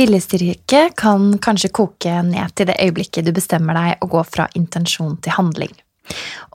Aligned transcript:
Viljestyrke 0.00 0.86
kan 0.96 1.34
kanskje 1.44 1.68
koke 1.76 2.12
ned 2.24 2.54
til 2.56 2.70
det 2.70 2.78
øyeblikket 2.80 3.26
du 3.26 3.34
bestemmer 3.36 3.76
deg 3.76 4.00
å 4.00 4.08
gå 4.08 4.22
fra 4.24 4.46
intensjon 4.56 5.18
til 5.20 5.34
handling. 5.36 5.74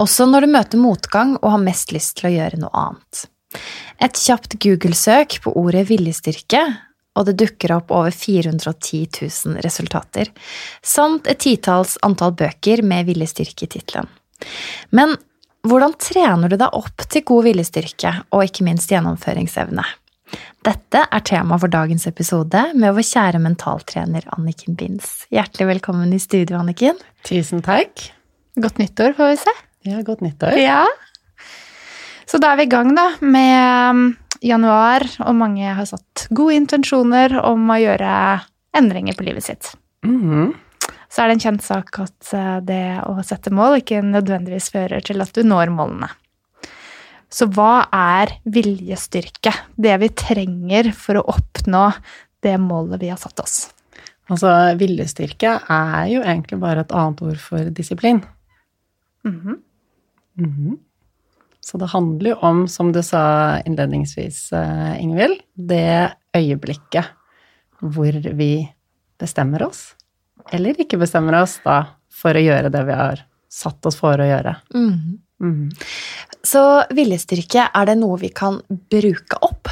Også 0.01 0.25
når 0.25 0.45
du 0.45 0.53
møter 0.55 0.81
motgang 0.81 1.35
og 1.43 1.51
har 1.53 1.61
mest 1.61 1.93
lyst 1.93 2.15
til 2.17 2.31
å 2.31 2.33
gjøre 2.33 2.57
noe 2.63 2.73
annet. 2.81 3.27
Et 4.01 4.17
kjapt 4.17 4.57
Google-søk 4.63 5.37
på 5.43 5.53
ordet 5.61 5.83
viljestyrke, 5.91 6.63
og 7.15 7.27
det 7.29 7.35
dukker 7.43 7.75
opp 7.75 7.93
over 7.93 8.11
410 8.11 9.03
000 9.21 9.61
resultater, 9.63 10.31
samt 10.81 11.29
et 11.29 11.43
titalls 11.45 11.99
antall 12.07 12.33
bøker 12.35 12.81
med 12.81 13.05
viljestyrke 13.11 13.67
i 13.67 13.71
tittelen. 13.75 14.09
Men 14.89 15.13
hvordan 15.69 15.93
trener 16.01 16.49
du 16.49 16.57
deg 16.57 16.73
opp 16.81 17.05
til 17.13 17.23
god 17.29 17.45
viljestyrke, 17.51 18.15
og 18.33 18.49
ikke 18.49 18.65
minst 18.65 18.89
gjennomføringsevne? 18.89 19.85
Dette 20.65 21.03
er 21.05 21.23
tema 21.27 21.57
for 21.61 21.69
dagens 21.69 22.07
episode 22.09 22.61
med 22.73 22.95
vår 22.97 23.05
kjære 23.05 23.41
mentaltrener 23.43 24.25
Anniken 24.33 24.77
Binds. 24.79 25.27
Hjertelig 25.33 25.67
velkommen 25.75 26.13
i 26.15 26.19
studio, 26.21 26.57
Anniken. 26.59 26.97
Tusen 27.27 27.61
takk. 27.65 28.07
Godt 28.57 28.79
nyttår, 28.81 29.13
får 29.17 29.33
vi 29.33 29.37
se. 29.43 29.53
Ja, 29.85 30.01
godt 30.05 30.23
nyttår. 30.25 30.57
Ja. 30.57 30.83
Så 32.25 32.41
da 32.41 32.53
er 32.53 32.61
vi 32.61 32.65
i 32.65 32.71
gang, 32.71 32.95
da, 32.97 33.11
med 33.21 33.93
um, 33.93 34.03
januar, 34.41 35.05
og 35.27 35.37
mange 35.37 35.77
har 35.77 35.89
satt 35.89 36.25
gode 36.33 36.57
intensjoner 36.57 37.37
om 37.45 37.69
å 37.69 37.79
gjøre 37.79 38.11
endringer 38.75 39.17
på 39.17 39.27
livet 39.29 39.45
sitt. 39.45 39.73
Mhm. 40.07 40.53
Så 41.15 41.21
er 41.23 41.29
det 41.29 41.35
en 41.37 41.43
kjent 41.45 41.63
sak 41.63 41.99
at 42.01 42.31
uh, 42.35 42.57
det 42.65 42.99
å 43.05 43.21
sette 43.23 43.53
mål 43.53 43.77
ikke 43.79 44.01
nødvendigvis 44.03 44.73
fører 44.73 45.05
til 45.05 45.21
at 45.23 45.31
du 45.37 45.45
når 45.45 45.71
målene. 45.71 46.09
Så 47.29 47.47
hva 47.51 47.87
er 47.93 48.35
viljestyrke? 48.45 49.51
Det 49.75 49.95
vi 50.01 50.09
trenger 50.09 50.91
for 50.95 51.19
å 51.19 51.25
oppnå 51.35 51.87
det 52.45 52.55
målet 52.61 53.01
vi 53.01 53.09
har 53.11 53.19
satt 53.19 53.39
oss. 53.41 53.57
Altså, 54.31 54.49
viljestyrke 54.79 55.51
er 55.69 56.07
jo 56.09 56.23
egentlig 56.23 56.57
bare 56.61 56.85
et 56.85 56.93
annet 56.95 57.21
ord 57.25 57.41
for 57.41 57.69
disiplin. 57.75 58.23
Mhm. 59.25 59.61
Mhm. 60.37 60.79
Så 61.61 61.79
det 61.81 61.89
handler 61.89 62.29
jo 62.29 62.37
om, 62.45 62.67
som 62.67 62.91
du 62.91 63.01
sa 63.01 63.57
innledningsvis, 63.65 64.51
eh, 64.53 65.01
Ingvild, 65.01 65.41
det 65.57 66.13
øyeblikket 66.35 67.05
hvor 67.81 68.11
vi 68.35 68.69
bestemmer 69.17 69.63
oss, 69.65 69.95
eller 70.51 70.73
ikke 70.77 70.99
bestemmer 70.99 71.41
oss, 71.41 71.59
da, 71.63 71.85
for 72.09 72.33
å 72.33 72.43
gjøre 72.43 72.71
det 72.71 72.85
vi 72.85 72.93
har 72.93 73.23
satt 73.49 73.85
oss 73.85 73.95
for 73.95 74.13
å 74.17 74.27
gjøre. 74.29 74.55
Mhm. 74.75 75.19
Mhm. 75.43 75.71
Så 76.45 76.61
viljestyrke, 76.95 77.69
er 77.73 77.89
det 77.89 77.97
noe 77.99 78.19
vi 78.21 78.29
kan 78.29 78.59
bruke 78.69 79.39
opp? 79.41 79.71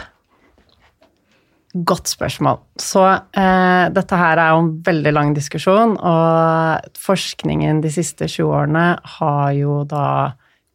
Godt 1.74 2.12
spørsmål. 2.12 2.60
Så 2.78 3.02
eh, 3.10 3.86
dette 3.94 4.18
her 4.18 4.38
er 4.38 4.54
jo 4.54 4.62
en 4.62 4.72
veldig 4.86 5.14
lang 5.14 5.32
diskusjon, 5.34 5.96
og 5.98 7.00
forskningen 7.02 7.82
de 7.82 7.90
siste 7.94 8.28
20 8.30 8.52
årene 8.54 8.86
har 9.16 9.48
jo 9.58 9.80
da 9.90 10.06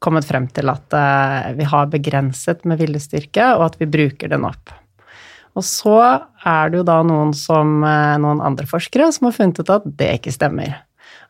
kommet 0.02 0.26
frem 0.26 0.48
til 0.54 0.70
at 0.70 0.94
eh, 0.94 1.52
vi 1.58 1.66
har 1.70 1.90
begrenset 1.92 2.66
med 2.66 2.82
viljestyrke, 2.82 3.52
og 3.58 3.68
at 3.68 3.78
vi 3.82 3.90
bruker 3.90 4.30
den 4.34 4.46
opp. 4.48 4.74
Og 5.58 5.66
så 5.66 5.98
er 6.46 6.70
det 6.70 6.80
jo 6.80 6.86
da 6.86 7.00
noen, 7.06 7.30
som, 7.34 7.78
eh, 7.86 8.18
noen 8.22 8.42
andre 8.42 8.66
forskere 8.66 9.10
som 9.14 9.28
har 9.28 9.38
funnet 9.38 9.62
ut 9.62 9.74
at 9.74 9.86
det 9.98 10.12
ikke 10.18 10.34
stemmer. 10.34 10.80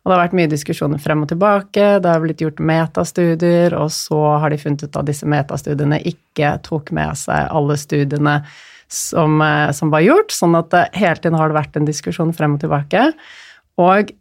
Og 0.09 0.15
det 0.15 0.17
har 0.17 0.23
vært 0.23 0.37
mye 0.39 0.49
diskusjoner 0.49 1.01
frem 1.05 1.21
og 1.21 1.29
tilbake, 1.29 1.87
det 2.01 2.09
har 2.09 2.23
blitt 2.23 2.41
gjort 2.41 2.63
metastudier, 2.65 3.75
og 3.77 3.91
så 3.93 4.17
har 4.41 4.49
de 4.49 4.57
funnet 4.57 4.87
ut 4.87 4.97
at 4.97 5.05
disse 5.11 5.29
metastudiene 5.29 5.99
ikke 6.09 6.55
tok 6.65 6.89
med 6.97 7.13
seg 7.21 7.51
alle 7.53 7.77
studiene 7.77 8.39
som, 8.89 9.37
eh, 9.45 9.69
som 9.77 9.93
var 9.93 10.01
gjort, 10.07 10.33
sånn 10.33 10.57
at 10.57 10.71
det, 10.73 10.87
hele 10.97 11.21
tiden 11.21 11.37
har 11.37 11.53
det 11.53 11.59
vært 11.59 11.77
en 11.77 11.85
diskusjon 11.85 12.33
frem 12.33 12.57
og 12.57 12.63
tilbake. 12.65 13.05
Og 13.85 14.15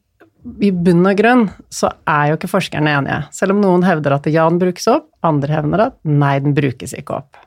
i 0.60 0.74
bunn 0.76 1.08
og 1.08 1.16
grunn 1.24 1.48
så 1.72 1.94
er 2.04 2.34
jo 2.34 2.36
ikke 2.36 2.52
forskerne 2.52 2.92
enige. 3.00 3.24
Selv 3.32 3.56
om 3.56 3.64
noen 3.64 3.88
hevder 3.88 4.18
at 4.20 4.28
ja, 4.28 4.44
den 4.52 4.60
brukes 4.60 4.92
opp, 4.92 5.08
andre 5.24 5.56
hevder 5.56 5.88
at 5.88 6.02
nei, 6.04 6.36
den 6.44 6.56
brukes 6.58 6.92
ikke 7.00 7.22
opp. 7.22 7.40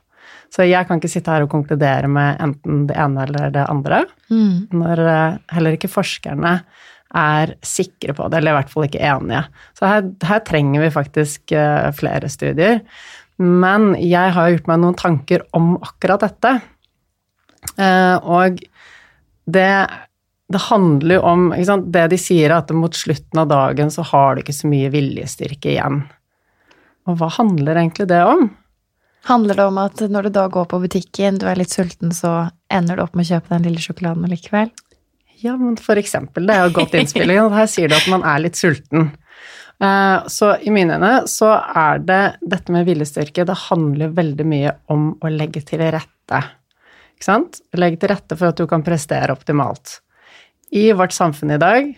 Så 0.51 0.65
jeg 0.65 0.89
kan 0.89 0.97
ikke 0.97 1.13
sitte 1.13 1.31
her 1.31 1.45
og 1.45 1.53
konkludere 1.53 2.09
med 2.11 2.41
enten 2.41 2.87
det 2.89 2.97
ene 2.97 3.27
eller 3.29 3.53
det 3.53 3.69
andre, 3.69 4.07
Mm. 4.31 4.67
når 4.71 4.99
eh, 4.99 5.37
heller 5.53 5.77
ikke 5.77 5.91
forskerne 5.91 6.63
er 7.17 7.55
sikre 7.65 8.15
på 8.15 8.27
det, 8.29 8.39
eller 8.39 8.53
i 8.53 8.59
hvert 8.59 8.71
fall 8.71 8.87
ikke 8.87 9.03
enige. 9.03 9.41
Så 9.77 9.87
her, 9.89 10.05
her 10.27 10.43
trenger 10.47 10.85
vi 10.85 10.93
faktisk 10.93 11.53
eh, 11.55 11.89
flere 11.97 12.29
studier. 12.31 12.79
Men 13.41 13.91
jeg 13.97 14.35
har 14.35 14.51
gjort 14.53 14.69
meg 14.69 14.79
noen 14.83 14.97
tanker 14.99 15.43
om 15.57 15.73
akkurat 15.81 16.23
dette. 16.23 16.53
Eh, 17.81 18.15
og 18.21 18.61
det, 19.51 19.73
det 20.53 20.63
handler 20.69 21.17
jo 21.17 21.25
om 21.33 21.45
ikke 21.55 21.69
sant? 21.71 21.91
Det 21.93 22.07
de 22.13 22.21
sier, 22.21 22.49
er 22.49 22.59
at 22.61 22.73
mot 22.75 22.95
slutten 22.95 23.43
av 23.43 23.51
dagen 23.51 23.93
så 23.93 24.05
har 24.13 24.35
du 24.35 24.43
ikke 24.43 24.55
så 24.55 24.71
mye 24.71 24.91
viljestyrke 24.93 25.73
igjen. 25.75 26.03
Og 27.09 27.17
hva 27.17 27.31
handler 27.33 27.79
egentlig 27.81 28.07
det 28.11 28.21
om? 28.27 28.51
Handler 29.29 29.57
det 29.57 29.65
om 29.69 29.77
at 29.81 30.01
når 30.09 30.27
du 30.27 30.35
da 30.37 30.47
går 30.49 30.69
på 30.69 30.79
butikken, 30.81 31.37
du 31.41 31.45
er 31.49 31.59
litt 31.59 31.73
sulten, 31.73 32.13
så 32.13 32.49
ender 32.73 32.97
du 32.97 33.03
opp 33.03 33.17
med 33.17 33.27
å 33.27 33.35
kjøpe 33.35 33.53
den 33.53 33.67
lille 33.67 33.83
sjokoladen 33.83 34.29
likevel? 34.29 34.71
Ja, 35.41 35.55
men 35.57 35.77
for 35.81 35.97
eksempel, 35.97 36.45
det 36.47 36.55
er 36.55 36.65
jo 36.65 36.71
et 36.71 36.77
godt 36.77 36.95
innspill. 36.99 37.33
Her 37.55 37.69
sier 37.69 37.89
du 37.89 37.95
at 37.97 38.07
man 38.11 38.23
er 38.27 38.43
litt 38.43 38.59
sulten. 38.59 39.11
Eh, 39.81 40.27
Så 40.29 40.51
i 40.61 40.69
mine 40.73 40.99
øyne 40.99 41.13
så 41.29 41.49
er 41.57 41.99
det 42.05 42.21
dette 42.45 42.73
med 42.73 42.85
viljestyrke, 42.85 43.45
det 43.45 43.57
handler 43.67 44.13
veldig 44.13 44.45
mye 44.45 44.75
om 44.93 45.15
å 45.21 45.31
legge 45.33 45.63
til 45.65 45.81
rette. 45.81 46.41
Ikke 47.15 47.25
sant? 47.25 47.61
Legge 47.77 47.97
til 48.01 48.13
rette 48.13 48.37
for 48.37 48.51
at 48.51 48.61
du 48.61 48.67
kan 48.69 48.83
prestere 48.85 49.33
optimalt. 49.33 49.99
I 50.71 50.91
vårt 50.93 51.11
samfunn 51.15 51.51
i 51.51 51.59
dag 51.61 51.89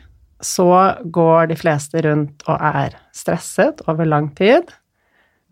så 0.43 0.69
går 1.05 1.51
de 1.51 1.55
fleste 1.59 2.01
rundt 2.03 2.43
og 2.47 2.57
er 2.59 2.95
stresset 3.15 3.83
over 3.87 4.07
lang 4.07 4.31
tid. 4.35 4.71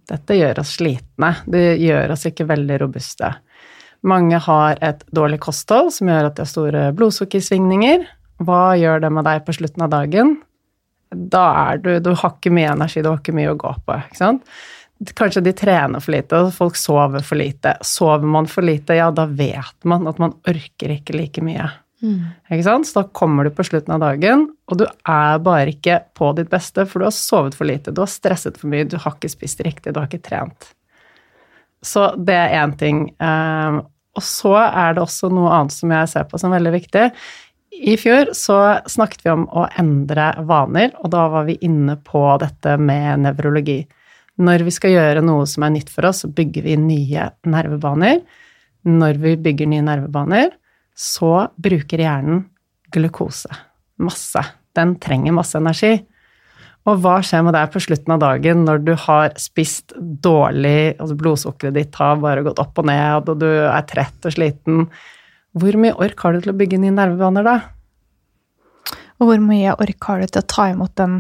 Dette 0.10 0.36
gjør 0.36 0.60
oss 0.64 0.74
slitne. 0.80 1.36
Det 1.48 1.78
gjør 1.80 2.12
oss 2.16 2.26
ikke 2.28 2.48
veldig 2.50 2.80
robuste. 2.82 3.30
Mange 4.08 4.40
har 4.42 4.80
et 4.82 5.04
dårlig 5.14 5.40
kosthold 5.44 5.92
som 5.94 6.10
gjør 6.10 6.30
at 6.30 6.38
de 6.38 6.46
har 6.46 6.50
store 6.50 6.86
blodsukkersvingninger. 6.98 8.08
Hva 8.42 8.62
gjør 8.80 9.04
det 9.04 9.12
med 9.14 9.28
deg 9.30 9.44
på 9.46 9.54
slutten 9.60 9.86
av 9.86 9.92
dagen? 9.94 10.40
Da 11.12 11.44
er 11.72 11.82
du 11.84 11.92
Du 12.00 12.14
har 12.16 12.34
ikke 12.34 12.54
mye 12.54 12.72
energi, 12.74 13.04
du 13.04 13.12
har 13.12 13.20
ikke 13.20 13.36
mye 13.36 13.52
å 13.54 13.60
gå 13.60 13.74
på. 13.86 14.00
ikke 14.08 14.18
sant? 14.18 14.42
Kanskje 15.18 15.42
de 15.42 15.54
trener 15.58 16.02
for 16.02 16.14
lite, 16.14 16.38
og 16.38 16.54
folk 16.54 16.76
sover 16.78 17.24
for 17.26 17.40
lite. 17.40 17.74
Sover 17.82 18.26
man 18.26 18.46
for 18.50 18.66
lite, 18.66 18.98
ja, 18.98 19.10
da 19.12 19.26
vet 19.26 19.86
man 19.86 20.06
at 20.08 20.20
man 20.22 20.36
orker 20.50 20.94
ikke 20.94 21.16
like 21.18 21.42
mye. 21.42 21.70
Ikke 22.50 22.66
sant? 22.66 22.88
Så 22.88 23.02
da 23.02 23.08
kommer 23.14 23.46
du 23.46 23.54
på 23.54 23.66
slutten 23.66 23.94
av 23.94 24.02
dagen, 24.02 24.48
og 24.70 24.78
du 24.82 24.86
er 24.86 25.42
bare 25.42 25.74
ikke 25.74 26.00
på 26.18 26.32
ditt 26.38 26.50
beste, 26.50 26.86
for 26.90 27.02
du 27.02 27.06
har 27.10 27.16
sovet 27.18 27.58
for 27.58 27.70
lite, 27.70 27.94
du 27.94 28.02
har 28.02 28.10
stresset 28.10 28.58
for 28.58 28.70
mye, 28.74 28.86
du 28.90 28.98
har 28.98 29.18
ikke 29.18 29.30
spist 29.30 29.62
riktig, 29.66 29.94
du 29.94 30.00
har 30.02 30.10
ikke 30.10 30.26
trent. 30.26 30.72
Så 31.82 32.12
det 32.18 32.36
er 32.38 32.58
én 32.62 32.76
ting. 32.78 33.06
Um, 33.18 33.82
og 34.18 34.26
så 34.26 34.54
er 34.60 34.96
det 34.96 35.04
også 35.04 35.32
noe 35.32 35.54
annet 35.56 35.74
som 35.74 35.94
jeg 35.94 36.10
ser 36.12 36.28
på 36.30 36.40
som 36.42 36.54
veldig 36.54 36.74
viktig. 36.76 37.06
I 37.72 37.96
fjor 37.98 38.34
så 38.36 38.58
snakket 38.92 39.24
vi 39.26 39.32
om 39.32 39.46
å 39.48 39.64
endre 39.80 40.34
vaner, 40.46 40.92
og 41.00 41.14
da 41.14 41.26
var 41.32 41.48
vi 41.48 41.56
inne 41.64 41.96
på 42.04 42.22
dette 42.42 42.76
med 42.78 43.24
nevrologi. 43.24 43.80
Når 44.42 44.66
vi 44.68 44.74
skal 44.76 44.96
gjøre 44.96 45.24
noe 45.24 45.46
som 45.50 45.64
er 45.66 45.74
nytt 45.78 45.92
for 45.92 46.10
oss, 46.10 46.24
så 46.24 46.32
bygger 46.32 46.68
vi 46.68 46.78
nye 46.80 47.30
nervebaner. 47.48 48.20
Når 48.88 49.20
vi 49.22 49.36
bygger 49.48 49.70
nye 49.72 49.86
nervebaner, 49.86 50.52
så 50.98 51.48
bruker 51.62 52.04
hjernen 52.04 52.44
glukose. 52.92 53.50
Masse. 54.02 54.44
Den 54.76 54.98
trenger 55.04 55.36
masse 55.36 55.60
energi. 55.60 55.96
Og 56.90 57.02
hva 57.04 57.20
skjer 57.22 57.44
med 57.46 57.54
deg 57.54 57.70
på 57.74 57.82
slutten 57.84 58.16
av 58.16 58.22
dagen 58.24 58.64
når 58.66 58.80
du 58.88 58.96
har 59.04 59.36
spist 59.38 59.94
dårlig, 59.98 60.96
altså 60.98 61.18
blodsukkeret 61.20 61.76
ditt 61.78 62.00
har 62.02 62.18
bare 62.24 62.42
gått 62.46 62.62
opp 62.64 62.82
og 62.82 62.88
ned, 62.90 63.30
og 63.30 63.44
du 63.44 63.50
er 63.52 63.86
trett 63.90 64.26
og 64.26 64.34
sliten? 64.34 64.88
Hvor 65.54 65.78
mye 65.78 65.94
ork 66.02 66.24
har 66.26 66.34
du 66.34 66.42
til 66.42 66.54
å 66.54 66.58
bygge 66.58 66.80
nye 66.82 66.96
nervebaner 66.96 67.46
da? 67.46 67.56
Og 69.22 69.28
hvor 69.30 69.42
mye 69.44 69.76
ork 69.78 70.08
har 70.10 70.24
du 70.24 70.32
til 70.32 70.42
å 70.42 70.50
ta 70.50 70.64
imot 70.72 70.96
den 70.98 71.20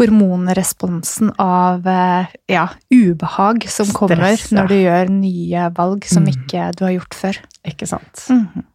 hormonresponsen 0.00 1.30
av 1.38 1.86
eh, 1.86 2.32
ja, 2.50 2.64
ubehag 2.90 3.68
som 3.70 3.92
kommer 3.94 4.18
Stress, 4.18 4.48
kommer 4.48 4.64
når 4.64 4.72
du 4.72 4.76
gjør 4.80 5.12
nye 5.14 5.68
valg 5.76 6.08
som 6.10 6.26
Mm. 6.26 6.32
ikke 6.34 6.64
du 6.74 6.84
har 6.88 6.96
gjort 6.96 7.14
før? 7.14 7.38
Ikke 7.70 7.86
sant? 7.86 8.24
Mm. 8.26 8.66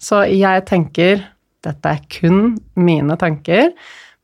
Så 0.00 0.22
jeg 0.32 0.64
tenker 0.68 1.26
dette 1.66 1.92
er 1.92 2.00
kun 2.08 2.56
mine 2.76 3.16
tanker, 3.20 3.72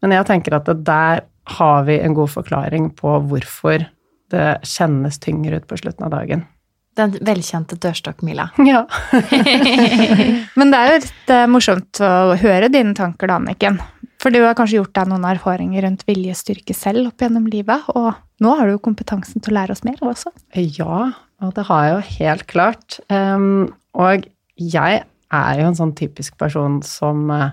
men 0.00 0.16
jeg 0.16 0.26
tenker 0.28 0.56
at 0.56 0.64
det 0.70 0.84
der 0.86 1.22
har 1.44 1.84
vi 1.88 1.98
en 2.00 2.14
god 2.14 2.30
forklaring 2.30 2.90
på 2.98 3.18
hvorfor 3.30 3.86
det 4.32 4.48
kjennes 4.66 5.18
tyngre 5.20 5.60
ut 5.60 5.68
på 5.68 5.78
slutten 5.80 6.06
av 6.06 6.14
dagen. 6.14 6.44
Den 6.96 7.14
velkjente 7.24 7.78
dørstokkmila. 7.80 8.50
Ja. 8.68 8.84
Men 10.58 10.72
det 10.72 10.78
er 10.78 10.90
jo 10.90 10.98
litt 11.00 11.32
eh, 11.32 11.48
morsomt 11.50 12.02
å 12.04 12.36
høre 12.40 12.68
dine 12.72 12.94
tanker 12.96 13.30
da, 13.30 13.40
Anniken. 13.40 13.80
For 14.22 14.34
du 14.34 14.42
har 14.44 14.54
kanskje 14.58 14.78
gjort 14.78 14.94
deg 14.94 15.08
noen 15.10 15.24
erfaringer 15.26 15.82
rundt 15.86 16.04
viljestyrke 16.06 16.76
selv 16.76 17.10
opp 17.10 17.24
gjennom 17.24 17.48
livet, 17.50 17.88
og 17.96 18.12
nå 18.44 18.52
har 18.58 18.68
du 18.68 18.76
jo 18.76 18.84
kompetansen 18.84 19.42
til 19.42 19.54
å 19.54 19.58
lære 19.58 19.74
oss 19.74 19.82
mer 19.86 19.98
også. 20.04 20.30
Ja, 20.54 21.08
og 21.42 21.56
det 21.56 21.64
har 21.66 21.88
jeg 21.88 21.94
jo 21.96 22.20
helt 22.20 22.44
klart. 22.52 23.00
Og 23.10 24.28
jeg 24.60 25.02
er 25.32 25.60
jo 25.60 25.68
en 25.68 25.78
sånn 25.78 25.94
typisk 25.98 26.36
person 26.40 26.80
som 26.86 27.30
uh, 27.32 27.50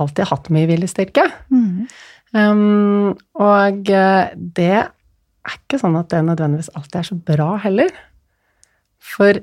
alltid 0.00 0.24
har 0.24 0.36
hatt 0.36 0.50
mye 0.54 0.68
viljestyrke. 0.70 1.26
Mm. 1.52 1.86
Um, 2.34 3.14
og 3.38 3.90
uh, 3.94 4.34
det 4.34 4.74
er 4.74 5.56
ikke 5.58 5.78
sånn 5.78 5.96
at 6.00 6.10
det 6.10 6.24
nødvendigvis 6.26 6.72
alltid 6.74 7.00
er 7.00 7.08
så 7.10 7.18
bra 7.30 7.48
heller. 7.62 7.92
For 9.04 9.38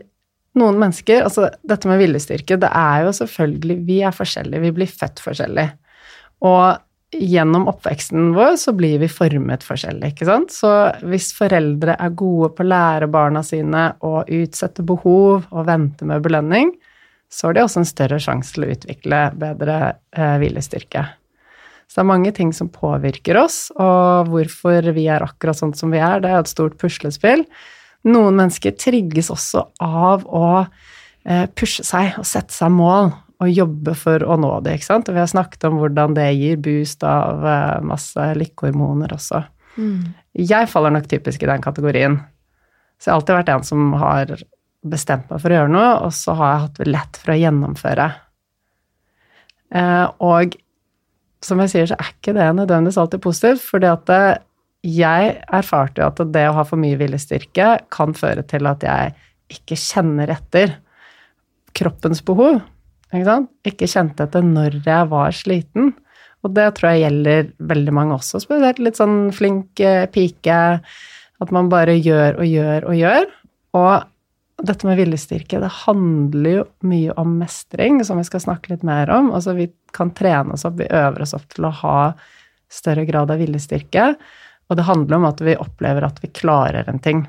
noen 0.59 0.79
mennesker 0.81 1.23
Altså, 1.23 1.47
dette 1.63 1.87
med 1.87 2.01
viljestyrke, 2.01 2.57
det 2.59 2.71
er 2.75 3.05
jo 3.05 3.13
selvfølgelig 3.15 3.77
Vi 3.87 3.99
er 4.03 4.15
forskjellige, 4.15 4.63
vi 4.65 4.73
blir 4.75 4.91
født 4.91 5.21
forskjellig. 5.23 5.67
Og 6.47 6.81
gjennom 7.11 7.67
oppveksten 7.67 8.31
vår 8.35 8.55
så 8.59 8.73
blir 8.75 9.01
vi 9.01 9.09
formet 9.11 9.65
forskjellig, 9.67 10.13
ikke 10.13 10.27
sant. 10.27 10.53
Så 10.55 10.71
hvis 11.07 11.31
foreldre 11.35 11.97
er 11.99 12.15
gode 12.17 12.53
på 12.55 12.63
å 12.63 12.69
lære 12.71 13.11
barna 13.11 13.43
sine 13.45 13.89
å 14.07 14.21
utsette 14.23 14.85
behov 14.87 15.49
og 15.49 15.67
vente 15.67 16.07
med 16.07 16.23
belønning, 16.23 16.71
så 17.31 17.49
har 17.49 17.55
de 17.55 17.65
også 17.65 17.83
en 17.83 17.89
større 17.89 18.19
sjanse 18.19 18.55
til 18.55 18.65
å 18.65 18.71
utvikle 18.73 19.25
bedre 19.39 19.77
eh, 20.15 20.37
viljestyrke. 20.41 21.03
Så 21.91 21.99
det 21.99 22.05
er 22.05 22.07
mange 22.13 22.31
ting 22.31 22.53
som 22.55 22.69
påvirker 22.71 23.35
oss, 23.41 23.65
og 23.75 24.29
hvorfor 24.31 24.85
vi 24.95 25.09
er 25.11 25.25
akkurat 25.25 25.57
sånn 25.59 25.73
som 25.75 25.91
vi 25.91 25.99
er, 25.99 26.21
det 26.23 26.29
er 26.31 26.39
et 26.39 26.51
stort 26.51 26.77
puslespill. 26.79 27.43
Noen 28.07 28.37
mennesker 28.39 28.77
trigges 28.79 29.27
også 29.33 29.65
av 29.83 30.23
å 30.23 30.45
eh, 30.63 31.49
pushe 31.51 31.83
seg 31.83 32.15
og 32.21 32.29
sette 32.29 32.55
seg 32.55 32.71
mål 32.71 33.11
og 33.41 33.51
jobbe 33.51 33.97
for 33.97 34.23
å 34.23 34.37
nå 34.39 34.53
det, 34.63 34.77
ikke 34.77 34.87
sant. 34.87 35.11
Og 35.11 35.17
vi 35.17 35.23
har 35.23 35.33
snakket 35.33 35.67
om 35.67 35.81
hvordan 35.81 36.15
det 36.15 36.29
gir 36.37 36.63
boost 36.63 37.03
av 37.03 37.43
eh, 37.43 37.83
masse 37.91 38.31
lykkehormoner 38.39 39.11
også. 39.17 39.43
Mm. 39.75 40.15
Jeg 40.47 40.71
faller 40.71 40.95
nok 40.95 41.11
typisk 41.11 41.43
i 41.43 41.51
den 41.51 41.67
kategorien. 41.67 42.21
Så 43.01 43.09
jeg 43.09 43.15
har 43.17 43.19
alltid 43.19 43.39
vært 43.41 43.53
en 43.57 43.67
som 43.67 43.93
har 43.99 44.35
bestemt 44.95 45.27
meg 45.27 45.43
for 45.43 45.51
å 45.51 45.59
gjøre 45.59 45.75
noe, 45.75 45.93
og 46.07 46.15
så 46.15 46.39
har 46.39 46.53
jeg 46.53 46.65
hatt 46.69 46.79
det 46.79 46.91
lett 46.95 47.19
for 47.19 47.35
å 47.35 47.41
gjennomføre. 47.43 48.11
Eh, 49.75 50.07
og 50.31 50.60
som 51.45 51.61
jeg 51.63 51.71
sier, 51.73 51.89
så 51.89 51.97
er 51.97 52.11
ikke 52.13 52.35
det 52.37 52.47
nødvendigvis 52.57 52.99
alltid 53.01 53.23
positivt, 53.23 53.63
fordi 53.65 53.89
at 53.89 54.11
jeg 54.85 55.33
erfarte 55.53 56.01
jo 56.01 56.09
at 56.09 56.21
det 56.33 56.45
å 56.49 56.55
ha 56.57 56.65
for 56.65 56.81
mye 56.81 56.97
viljestyrke 56.97 57.73
kan 57.93 58.15
føre 58.17 58.43
til 58.49 58.69
at 58.69 58.85
jeg 58.85 59.13
ikke 59.51 59.77
kjenner 59.77 60.31
etter 60.33 60.77
kroppens 61.77 62.23
behov. 62.25 62.61
Ikke? 63.13 63.41
Ikke 63.67 63.89
kjente 63.89 64.25
etter 64.25 64.45
når 64.45 64.79
jeg 64.85 65.09
var 65.11 65.35
sliten. 65.35 65.91
Og 66.41 66.55
det 66.55 66.71
tror 66.77 66.95
jeg 66.95 67.03
gjelder 67.03 67.51
veldig 67.69 67.93
mange 67.93 68.17
også, 68.17 68.41
spesielt 68.41 68.79
litt 68.81 68.97
sånn 68.97 69.29
flink 69.35 69.81
eh, 69.83 70.07
pike. 70.09 70.61
At 71.41 71.53
man 71.53 71.69
bare 71.69 71.97
gjør 71.97 72.39
og 72.41 72.47
gjør 72.47 72.87
og 72.89 72.97
gjør. 72.97 73.29
Og 73.77 74.07
dette 74.61 74.87
med 74.87 74.97
viljestyrke, 74.99 75.59
det 75.59 75.71
handler 75.85 76.53
jo 76.53 76.63
mye 76.87 77.15
om 77.19 77.33
mestring, 77.39 77.99
som 78.05 78.19
vi 78.19 78.25
skal 78.27 78.43
snakke 78.43 78.73
litt 78.73 78.85
mer 78.87 79.09
om. 79.13 79.31
Altså 79.35 79.55
vi 79.57 79.69
kan 79.95 80.13
trene 80.17 80.55
oss 80.55 80.65
opp, 80.67 80.79
vi 80.79 80.89
øver 80.89 81.25
oss 81.25 81.33
opp 81.37 81.47
til 81.53 81.67
å 81.67 81.73
ha 81.81 81.97
større 82.71 83.05
grad 83.05 83.31
av 83.33 83.41
viljestyrke. 83.41 84.13
Og 84.69 84.77
det 84.77 84.87
handler 84.87 85.17
om 85.17 85.27
at 85.27 85.41
vi 85.43 85.57
opplever 85.59 86.05
at 86.07 86.21
vi 86.23 86.31
klarer 86.31 86.89
en 86.89 87.01
ting. 87.03 87.25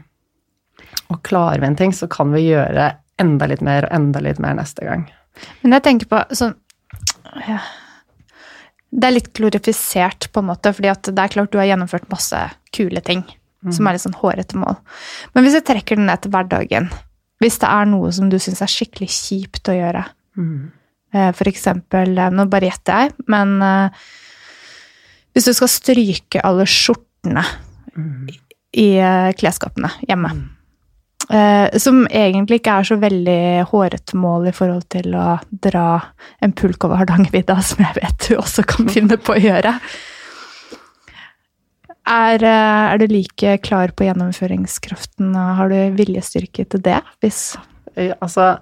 Og 1.08 1.22
klarer 1.26 1.62
vi 1.62 1.70
en 1.70 1.78
ting, 1.78 1.94
så 1.96 2.08
kan 2.10 2.32
vi 2.34 2.46
gjøre 2.50 2.92
enda 3.22 3.48
litt 3.50 3.62
mer 3.64 3.88
og 3.88 3.96
enda 3.96 4.22
litt 4.24 4.40
mer 4.42 4.56
neste 4.58 4.86
gang. 4.86 5.06
Men 5.62 5.78
jeg 5.78 5.86
tenker 5.88 6.10
på 6.10 6.24
sånn 6.36 6.56
ja. 7.46 7.62
Det 8.92 9.08
er 9.08 9.14
litt 9.14 9.30
glorifisert, 9.32 10.26
på 10.34 10.42
en 10.42 10.50
måte, 10.50 10.74
fordi 10.76 10.90
at 10.92 11.08
det 11.08 11.22
er 11.22 11.32
klart 11.32 11.52
du 11.54 11.56
har 11.56 11.70
gjennomført 11.70 12.10
masse 12.12 12.38
kule 12.76 13.00
ting 13.00 13.22
som 13.70 13.86
er 13.86 13.96
litt 13.96 14.04
sånn 14.04 14.18
hårete 14.18 14.58
mål. 14.58 14.76
Men 15.32 15.46
hvis 15.46 15.56
jeg 15.56 15.66
trekker 15.68 15.98
den 15.98 16.08
ned 16.10 16.20
til 16.20 16.32
hverdagen, 16.34 16.90
hvis 17.42 17.58
det 17.62 17.68
er 17.68 17.90
noe 17.90 18.12
som 18.14 18.30
du 18.32 18.38
syns 18.40 18.62
er 18.64 18.70
skikkelig 18.70 19.10
kjipt 19.12 19.68
å 19.72 19.78
gjøre, 19.78 20.04
Mm. 20.32 20.70
for 21.36 21.44
eksempel 21.50 22.14
eh, 22.16 22.30
Nå 22.32 22.46
bare 22.48 22.70
gjetter 22.70 23.02
jeg, 23.02 23.10
men 23.28 23.50
eh, 23.60 23.98
hvis 25.36 25.44
du 25.44 25.52
skal 25.52 25.68
stryke 25.68 26.40
alle 26.40 26.64
skjortene 26.64 27.42
i 28.72 28.86
eh, 28.96 29.28
klesskapene 29.36 29.90
hjemme 30.08 30.30
eh, 31.28 31.68
Som 31.84 32.06
egentlig 32.08 32.62
ikke 32.62 32.78
er 32.80 32.88
så 32.88 32.96
veldig 33.02 33.66
hårete 33.74 34.16
mål 34.16 34.48
i 34.48 34.54
forhold 34.56 34.86
til 34.96 35.12
å 35.12 35.34
dra 35.68 35.84
en 36.40 36.56
pulk 36.56 36.88
over 36.88 37.02
Hardangervidda, 37.02 37.58
som 37.68 37.84
jeg 37.84 37.98
vet 38.00 38.28
du 38.30 38.38
også 38.40 38.64
kan 38.72 38.88
finne 38.96 39.20
på 39.20 39.36
å 39.36 39.42
gjøre. 39.44 39.76
Er, 42.08 42.42
eh, 42.42 42.86
er 42.92 42.98
du 42.98 43.06
like 43.10 43.58
klar 43.62 43.92
på 43.94 44.06
gjennomføringskraften? 44.08 45.34
Har 45.36 45.70
du 45.70 45.78
viljestyrke 45.98 46.66
til 46.68 46.82
det? 46.82 47.00
Hvis 47.22 47.52
Eh, 47.94 48.14
Altså 48.20 48.56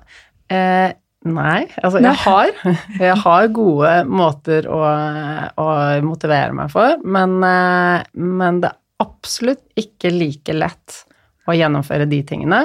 eh, 0.51 0.93
Nei. 1.21 1.67
Altså, 1.85 2.01
Nei. 2.01 2.09
jeg 2.09 2.17
har, 2.25 2.77
jeg 3.05 3.17
har 3.23 3.51
gode 3.53 3.91
måter 4.09 4.65
å, 4.73 4.79
å 5.61 5.67
motivere 6.07 6.55
meg 6.57 6.71
for, 6.73 6.97
men, 7.05 7.35
eh, 7.45 8.07
men 8.17 8.63
det 8.63 8.71
er 8.71 9.05
absolutt 9.05 9.61
ikke 9.81 10.15
like 10.15 10.57
lett 10.57 11.03
å 11.45 11.57
gjennomføre 11.57 12.09
de 12.09 12.23
tingene 12.25 12.63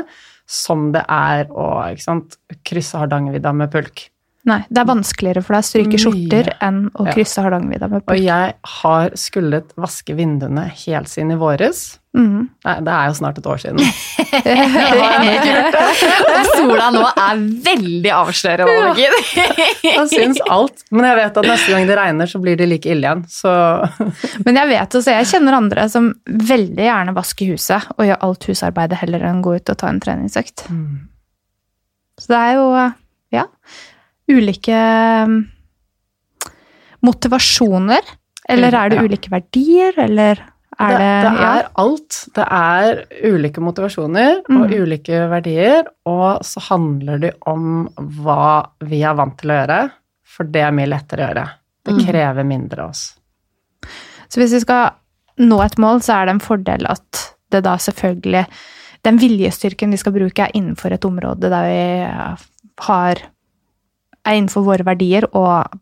som 0.48 0.88
det 0.95 1.04
er 1.12 1.51
å 1.51 1.68
sant, 2.00 2.38
krysse 2.63 3.01
Hardangervidda 3.01 3.51
med 3.60 3.74
pulk. 3.74 4.06
Nei, 4.45 4.59
det 4.69 4.77
er 4.77 4.86
vanskeligere 4.86 5.42
for 5.42 5.56
deg 5.56 5.63
å 5.63 5.65
stryke 5.65 5.96
Mye. 5.96 6.01
skjorter 6.03 6.50
enn 6.62 6.84
å 6.93 7.05
Ja. 7.08 7.13
krysse 7.15 7.41
Hardangervidda 7.41 7.88
med 7.89 8.03
Og 8.08 8.17
jeg 8.22 8.53
har 8.81 9.10
skullet 9.17 9.72
vaske 9.75 10.13
vinduene 10.15 10.67
helt 10.86 11.10
siden 11.10 11.31
i 11.34 11.36
våres. 11.41 11.98
Mm. 12.15 12.50
Nei, 12.63 12.75
det 12.86 12.93
er 12.93 13.08
jo 13.10 13.15
snart 13.17 13.38
et 13.41 13.48
år 13.50 13.58
siden. 13.60 13.79
Og 15.15 16.46
sola 16.55 16.89
nå 16.93 17.01
er 17.10 17.41
veldig 17.65 18.12
avslørende, 18.15 18.75
Anniken. 18.91 19.15
Jeg 19.84 20.05
syns 20.13 20.39
alt. 20.51 20.84
Men 20.96 21.08
jeg 21.10 21.19
vet 21.19 21.39
at 21.41 21.50
neste 21.50 21.74
gang 21.74 21.89
det 21.89 21.98
regner, 22.00 22.29
så 22.31 22.41
blir 22.43 22.55
det 22.60 22.67
like 22.72 22.89
ille 22.91 23.08
igjen. 23.10 23.25
Så 23.31 23.50
Men 24.46 24.62
jeg 24.62 24.72
vet 24.75 24.98
også, 25.01 25.15
jeg 25.17 25.29
kjenner 25.34 25.58
andre 25.60 25.88
som 25.91 26.12
veldig 26.27 26.86
gjerne 26.88 27.15
vasker 27.17 27.51
huset 27.55 27.89
og 27.98 28.05
gjør 28.08 28.24
alt 28.29 28.48
husarbeidet 28.51 29.01
heller 29.01 29.25
enn 29.27 29.41
å 29.41 29.46
gå 29.50 29.58
ut 29.60 29.74
og 29.74 29.77
ta 29.81 29.91
en 29.91 30.00
treningsøkt. 30.03 30.67
Så 32.22 32.31
det 32.31 32.39
er 32.39 32.53
jo, 32.62 32.67
ja, 33.36 33.46
ulike 34.32 34.79
mm, 35.27 35.39
motivasjoner. 37.05 38.01
Eller 38.50 38.74
er 38.77 38.89
det 38.89 38.98
Ja. 39.00 39.03
ulike 39.03 39.29
verdier, 39.32 39.94
eller 39.98 40.38
er 40.77 40.91
det, 40.91 41.00
det, 41.00 41.32
det 41.32 41.39
ja. 41.39 41.51
er 41.58 41.70
alt. 41.82 42.17
Det 42.36 42.46
er 42.51 43.05
ulike 43.34 43.62
motivasjoner 43.63 44.41
og 44.50 44.70
Mm. 44.70 44.74
ulike 44.84 45.29
verdier, 45.32 45.86
og 46.05 46.44
så 46.44 46.60
handler 46.70 47.17
det 47.20 47.34
om 47.48 47.88
hva 47.98 48.67
vi 48.82 49.01
er 49.01 49.15
vant 49.15 49.38
til 49.38 49.50
å 49.50 49.65
gjøre, 49.65 49.91
for 50.24 50.44
det 50.44 50.62
er 50.62 50.72
mye 50.72 50.88
lettere 50.91 51.22
å 51.24 51.27
gjøre. 51.34 51.50
Det 51.86 51.94
Mm. 51.94 52.05
krever 52.05 52.44
mindre 52.44 52.82
av 52.84 52.89
oss. 52.89 53.15
Så 54.29 54.38
hvis 54.41 54.51
vi 54.53 54.60
skal 54.60 54.91
nå 55.39 55.62
et 55.63 55.77
mål, 55.77 56.00
så 56.01 56.22
er 56.22 56.25
det 56.25 56.34
en 56.36 56.39
fordel 56.39 56.86
at 56.89 57.36
det 57.51 57.63
da 57.63 57.75
selvfølgelig 57.77 58.48
Den 59.05 59.20
viljestyrken 59.20 59.91
vi 59.91 59.98
skal 59.98 60.13
bruke, 60.13 60.39
er 60.39 60.51
innenfor 60.55 60.91
et 60.91 61.01
område 61.05 61.41
der 61.41 61.67
vi 61.70 62.08
har 62.82 63.15
Er 64.25 64.39
innenfor 64.39 64.65
våre 64.65 64.86
verdier 64.88 65.27
og 65.32 65.75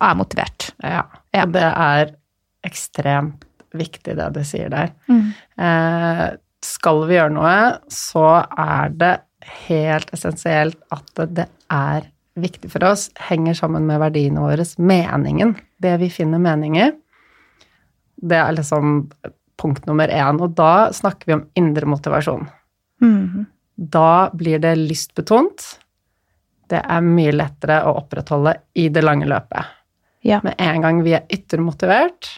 er 0.00 0.16
motivert. 0.16 0.70
Ja. 0.82 1.04
Ja. 1.36 1.46
Det 1.46 1.66
er 1.68 2.14
ekstremt 2.66 3.44
viktig, 3.76 4.16
det 4.18 4.28
du 4.34 4.40
sier 4.44 4.70
der. 4.72 4.94
Eh, 5.60 6.24
skal 6.64 7.04
vi 7.08 7.16
gjøre 7.16 7.34
noe, 7.34 7.58
så 7.92 8.42
er 8.44 8.96
det 9.00 9.12
helt 9.66 10.10
essensielt 10.16 10.80
at 10.92 11.12
det, 11.16 11.28
det 11.38 11.46
er 11.72 12.08
viktig 12.40 12.70
for 12.72 12.84
oss, 12.88 13.08
henger 13.28 13.56
sammen 13.58 13.86
med 13.88 14.00
verdiene 14.02 14.42
våre, 14.42 14.64
meningen, 14.78 15.54
det 15.82 15.96
vi 16.02 16.10
finner 16.12 16.42
mening 16.42 16.76
i. 16.80 16.90
Det 18.20 18.36
er 18.36 18.56
liksom 18.56 19.08
punkt 19.60 19.86
nummer 19.88 20.08
én, 20.08 20.40
og 20.40 20.54
da 20.56 20.90
snakker 20.94 21.28
vi 21.28 21.36
om 21.36 21.46
indre 21.58 21.88
motivasjon. 21.88 22.46
Mm. 23.04 23.46
Da 23.80 24.30
blir 24.36 24.60
det 24.62 24.76
lystbetont. 24.78 25.66
Det 26.70 26.80
er 26.80 27.04
mye 27.04 27.34
lettere 27.34 27.80
å 27.88 27.96
opprettholde 27.98 28.54
i 28.78 28.88
det 28.92 29.02
lange 29.02 29.26
løpet. 29.30 29.76
Ja. 30.26 30.40
Med 30.44 30.54
en 30.60 30.84
gang 30.84 31.00
vi 31.02 31.16
er 31.16 31.26
yttermotivert, 31.32 32.28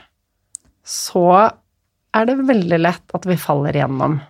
så 0.86 1.26
er 2.12 2.28
det 2.28 2.36
veldig 2.46 2.78
lett 2.80 3.16
at 3.16 3.26
vi 3.26 3.38
faller 3.40 3.76
igjennom. 3.76 4.20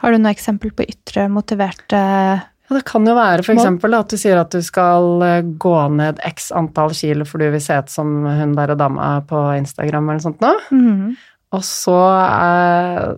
Har 0.00 0.14
du 0.14 0.20
noe 0.20 0.32
eksempel 0.32 0.72
på 0.72 0.86
ytre 0.88 1.26
motiverte 1.32 1.98
Ja, 2.00 2.76
det 2.76 2.84
kan 2.88 3.04
jo 3.04 3.16
være 3.18 3.42
f.eks. 3.44 3.66
at 3.66 4.12
du 4.12 4.16
sier 4.20 4.40
at 4.40 4.54
du 4.54 4.62
skal 4.64 5.24
eh, 5.26 5.48
gå 5.60 5.74
ned 5.92 6.22
x 6.24 6.48
antall 6.56 6.94
kilo 6.96 7.26
for 7.28 7.42
du 7.42 7.50
vil 7.52 7.62
se 7.62 7.76
ut 7.82 7.90
som 7.92 8.22
hun 8.24 8.54
der 8.56 8.72
dama 8.78 9.18
på 9.28 9.42
Instagram 9.58 10.06
eller 10.06 10.20
noe 10.20 10.28
sånt 10.28 10.44
nå. 10.44 10.54
Mhm. 10.70 11.18
Og 11.50 11.64
så, 11.66 11.98
eh, 12.30 13.08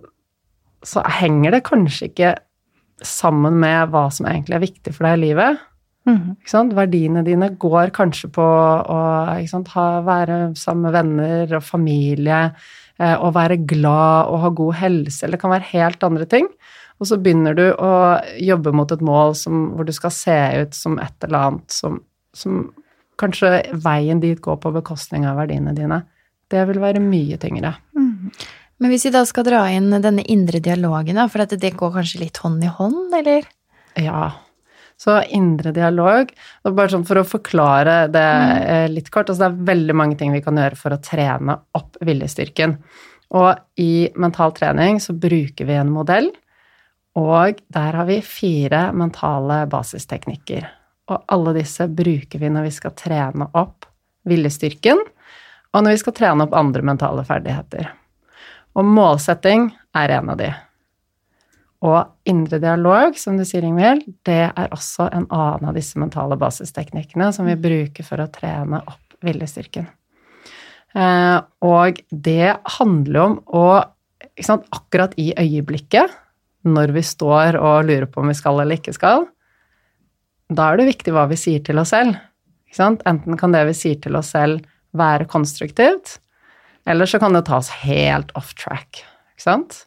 så 0.83 1.03
henger 1.21 1.53
det 1.53 1.63
kanskje 1.67 2.09
ikke 2.09 2.31
sammen 3.05 3.59
med 3.61 3.93
hva 3.93 4.07
som 4.11 4.25
egentlig 4.25 4.57
er 4.57 4.65
viktig 4.65 4.95
for 4.95 5.05
deg 5.05 5.19
i 5.19 5.23
livet. 5.27 5.61
Ikke 6.11 6.51
sant? 6.51 6.73
Verdiene 6.75 7.23
dine 7.23 7.49
går 7.59 7.93
kanskje 7.95 8.29
på 8.35 8.43
å 8.43 9.01
ikke 9.39 9.51
sant? 9.53 9.73
Ha, 9.75 9.87
være 10.03 10.39
sammen 10.59 10.89
med 10.89 10.95
venner 10.97 11.57
og 11.59 11.63
familie, 11.63 12.39
eh, 12.99 13.15
og 13.15 13.35
være 13.37 13.61
glad 13.69 14.31
og 14.31 14.41
ha 14.43 14.53
god 14.57 14.79
helse, 14.81 15.21
eller 15.23 15.37
det 15.37 15.43
kan 15.45 15.53
være 15.53 15.71
helt 15.71 16.03
andre 16.03 16.27
ting. 16.29 16.49
Og 17.01 17.09
så 17.09 17.17
begynner 17.19 17.55
du 17.57 17.65
å 17.71 17.91
jobbe 18.39 18.73
mot 18.75 18.91
et 18.91 19.03
mål 19.03 19.33
som, 19.35 19.69
hvor 19.75 19.87
du 19.87 19.93
skal 19.95 20.13
se 20.13 20.39
ut 20.63 20.75
som 20.77 20.99
et 21.01 21.25
eller 21.25 21.49
annet 21.49 21.73
som, 21.73 22.01
som 22.37 22.67
kanskje 23.19 23.63
veien 23.83 24.21
dit 24.23 24.39
går 24.41 24.59
på 24.61 24.73
bekostning 24.75 25.25
av 25.27 25.39
verdiene 25.41 25.73
dine. 25.77 26.03
Det 26.51 26.61
vil 26.69 26.81
være 26.83 27.01
mye 27.03 27.39
tyngre. 27.41 27.73
Mm. 27.97 28.31
Men 28.83 28.91
hvis 28.91 29.07
vi 29.07 29.13
da 29.15 29.23
skal 29.27 29.45
dra 29.47 29.63
inn 29.71 29.91
denne 30.03 30.25
indre 30.29 30.59
dialogen, 30.63 31.17
da, 31.17 31.27
for 31.31 31.45
at 31.45 31.53
det 31.59 31.75
går 31.79 31.93
kanskje 31.97 32.25
litt 32.25 32.39
hånd 32.43 32.63
i 32.65 32.71
hånd, 32.71 33.13
eller? 33.15 33.47
Ja. 33.99 34.33
Så 34.99 35.17
indre 35.35 35.73
dialog 35.75 36.29
og 36.63 36.75
Bare 36.77 36.93
sånn 36.93 37.07
for 37.07 37.19
å 37.19 37.25
forklare 37.27 38.07
det 38.13 38.27
eh, 38.67 38.85
litt 38.91 39.09
kort. 39.13 39.29
Altså 39.29 39.45
det 39.45 39.49
er 39.49 39.71
veldig 39.73 39.95
mange 39.97 40.19
ting 40.19 40.31
vi 40.35 40.43
kan 40.45 40.59
gjøre 40.59 40.79
for 40.79 40.95
å 40.95 41.01
trene 41.03 41.57
opp 41.77 41.99
viljestyrken. 42.03 42.77
Og 43.33 43.81
i 43.81 44.09
mental 44.19 44.53
trening 44.53 44.99
så 45.01 45.15
bruker 45.17 45.65
vi 45.65 45.77
en 45.79 45.91
modell, 45.93 46.29
og 47.17 47.61
der 47.73 47.97
har 47.97 48.05
vi 48.09 48.19
fire 48.25 48.87
mentale 48.97 49.63
basisteknikker. 49.69 50.67
Og 51.09 51.25
alle 51.33 51.55
disse 51.57 51.87
bruker 51.89 52.41
vi 52.41 52.51
når 52.53 52.69
vi 52.69 52.75
skal 52.77 52.93
trene 52.97 53.49
opp 53.57 53.87
viljestyrken, 54.29 55.01
og 55.73 55.81
når 55.81 55.95
vi 55.95 56.01
skal 56.03 56.15
trene 56.17 56.45
opp 56.45 56.53
andre 56.57 56.85
mentale 56.85 57.25
ferdigheter. 57.27 57.89
Og 58.77 58.85
målsetting 58.85 59.71
er 59.97 60.13
en 60.17 60.31
av 60.33 60.39
de. 60.39 60.49
Og 61.83 62.29
indre 62.29 62.61
dialog, 62.63 63.17
som 63.19 63.35
du 63.35 63.43
sier, 63.47 63.65
Ingvild, 63.67 64.05
det 64.23 64.45
er 64.47 64.71
også 64.71 65.09
en 65.09 65.25
annen 65.27 65.67
av 65.67 65.75
disse 65.75 65.99
mentale 65.99 66.37
basisteknikkene 66.39 67.27
som 67.35 67.49
vi 67.49 67.57
bruker 67.59 68.07
for 68.07 68.23
å 68.23 68.29
trene 68.31 68.79
opp 68.87 69.17
viljestyrken. 69.23 69.89
Eh, 70.93 71.39
og 71.65 71.99
det 72.09 72.53
handler 72.77 73.19
om 73.23 73.37
å 73.51 73.67
ikke 74.33 74.47
sant, 74.47 74.67
Akkurat 74.73 75.13
i 75.19 75.33
øyeblikket, 75.37 76.11
når 76.63 76.93
vi 76.95 77.03
står 77.03 77.57
og 77.59 77.89
lurer 77.89 78.07
på 78.07 78.21
om 78.21 78.29
vi 78.31 78.37
skal 78.37 78.61
eller 78.61 78.79
ikke 78.79 78.95
skal, 78.95 79.25
da 80.53 80.69
er 80.69 80.79
det 80.79 80.87
viktig 80.93 81.13
hva 81.15 81.25
vi 81.27 81.37
sier 81.39 81.63
til 81.65 81.81
oss 81.81 81.91
selv. 81.91 82.15
Enten 82.79 83.37
kan 83.37 83.53
det 83.53 83.65
vi 83.69 83.75
sier 83.77 83.99
til 84.01 84.15
oss 84.17 84.31
selv, 84.33 84.63
være 84.93 85.27
konstruktivt, 85.29 86.19
eller 86.85 87.09
så 87.09 87.19
kan 87.21 87.33
det 87.35 87.47
tas 87.49 87.69
helt 87.83 88.31
off 88.37 88.53
track. 88.59 89.01
Ikke 89.33 89.45
sant? 89.45 89.77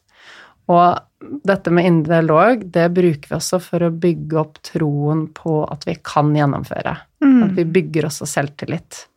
Og 0.67 0.99
dette 1.19 1.71
med 1.73 1.85
indre 1.85 2.19
dialog, 2.19 2.65
det 2.71 2.89
bruker 2.93 3.29
vi 3.31 3.35
også 3.37 3.59
for 3.63 3.85
å 3.87 3.93
bygge 3.93 4.37
opp 4.39 4.59
troen 4.65 5.25
på 5.33 5.59
at 5.65 5.87
vi 5.87 5.97
kan 6.05 6.29
gjennomføre. 6.35 6.93
At 7.47 7.55
vi 7.57 7.65
bygger 7.65 8.09
også 8.09 8.27
selvtillit. 8.29 9.07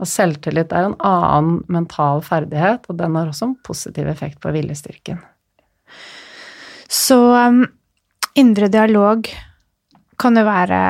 Og 0.00 0.08
selvtillit 0.08 0.72
er 0.72 0.88
en 0.88 0.96
annen 1.04 1.58
mental 1.68 2.22
ferdighet, 2.24 2.86
og 2.88 3.00
den 3.00 3.18
har 3.18 3.28
også 3.28 3.50
en 3.50 3.58
positiv 3.66 4.08
effekt 4.08 4.40
på 4.40 4.52
viljestyrken. 4.54 5.18
Så 6.90 7.18
um, 7.18 7.64
indre 8.38 8.70
dialog 8.72 9.28
kan 10.20 10.38
jo 10.38 10.46
være 10.46 10.80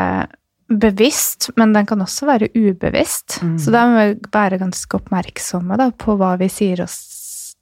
bevisst, 0.70 1.50
men 1.58 1.74
den 1.74 1.88
kan 1.88 2.02
også 2.04 2.28
være 2.28 2.52
ubevisst. 2.54 3.40
Mm. 3.42 3.56
Så 3.58 3.72
da 3.74 3.84
må 3.90 4.04
vi 4.04 4.30
være 4.32 4.60
ganske 4.60 5.00
oppmerksomme 5.00 5.78
da, 5.80 5.90
på 5.90 6.14
hva 6.20 6.36
vi 6.38 6.50
sier 6.52 6.84
oss, 6.84 7.00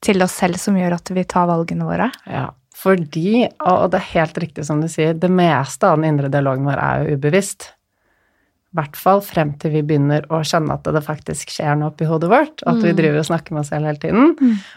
til 0.05 0.23
oss 0.23 0.37
selv 0.43 0.61
som 0.61 0.77
gjør 0.77 0.99
at 0.99 1.13
vi 1.17 1.25
tar 1.25 1.49
valgene 1.49 1.89
våre. 1.89 2.11
Ja, 2.29 2.51
fordi, 2.79 3.49
og 3.67 3.89
det 3.91 3.99
er 3.99 4.13
helt 4.13 4.39
riktig 4.39 4.67
som 4.69 4.83
du 4.83 4.87
sier, 4.91 5.17
det 5.19 5.31
meste 5.33 5.89
av 5.89 5.99
den 5.99 6.13
indre 6.13 6.31
dialogen 6.31 6.69
vår 6.69 6.79
er 6.79 7.03
jo 7.03 7.19
ubevisst. 7.19 7.73
I 8.69 8.77
hvert 8.77 8.99
fall 9.01 9.23
frem 9.25 9.55
til 9.59 9.73
vi 9.73 9.81
begynner 9.89 10.27
å 10.29 10.43
skjønne 10.45 10.75
at 10.77 10.89
det 10.93 11.01
faktisk 11.03 11.51
skjer 11.55 11.79
noe 11.81 11.89
oppi 11.89 12.07
hodet 12.07 12.29
vårt, 12.31 12.63
at 12.69 12.83
vi 12.85 12.93
driver 12.93 13.23
og 13.23 13.29
snakker 13.31 13.57
med 13.57 13.63
oss 13.63 13.71
selv 13.73 13.89
hele 13.89 14.03
tiden. 14.03 14.35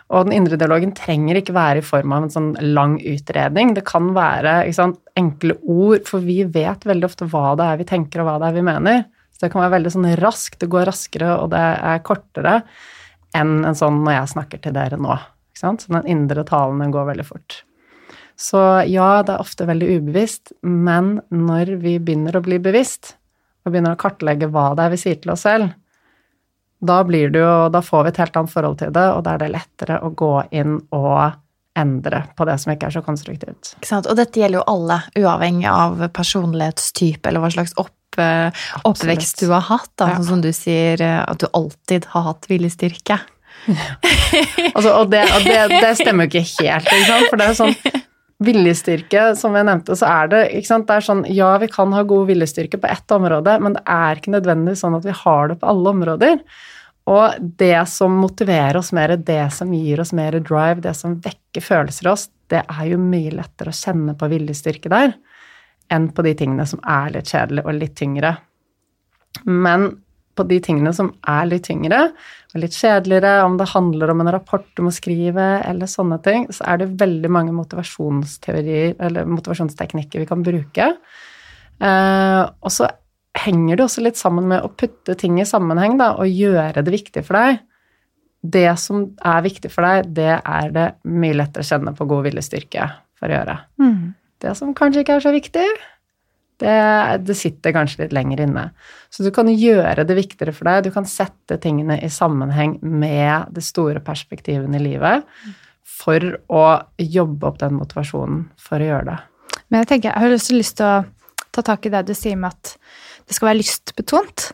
Og 0.10 0.29
den 0.29 0.36
indre 0.38 0.58
dialogen 0.58 0.93
trenger 0.98 1.41
ikke 1.41 1.53
være 1.58 1.81
i 1.81 1.86
form 1.86 2.15
av 2.15 2.24
en 2.24 2.34
sånn 2.34 2.51
lang 2.72 2.96
utredning. 3.03 3.74
Det 3.75 3.84
kan 3.86 4.13
være 4.15 4.55
sant, 4.77 5.01
enkle 5.20 5.58
ord, 5.67 6.08
for 6.08 6.24
vi 6.24 6.39
vet 6.48 6.88
veldig 6.88 7.10
ofte 7.10 7.27
hva 7.29 7.51
det 7.60 7.67
er 7.67 7.81
vi 7.84 7.89
tenker, 7.91 8.24
og 8.24 8.29
hva 8.29 8.38
det 8.39 8.48
er 8.48 8.58
vi 8.58 8.63
mener. 8.72 9.03
Så 9.36 9.46
det 9.46 9.51
kan 9.51 9.65
være 9.65 9.75
veldig 9.75 9.91
sånn 9.98 10.08
raskt, 10.24 10.60
det 10.63 10.72
går 10.72 10.88
raskere, 10.88 11.34
og 11.43 11.51
det 11.51 11.65
er 11.91 12.05
kortere 12.08 12.62
enn 13.38 13.60
en 13.67 13.77
sånn 13.77 14.01
når 14.05 14.22
jeg 14.22 14.34
snakker 14.38 14.63
til 14.63 14.79
dere 14.79 14.98
nå. 14.98 15.20
Så 15.53 15.75
den 15.91 16.08
indre 16.10 16.48
talen 16.48 16.79
den 16.81 16.96
går 16.96 17.12
veldig 17.12 17.27
fort. 17.27 17.62
Så 18.41 18.62
ja, 18.89 19.10
det 19.21 19.36
er 19.36 19.43
ofte 19.43 19.67
veldig 19.69 19.88
ubevisst, 20.00 20.55
men 20.65 21.19
når 21.29 21.75
vi 21.83 22.00
begynner 22.01 22.39
å 22.39 22.41
bli 22.45 22.57
bevisst, 22.63 23.15
og 23.62 23.75
begynner 23.75 23.93
å 23.93 24.01
kartlegge 24.01 24.50
hva 24.50 24.71
det 24.74 24.88
er 24.88 24.93
vi 24.95 25.00
sier 25.03 25.19
til 25.21 25.36
oss 25.36 25.45
selv, 25.45 25.69
da 26.81 27.03
blir 27.05 27.29
det 27.29 27.43
jo, 27.43 27.53
da 27.69 27.83
får 27.86 28.07
vi 28.07 28.12
et 28.15 28.19
helt 28.24 28.39
annet 28.39 28.53
forhold 28.55 28.79
til 28.79 28.93
det, 28.95 29.05
og 29.13 29.21
da 29.27 29.36
er 29.36 29.43
det 29.43 29.51
lettere 29.53 30.00
å 30.01 30.10
gå 30.17 30.33
inn 30.57 30.79
og 30.98 31.38
endre 31.77 32.24
på 32.36 32.45
det 32.50 32.57
som 32.60 32.74
ikke 32.74 32.89
er 32.89 32.95
så 32.98 33.03
konstruktivt. 33.05 33.75
Ikke 33.77 33.91
sant? 33.91 34.10
Og 34.10 34.17
dette 34.17 34.41
gjelder 34.41 34.60
jo 34.60 34.67
alle, 34.74 34.98
uavhengig 35.21 35.69
av 35.69 36.01
personlighetstype 36.17 37.29
eller 37.29 37.45
hva 37.45 37.51
slags 37.53 37.77
opp, 37.79 38.17
eh, 38.17 38.65
oppvekst 38.89 39.45
du 39.45 39.51
har 39.53 39.67
hatt. 39.69 39.91
Da. 40.01 40.10
Ja. 40.10 40.17
Sånn 40.17 40.29
som 40.31 40.43
du 40.43 40.50
sier 40.55 41.05
eh, 41.05 41.21
at 41.21 41.45
du 41.45 41.48
alltid 41.53 42.10
har 42.15 42.27
hatt 42.31 42.50
viljestyrke. 42.50 43.21
Altså, 44.74 44.95
og 44.95 45.12
det, 45.12 45.21
og 45.36 45.43
det, 45.45 45.57
det 45.83 45.91
stemmer 46.00 46.25
jo 46.25 46.39
ikke 46.39 46.63
helt, 46.63 46.88
ikke 46.88 47.05
sant? 47.05 47.27
for 47.29 47.38
det 47.38 47.45
er 47.51 47.57
sånn 47.60 47.75
viljestyrke, 48.41 49.31
som 49.38 49.55
jeg 49.55 49.67
nevnte, 49.67 49.95
så 49.98 50.10
er 50.10 50.29
det 50.31 50.41
ikke 50.57 50.69
sant, 50.71 50.88
det 50.89 50.98
er 50.98 51.05
sånn, 51.05 51.24
ja, 51.29 51.53
vi 51.62 51.69
kan 51.71 51.93
ha 51.93 52.03
god 52.07 52.29
viljestyrke 52.31 52.79
på 52.81 52.89
ett 52.89 53.13
område, 53.13 53.57
men 53.62 53.77
det 53.77 53.83
er 53.86 54.17
ikke 54.17 54.33
nødvendigvis 54.33 54.81
sånn 54.81 54.98
at 54.98 55.05
vi 55.05 55.15
har 55.24 55.51
det 55.51 55.60
på 55.62 55.69
alle 55.69 55.93
områder. 55.93 56.39
Og 57.12 57.50
det 57.60 57.77
som 57.89 58.17
motiverer 58.21 58.77
oss 58.77 58.91
mer, 58.95 59.15
det 59.17 59.43
som 59.53 59.74
gir 59.74 60.01
oss 60.01 60.13
mer 60.17 60.38
drive, 60.39 60.81
det 60.86 60.93
som 60.98 61.17
vekker 61.21 61.65
følelser 61.65 62.07
i 62.07 62.12
oss, 62.13 62.27
det 62.51 62.63
er 62.65 62.86
jo 62.91 63.00
mye 63.01 63.33
lettere 63.38 63.74
å 63.74 63.77
kjenne 63.77 64.15
på 64.17 64.29
viljestyrke 64.31 64.91
der 64.91 65.13
enn 65.91 66.07
på 66.15 66.24
de 66.24 66.33
tingene 66.39 66.63
som 66.67 66.79
er 66.88 67.12
litt 67.12 67.31
kjedelige 67.31 67.67
og 67.67 67.75
litt 67.75 67.98
tyngre. 68.00 68.36
Men 69.43 69.89
på 70.38 70.45
de 70.48 70.60
tingene 70.63 70.93
som 70.95 71.12
er 71.27 71.50
litt 71.50 71.65
tyngre 71.67 72.05
litt 72.60 72.75
kjedeligere, 72.75 73.46
om 73.46 73.58
det 73.60 73.70
handler 73.72 74.12
om 74.12 74.24
en 74.24 74.31
rapport 74.36 74.65
du 74.75 74.84
må 74.84 74.91
skrive, 74.91 75.46
eller 75.63 75.88
sånne 75.88 76.17
ting, 76.25 76.48
så 76.51 76.65
er 76.67 76.81
det 76.81 76.89
veldig 77.00 77.31
mange 77.31 77.53
motivasjonsteorier 77.55 78.98
eller 79.00 79.29
motivasjonsteknikker 79.31 80.24
vi 80.24 80.27
kan 80.27 80.43
bruke. 80.43 80.89
Eh, 81.81 82.41
og 82.43 82.74
så 82.74 82.89
henger 83.46 83.79
det 83.79 83.86
også 83.86 84.03
litt 84.03 84.20
sammen 84.20 84.50
med 84.51 84.65
å 84.65 84.72
putte 84.75 85.15
ting 85.20 85.39
i 85.39 85.48
sammenheng 85.48 85.96
da, 86.01 86.13
og 86.20 86.27
gjøre 86.27 86.84
det 86.84 86.96
viktig 86.98 87.24
for 87.27 87.39
deg. 87.39 87.62
Det 88.41 88.67
som 88.81 89.05
er 89.22 89.46
viktig 89.46 89.72
for 89.72 89.86
deg, 89.88 90.12
det 90.17 90.34
er 90.39 90.75
det 90.75 90.88
mye 91.08 91.38
lettere 91.38 91.63
å 91.63 91.72
kjenne 91.72 91.96
på 91.96 92.10
god 92.10 92.25
viljestyrke 92.27 92.89
for 93.22 93.31
å 93.31 93.38
gjøre. 93.38 93.58
Det 94.41 94.55
som 94.58 94.74
kanskje 94.75 95.05
ikke 95.05 95.20
er 95.20 95.24
så 95.24 95.34
viktig, 95.36 95.65
det, 96.62 96.75
det 97.25 97.36
sitter 97.38 97.74
kanskje 97.75 98.06
litt 98.06 98.15
lenger 98.15 98.44
inne. 98.46 98.68
Så 99.12 99.25
du 99.25 99.32
kan 99.36 99.50
gjøre 99.51 100.06
det 100.08 100.18
viktigere 100.18 100.53
for 100.56 100.70
deg. 100.70 100.86
Du 100.86 100.94
kan 100.96 101.08
sette 101.10 101.58
tingene 101.62 101.98
i 102.00 102.10
sammenheng 102.12 102.77
med 102.82 103.51
de 103.56 103.63
store 103.65 104.03
perspektivene 104.06 104.80
i 104.80 104.86
livet 104.86 105.25
for 106.01 106.24
å 106.53 106.63
jobbe 107.01 107.50
opp 107.50 107.60
den 107.62 107.75
motivasjonen 107.77 108.46
for 108.62 108.82
å 108.82 108.89
gjøre 108.94 109.10
det. 109.12 109.20
Men 109.72 109.84
jeg 109.84 109.91
tenker, 109.91 110.13
jeg 110.13 110.24
har 110.24 110.38
også 110.38 110.58
lyst 110.58 110.77
til 110.80 110.88
å 110.88 111.03
ta 111.51 111.63
tak 111.68 111.86
i 111.86 111.94
det 111.94 112.06
du 112.08 112.15
sier 112.18 112.39
med 112.39 112.53
at 112.53 112.75
det 113.27 113.38
skal 113.38 113.51
være 113.51 113.62
lystbetont. 113.62 114.51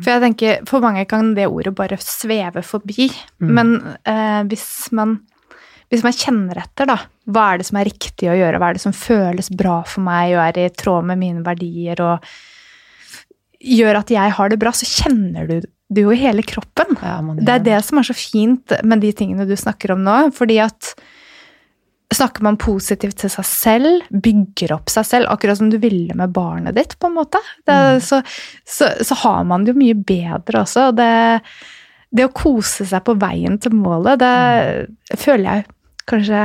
For 0.00 0.08
jeg 0.08 0.22
tenker, 0.24 0.62
for 0.68 0.80
mange 0.84 1.04
kan 1.08 1.34
det 1.36 1.50
ordet 1.50 1.74
bare 1.76 1.98
sveve 2.00 2.62
forbi. 2.64 3.10
Men 3.44 3.74
eh, 4.08 4.40
hvis, 4.48 4.64
man, 4.96 5.18
hvis 5.90 6.04
man 6.06 6.14
kjenner 6.14 6.60
etter, 6.62 6.86
da, 6.86 6.96
hva 7.30 7.48
er 7.50 7.60
det 7.60 7.66
som 7.66 7.80
er 7.80 7.88
riktig 7.88 8.30
å 8.30 8.38
gjøre, 8.38 8.60
hva 8.62 8.70
er 8.70 8.78
det 8.78 8.84
som 8.84 8.94
føles 8.94 9.50
bra 9.50 9.80
for 9.88 10.06
meg 10.06 10.36
og 10.36 10.44
er 10.44 10.62
i 10.62 10.70
tråd 10.70 11.08
med 11.10 11.18
mine 11.18 11.42
verdier 11.46 12.02
og 12.04 12.30
gjør 13.60 13.98
at 14.00 14.12
jeg 14.14 14.34
har 14.36 14.50
det 14.52 14.58
bra, 14.60 14.72
så 14.72 14.88
kjenner 14.88 15.48
du 15.50 15.56
det 15.90 16.04
jo 16.04 16.12
i 16.14 16.20
hele 16.20 16.44
kroppen. 16.46 16.94
Ja, 17.02 17.18
Det 17.20 17.56
er 17.56 17.64
det 17.66 17.80
som 17.84 17.98
er 17.98 18.06
så 18.06 18.14
fint 18.14 18.72
med 18.86 19.02
de 19.02 19.10
tingene 19.16 19.48
du 19.48 19.56
snakker 19.58 19.96
om 19.96 20.04
nå, 20.06 20.30
fordi 20.36 20.60
at 20.62 20.94
snakker 22.14 22.42
man 22.42 22.58
positivt 22.58 23.20
til 23.22 23.30
seg 23.30 23.46
selv, 23.46 24.06
bygger 24.10 24.74
opp 24.74 24.90
seg 24.90 25.06
selv, 25.06 25.30
akkurat 25.30 25.58
som 25.60 25.70
du 25.70 25.78
ville 25.82 26.14
med 26.18 26.32
barnet 26.34 26.74
ditt, 26.78 26.96
på 26.98 27.10
en 27.10 27.18
måte, 27.18 27.42
det, 27.66 27.76
så, 28.06 28.22
så, 28.66 28.90
så 29.06 29.18
har 29.22 29.44
man 29.46 29.66
det 29.66 29.74
jo 29.74 29.82
mye 29.82 29.98
bedre 29.98 30.64
også. 30.64 30.88
og 30.90 30.98
Det, 30.98 31.12
det 32.10 32.26
å 32.26 32.32
kose 32.34 32.86
seg 32.90 33.04
på 33.06 33.14
veien 33.20 33.58
til 33.62 33.76
målet, 33.78 34.22
det 34.22 35.18
føler 35.22 35.46
jeg 35.50 35.68
kanskje 36.10 36.42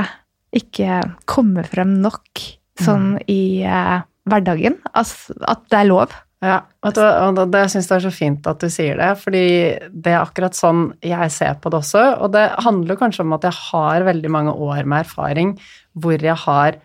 ikke 0.55 1.01
kommer 1.27 1.67
frem 1.67 1.97
nok 2.03 2.43
sånn 2.79 3.15
i, 3.31 3.63
eh, 3.63 4.01
hverdagen. 4.27 4.77
Altså, 4.95 5.35
at 5.47 5.65
det 5.69 5.79
er 5.81 5.89
lov. 5.89 6.13
Ja, 6.43 6.59
og 6.83 6.93
det, 6.93 7.57
jeg 7.63 7.69
syns 7.73 7.87
jeg 7.89 7.95
er 7.97 8.03
så 8.05 8.11
fint 8.13 8.47
at 8.47 8.59
du 8.61 8.67
sier 8.69 8.97
det, 8.99 9.17
fordi 9.17 9.43
det 9.89 10.11
er 10.13 10.19
akkurat 10.21 10.53
sånn 10.53 10.93
jeg 11.01 11.31
ser 11.31 11.55
på 11.63 11.71
det 11.71 11.79
også. 11.79 12.03
Og 12.21 12.31
det 12.35 12.43
handler 12.61 12.99
kanskje 12.99 13.23
om 13.25 13.33
at 13.33 13.47
jeg 13.47 13.55
har 13.71 14.03
veldig 14.05 14.29
mange 14.29 14.53
år 14.53 14.83
med 14.85 15.05
erfaring 15.05 15.55
hvor 15.97 16.19
jeg 16.21 16.35
har 16.43 16.77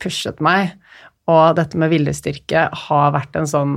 pushet 0.00 0.40
meg, 0.40 0.72
og 1.28 1.56
dette 1.56 1.76
med 1.78 1.90
viljestyrke 1.92 2.68
har 2.86 3.12
vært 3.12 3.36
en 3.36 3.46
sånn 3.46 3.74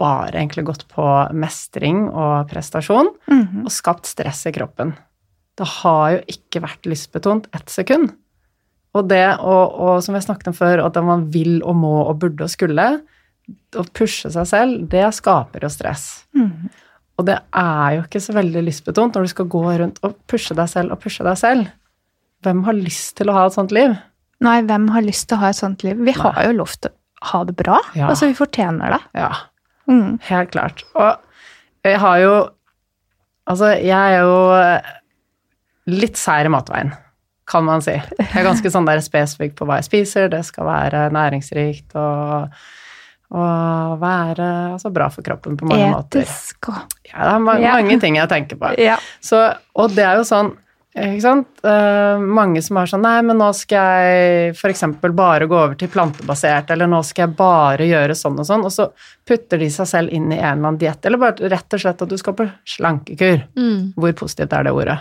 bare 0.00 0.32
egentlig 0.36 0.64
gått 0.66 0.88
på 0.88 1.04
mestring 1.32 2.08
og 2.10 2.48
prestasjon, 2.50 3.08
Mhm. 3.28 3.64
og 3.64 3.70
skapt 3.70 4.06
stress 4.06 4.46
i 4.46 4.52
kroppen. 4.52 4.94
Det 5.60 5.68
har 5.82 6.04
jo 6.16 6.20
ikke 6.32 6.62
vært 6.64 6.88
lystbetont 6.88 7.48
ett 7.56 7.68
sekund. 7.72 8.14
Og 8.96 9.06
det, 9.06 9.22
og, 9.38 9.74
og 9.78 9.98
som 10.02 10.16
jeg 10.16 10.24
snakket 10.26 10.50
om 10.50 10.56
før, 10.56 10.80
at 10.88 10.96
man 11.06 11.28
vil 11.30 11.60
og 11.62 11.76
må 11.78 11.92
og 12.08 12.16
burde 12.24 12.46
og 12.46 12.50
skulle, 12.50 12.86
å 13.78 13.84
pushe 13.94 14.30
seg 14.32 14.46
selv, 14.50 14.78
det 14.90 15.04
skaper 15.14 15.66
jo 15.66 15.70
stress. 15.72 16.06
Mm. 16.34 16.70
Og 17.20 17.26
det 17.28 17.36
er 17.60 17.98
jo 17.98 18.04
ikke 18.06 18.22
så 18.24 18.32
veldig 18.34 18.62
lystbetont 18.66 19.14
når 19.14 19.26
du 19.28 19.32
skal 19.34 19.48
gå 19.52 19.62
rundt 19.82 20.00
og 20.06 20.16
pushe 20.30 20.56
deg 20.56 20.70
selv 20.72 20.94
og 20.96 21.02
pushe 21.04 21.26
deg 21.26 21.36
selv. 21.38 21.68
Hvem 22.46 22.62
har 22.64 22.78
lyst 22.78 23.18
til 23.20 23.28
å 23.30 23.34
ha 23.36 23.44
et 23.50 23.56
sånt 23.58 23.74
liv? 23.76 23.92
Nei, 24.40 24.56
hvem 24.64 24.86
har 24.94 25.04
lyst 25.04 25.28
til 25.28 25.36
å 25.36 25.42
ha 25.44 25.50
et 25.52 25.58
sånt 25.60 25.84
liv? 25.84 25.98
Vi 26.00 26.14
har 26.16 26.38
jo 26.48 26.54
lov 26.62 26.72
til 26.80 26.90
å 26.94 27.28
ha 27.34 27.42
det 27.44 27.54
bra. 27.58 27.76
Ja. 27.92 28.08
Altså, 28.08 28.30
vi 28.30 28.38
fortjener 28.38 28.96
det. 28.96 29.02
Ja, 29.20 29.30
Mm. 29.90 30.20
helt 30.22 30.50
klart. 30.54 30.84
Og 30.94 31.18
jeg 31.84 31.98
har 31.98 32.18
jo 32.22 32.32
Altså, 33.50 33.72
jeg 33.82 33.90
er 33.90 34.20
jo 34.20 34.34
litt 35.92 36.18
sær 36.20 36.46
i 36.48 36.52
matveien, 36.52 36.92
kan 37.50 37.64
man 37.66 37.82
si. 37.84 37.96
Jeg 37.98 38.30
er 38.38 38.46
ganske 38.46 38.70
sånn 38.70 38.86
der 38.88 39.02
spesifikk 39.04 39.56
på 39.58 39.66
hva 39.68 39.80
jeg 39.80 39.88
spiser. 39.90 40.28
Det 40.32 40.44
skal 40.46 40.68
være 40.68 41.04
næringsrikt 41.14 41.96
og, 41.98 42.62
og 43.34 44.00
være 44.02 44.48
altså, 44.76 44.90
bra 44.94 45.10
for 45.10 45.26
kroppen 45.26 45.58
på 45.58 45.68
mange 45.70 45.90
måter. 45.92 46.22
Etisk 46.24 46.70
og 46.72 46.80
Ja, 47.10 47.24
det 47.26 47.34
er 47.34 47.44
mange, 47.50 47.62
Ja. 47.66 47.76
mange 47.80 48.00
ting 48.00 48.16
jeg 48.20 48.30
tenker 48.30 48.58
på. 48.60 48.74
Ja. 48.78 48.98
Så, 49.20 49.42
og 49.74 49.94
det 49.96 50.06
er 50.06 50.20
jo 50.22 50.26
sånn 50.28 50.52
ikke 50.90 51.20
sant? 51.22 51.46
Uh, 51.62 52.18
mange 52.18 52.58
som 52.66 52.80
har 52.80 52.88
sånn 52.90 53.04
Nei, 53.06 53.20
men 53.22 53.38
nå 53.38 53.52
skal 53.54 54.00
jeg 54.02 54.56
f.eks. 54.58 54.82
bare 55.14 55.46
gå 55.46 55.54
over 55.54 55.76
til 55.78 55.86
plantebasert, 55.92 56.72
eller 56.74 56.90
nå 56.90 56.98
skal 57.06 57.28
jeg 57.28 57.36
bare 57.38 57.86
gjøre 57.86 58.16
sånn 58.18 58.40
og 58.42 58.48
sånn, 58.48 58.64
og 58.66 58.74
så 58.74 58.88
putter 59.24 59.62
de 59.62 59.68
seg 59.70 59.86
selv 59.86 60.10
inn 60.10 60.26
i 60.32 60.40
en 60.40 60.58
eller 60.58 60.72
annen 60.72 60.80
diett, 60.82 61.06
eller 61.06 61.22
bare 61.22 61.50
rett 61.52 61.78
og 61.78 61.84
slett 61.84 62.02
at 62.02 62.10
du 62.10 62.16
skal 62.18 62.34
på 62.34 62.48
slankekur. 62.74 63.44
Mm. 63.54 63.92
Hvor 64.02 64.16
positivt 64.18 64.52
er 64.58 64.66
det 64.66 64.74
ordet? 64.74 64.98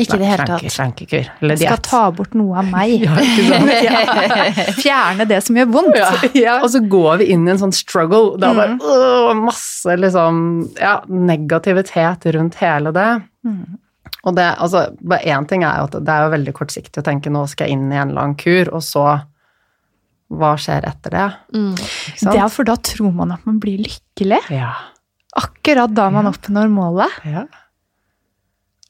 Ikke 0.00 0.16
i 0.16 0.22
det 0.22 0.28
hele 0.30 0.46
tatt. 0.48 0.64
Slankekur, 0.72 1.26
eller 1.44 1.58
Skal 1.60 1.80
ta 1.84 2.00
bort 2.16 2.32
noe 2.38 2.62
av 2.62 2.70
meg. 2.72 3.02
Ja, 3.04 3.16
ikke 3.20 3.44
sant? 3.50 4.78
Fjerne 4.82 5.26
det 5.28 5.40
som 5.44 5.58
gjør 5.58 5.68
vondt. 5.74 5.98
Ja. 6.38 6.56
Og 6.64 6.70
så 6.72 6.80
går 6.80 7.20
vi 7.20 7.28
inn 7.34 7.44
i 7.46 7.52
en 7.52 7.60
sånn 7.60 7.74
struggle. 7.76 8.38
Det 8.40 8.48
er 8.48 8.56
bare 8.58 8.78
øh, 8.80 9.30
masse 9.38 9.96
liksom, 10.00 10.40
ja, 10.80 10.96
negativitet 11.06 12.26
rundt 12.34 12.56
hele 12.62 12.94
det. 12.96 13.10
Mm. 13.46 13.78
Og 14.22 14.36
det, 14.38 14.48
altså, 14.62 14.86
bare 15.02 15.34
én 15.34 15.46
ting 15.50 15.64
er 15.66 15.82
jo 15.82 15.90
at 15.90 15.98
det 15.98 16.14
er 16.14 16.24
jo 16.26 16.32
veldig 16.36 16.54
kortsiktig 16.56 17.02
å 17.02 17.06
tenke 17.06 17.30
nå 17.32 17.44
skal 17.50 17.68
jeg 17.68 17.76
inn 17.76 17.88
i 17.92 17.98
en 17.98 18.12
eller 18.12 18.24
annen 18.24 18.38
kur, 18.40 18.70
og 18.72 18.82
så 18.86 19.06
Hva 20.32 20.54
skjer 20.56 20.86
etter 20.88 21.12
det? 21.12 21.24
Mm. 21.52 21.74
Det 21.76 22.38
er 22.40 22.46
for 22.48 22.64
da 22.64 22.78
tror 22.80 23.10
man 23.12 23.34
at 23.34 23.42
man 23.44 23.58
blir 23.60 23.82
lykkelig. 23.84 24.38
Ja. 24.54 24.70
Akkurat 25.36 25.92
da 25.92 26.06
man 26.14 26.30
oppnår 26.30 26.70
målet. 26.72 27.18
ja. 27.28 27.44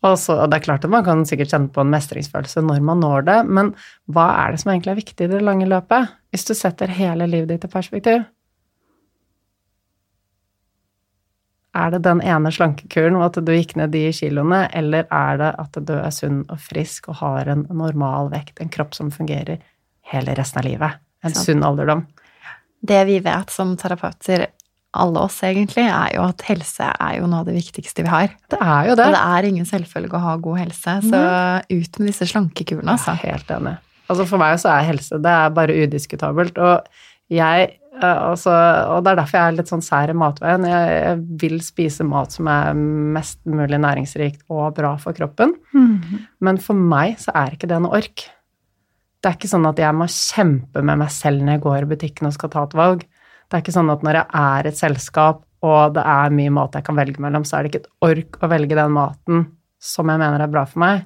Og, 0.02 0.16
så, 0.18 0.34
og 0.34 0.50
det 0.50 0.58
er 0.58 0.64
klart 0.64 0.84
at 0.84 0.90
man 0.90 1.04
kan 1.06 1.22
sikkert 1.28 1.52
kjenne 1.54 1.70
på 1.70 1.82
en 1.84 1.92
mestringsfølelse 1.92 2.64
når 2.66 2.80
man 2.82 3.02
når 3.04 3.26
det, 3.28 3.38
men 3.46 3.70
hva 4.10 4.26
er 4.42 4.54
det 4.54 4.62
som 4.62 4.72
egentlig 4.72 4.90
er 4.90 4.98
viktig 4.98 5.28
i 5.28 5.30
det 5.30 5.42
lange 5.46 5.68
løpet? 5.70 6.10
Hvis 6.34 6.48
du 6.48 6.54
setter 6.58 6.90
hele 6.90 7.28
livet 7.30 7.52
ditt 7.52 7.66
i 7.68 7.70
perspektiv? 7.70 8.24
Er 11.72 11.92
det 11.94 12.02
den 12.04 12.20
ene 12.20 12.50
slankekuren 12.52 13.14
og 13.16 13.30
at 13.30 13.38
du 13.46 13.52
gikk 13.54 13.76
ned 13.80 13.94
de 13.94 14.08
kiloene, 14.12 14.66
eller 14.76 15.06
er 15.06 15.38
det 15.40 15.52
at 15.62 15.78
du 15.78 15.94
er 15.94 16.10
sunn 16.12 16.42
og 16.52 16.58
frisk 16.60 17.08
og 17.08 17.20
har 17.22 17.48
en 17.48 17.64
normal 17.70 18.28
vekt, 18.34 18.58
en 18.60 18.72
kropp 18.72 18.98
som 18.98 19.12
fungerer 19.14 19.62
hele 20.12 20.34
resten 20.36 20.60
av 20.60 20.66
livet? 20.68 20.98
En 21.24 21.36
sunn 21.36 21.62
alderdom. 21.64 22.04
Det 22.82 22.98
vi 23.06 23.20
vet 23.22 23.54
som 23.54 23.76
terapeuter, 23.78 24.48
alle 24.92 25.22
oss 25.24 25.38
egentlig, 25.46 25.86
er 25.88 26.16
jo 26.16 26.24
at 26.26 26.42
helse 26.44 26.88
er 26.90 27.14
jo 27.16 27.28
noe 27.30 27.42
av 27.42 27.48
det 27.48 27.56
viktigste 27.56 28.04
vi 28.04 28.12
har. 28.12 28.34
Det 28.52 28.58
er 28.60 28.90
jo 28.90 28.96
det. 28.98 29.06
Og 29.06 29.14
det 29.16 29.22
er 29.36 29.48
ingen 29.48 29.68
selvfølge 29.68 30.18
å 30.18 30.24
ha 30.26 30.34
god 30.44 30.60
helse, 30.66 30.96
så 31.08 31.22
ut 31.70 32.00
med 32.00 32.10
disse 32.10 32.28
slankekurene, 32.28 32.96
altså. 32.96 33.16
Jeg 33.16 33.32
er 33.32 33.38
helt 33.38 33.54
enig. 33.56 33.78
Altså 34.12 34.26
For 34.28 34.42
meg 34.42 34.58
så 34.60 34.74
er 34.74 34.90
helse 34.90 35.20
det 35.24 35.36
er 35.44 35.54
bare 35.56 35.76
udiskutabelt. 35.86 36.58
Og 36.60 37.32
jeg 37.32 37.68
eh, 37.70 38.18
altså, 38.18 38.52
og 38.92 39.06
det 39.06 39.14
er 39.14 39.20
derfor 39.22 39.38
jeg 39.38 39.52
er 39.52 39.56
litt 39.56 39.72
sånn 39.72 39.84
sær 39.86 40.12
i 40.12 40.18
matveien. 40.18 40.68
Jeg, 40.68 40.92
jeg 40.98 41.22
vil 41.40 41.56
spise 41.64 42.04
mat 42.04 42.34
som 42.36 42.50
er 42.52 42.76
mest 43.16 43.40
mulig 43.48 43.80
næringsrikt 43.80 44.44
og 44.52 44.76
bra 44.76 44.92
for 45.00 45.16
kroppen. 45.16 45.56
Mm. 45.72 46.28
Men 46.44 46.60
for 46.60 46.76
meg 46.76 47.16
så 47.22 47.32
er 47.44 47.56
ikke 47.56 47.70
det 47.70 47.80
noe 47.84 48.02
ork. 48.02 48.26
Det 49.22 49.30
er 49.30 49.38
ikke 49.38 49.52
sånn 49.54 49.70
at 49.70 49.80
jeg 49.80 49.94
må 49.96 50.10
kjempe 50.10 50.82
med 50.84 50.98
meg 51.04 51.12
selv 51.14 51.44
når 51.44 51.56
jeg 51.56 51.64
går 51.64 51.84
i 51.84 51.90
butikken 51.94 52.28
og 52.28 52.36
skal 52.36 52.52
ta 52.52 52.66
et 52.66 52.76
valg. 52.76 53.06
Det 53.52 53.58
er 53.58 53.64
ikke 53.66 53.74
sånn 53.74 53.92
at 53.92 54.04
når 54.06 54.16
jeg 54.16 54.40
er 54.40 54.66
et 54.70 54.78
selskap 54.78 55.42
og 55.62 55.94
det 55.94 56.02
er 56.08 56.32
mye 56.34 56.52
mat 56.56 56.74
jeg 56.74 56.86
kan 56.86 56.96
velge 56.96 57.20
mellom, 57.22 57.44
så 57.44 57.58
er 57.58 57.66
det 57.66 57.70
ikke 57.70 57.82
et 57.82 57.90
ork 58.08 58.38
å 58.40 58.48
velge 58.50 58.78
den 58.78 58.94
maten 58.96 59.42
som 59.82 60.08
jeg 60.08 60.22
mener 60.22 60.40
er 60.40 60.50
bra 60.50 60.62
for 60.66 60.80
meg. 60.80 61.02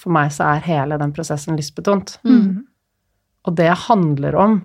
For 0.00 0.14
meg 0.16 0.32
så 0.34 0.48
er 0.48 0.64
hele 0.64 0.96
den 0.98 1.12
prosessen 1.14 1.58
lystbetont. 1.58 2.16
Mm. 2.24 2.64
Og 3.44 3.58
det 3.60 3.68
handler 3.84 4.38
om 4.40 4.56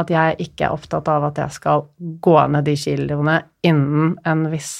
at 0.00 0.08
jeg 0.10 0.38
ikke 0.46 0.64
er 0.64 0.74
opptatt 0.74 1.10
av 1.12 1.28
at 1.28 1.38
jeg 1.42 1.58
skal 1.58 1.84
gå 2.24 2.36
ned 2.54 2.64
de 2.66 2.74
kiloene 2.80 3.36
innen 3.68 4.16
en 4.24 4.46
viss 4.50 4.72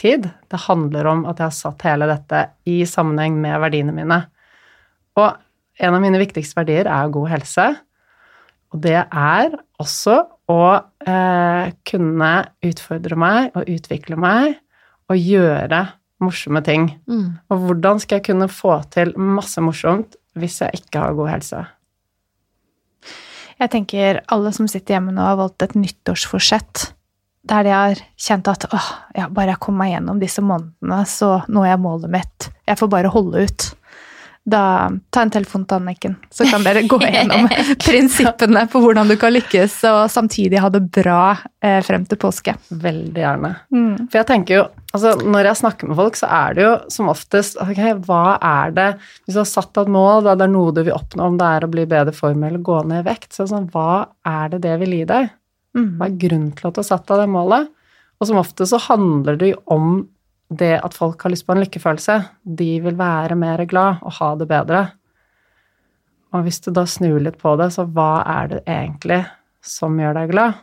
tid. 0.00 0.30
Det 0.48 0.64
handler 0.64 1.10
om 1.12 1.26
at 1.28 1.36
jeg 1.36 1.50
har 1.50 1.58
satt 1.58 1.84
hele 1.84 2.08
dette 2.08 2.46
i 2.64 2.80
sammenheng 2.88 3.36
med 3.42 3.60
verdiene 3.60 3.94
mine. 3.94 4.22
Og 5.20 5.28
en 5.80 5.96
av 5.96 6.02
mine 6.02 6.20
viktigste 6.22 6.56
verdier 6.62 6.88
er 6.88 7.12
god 7.12 7.30
helse. 7.34 7.68
Og 8.70 8.82
det 8.84 8.98
er 9.02 9.54
også 9.82 10.16
å 10.50 10.62
eh, 11.06 11.72
kunne 11.86 12.32
utfordre 12.66 13.18
meg 13.18 13.56
og 13.58 13.70
utvikle 13.70 14.18
meg 14.20 14.54
og 15.10 15.18
gjøre 15.18 15.82
morsomme 16.22 16.62
ting. 16.66 16.92
Mm. 17.10 17.40
Og 17.50 17.66
hvordan 17.66 18.00
skal 18.02 18.20
jeg 18.20 18.28
kunne 18.30 18.50
få 18.52 18.76
til 18.94 19.12
masse 19.18 19.62
morsomt 19.64 20.16
hvis 20.38 20.60
jeg 20.62 20.82
ikke 20.82 21.02
har 21.02 21.18
god 21.18 21.32
helse? 21.32 21.64
Jeg 23.60 23.72
tenker 23.74 24.22
alle 24.32 24.52
som 24.56 24.68
sitter 24.70 24.96
hjemme 24.96 25.12
nå, 25.12 25.20
har 25.24 25.36
valgt 25.40 25.66
et 25.66 25.76
nyttårsforsett. 25.76 26.86
Der 27.50 27.64
de 27.64 27.72
har 27.72 28.00
kjent 28.20 28.48
at 28.48 28.66
åh, 28.72 28.88
ja, 29.16 29.26
bare 29.32 29.54
jeg 29.54 29.62
kommer 29.64 29.84
meg 29.84 29.94
gjennom 29.94 30.20
disse 30.20 30.44
månedene, 30.44 31.00
så 31.08 31.40
når 31.48 31.68
jeg 31.68 31.82
målet 31.82 32.14
mitt. 32.14 32.48
Jeg 32.68 32.80
får 32.80 32.90
bare 32.92 33.12
holde 33.12 33.44
ut. 33.48 33.66
Da, 34.50 34.90
ta 35.12 35.22
en 35.22 35.30
telefon 35.30 35.64
til 35.68 35.78
Anniken, 35.78 36.14
så 36.32 36.46
kan 36.48 36.64
dere 36.66 36.82
gå 36.88 36.98
gjennom 37.04 37.46
prinsippene 37.86 38.64
på 38.72 38.82
hvordan 38.82 39.10
du 39.10 39.16
kan 39.20 39.34
lykkes, 39.34 39.76
og 39.90 40.00
samtidig 40.10 40.62
ha 40.62 40.70
det 40.72 40.82
bra 40.90 41.22
eh, 41.62 41.78
frem 41.86 42.06
til 42.08 42.18
påske. 42.20 42.56
Veldig 42.70 43.22
gjerne. 43.22 43.52
Mm. 43.74 44.08
For 44.10 44.20
jeg 44.20 44.28
tenker 44.30 44.56
jo, 44.56 44.64
altså 44.90 45.14
når 45.20 45.50
jeg 45.50 45.60
snakker 45.62 45.90
med 45.90 46.00
folk, 46.00 46.18
så 46.18 46.30
er 46.40 46.56
det 46.56 46.66
jo 46.66 46.74
som 46.96 47.12
oftest 47.12 47.60
ok, 47.62 47.82
hva 48.08 48.24
er 48.36 48.74
det 48.76 48.88
Hvis 49.24 49.36
du 49.36 49.42
har 49.42 49.50
satt 49.50 49.74
deg 49.76 49.86
et 49.86 49.94
mål, 49.94 50.24
da 50.26 50.36
det 50.38 50.48
er 50.48 50.54
noe 50.54 50.74
du 50.74 50.82
vil 50.82 50.96
oppnå, 50.96 51.30
om 51.30 51.40
det 51.40 51.50
er 51.56 51.66
å 51.66 51.72
bli 51.72 51.86
i 51.86 51.90
bedre 51.90 52.16
form 52.16 52.46
eller 52.48 52.64
gå 52.64 52.80
ned 52.90 53.04
i 53.04 53.08
vekt, 53.10 53.32
så 53.36 53.46
sånn, 53.50 53.68
hva 53.74 54.06
er 54.26 54.54
det 54.54 54.64
det 54.66 54.78
vil 54.82 54.96
gi 54.98 55.04
deg? 55.10 55.30
Mm. 55.78 55.92
Hva 55.98 56.08
er 56.08 56.22
grunnen 56.24 56.54
til 56.56 56.70
at 56.70 56.74
du 56.74 56.82
har 56.82 56.90
satt 56.90 57.06
deg 57.10 57.22
det 57.22 57.30
målet? 57.30 57.70
Og 58.20 58.28
som 58.28 58.40
ofte 58.40 58.66
så 58.68 58.80
handler 58.90 59.38
det 59.40 59.54
jo 59.54 59.60
om 59.72 59.92
det 60.50 60.76
at 60.82 60.96
folk 60.96 61.22
har 61.22 61.32
lyst 61.32 61.46
på 61.46 61.54
en 61.54 61.62
lykkefølelse. 61.62 62.16
De 62.42 62.70
vil 62.82 62.96
være 62.98 63.38
mer 63.38 63.62
glad 63.70 64.02
og 64.02 64.16
ha 64.18 64.30
det 64.40 64.48
bedre. 64.50 64.80
Og 66.34 66.46
hvis 66.46 66.60
du 66.62 66.70
da 66.74 66.84
snur 66.86 67.20
litt 67.22 67.38
på 67.40 67.54
det, 67.58 67.70
så 67.74 67.86
hva 67.86 68.22
er 68.26 68.50
det 68.50 68.60
egentlig 68.66 69.22
som 69.66 69.98
gjør 69.98 70.16
deg 70.18 70.32
glad? 70.34 70.58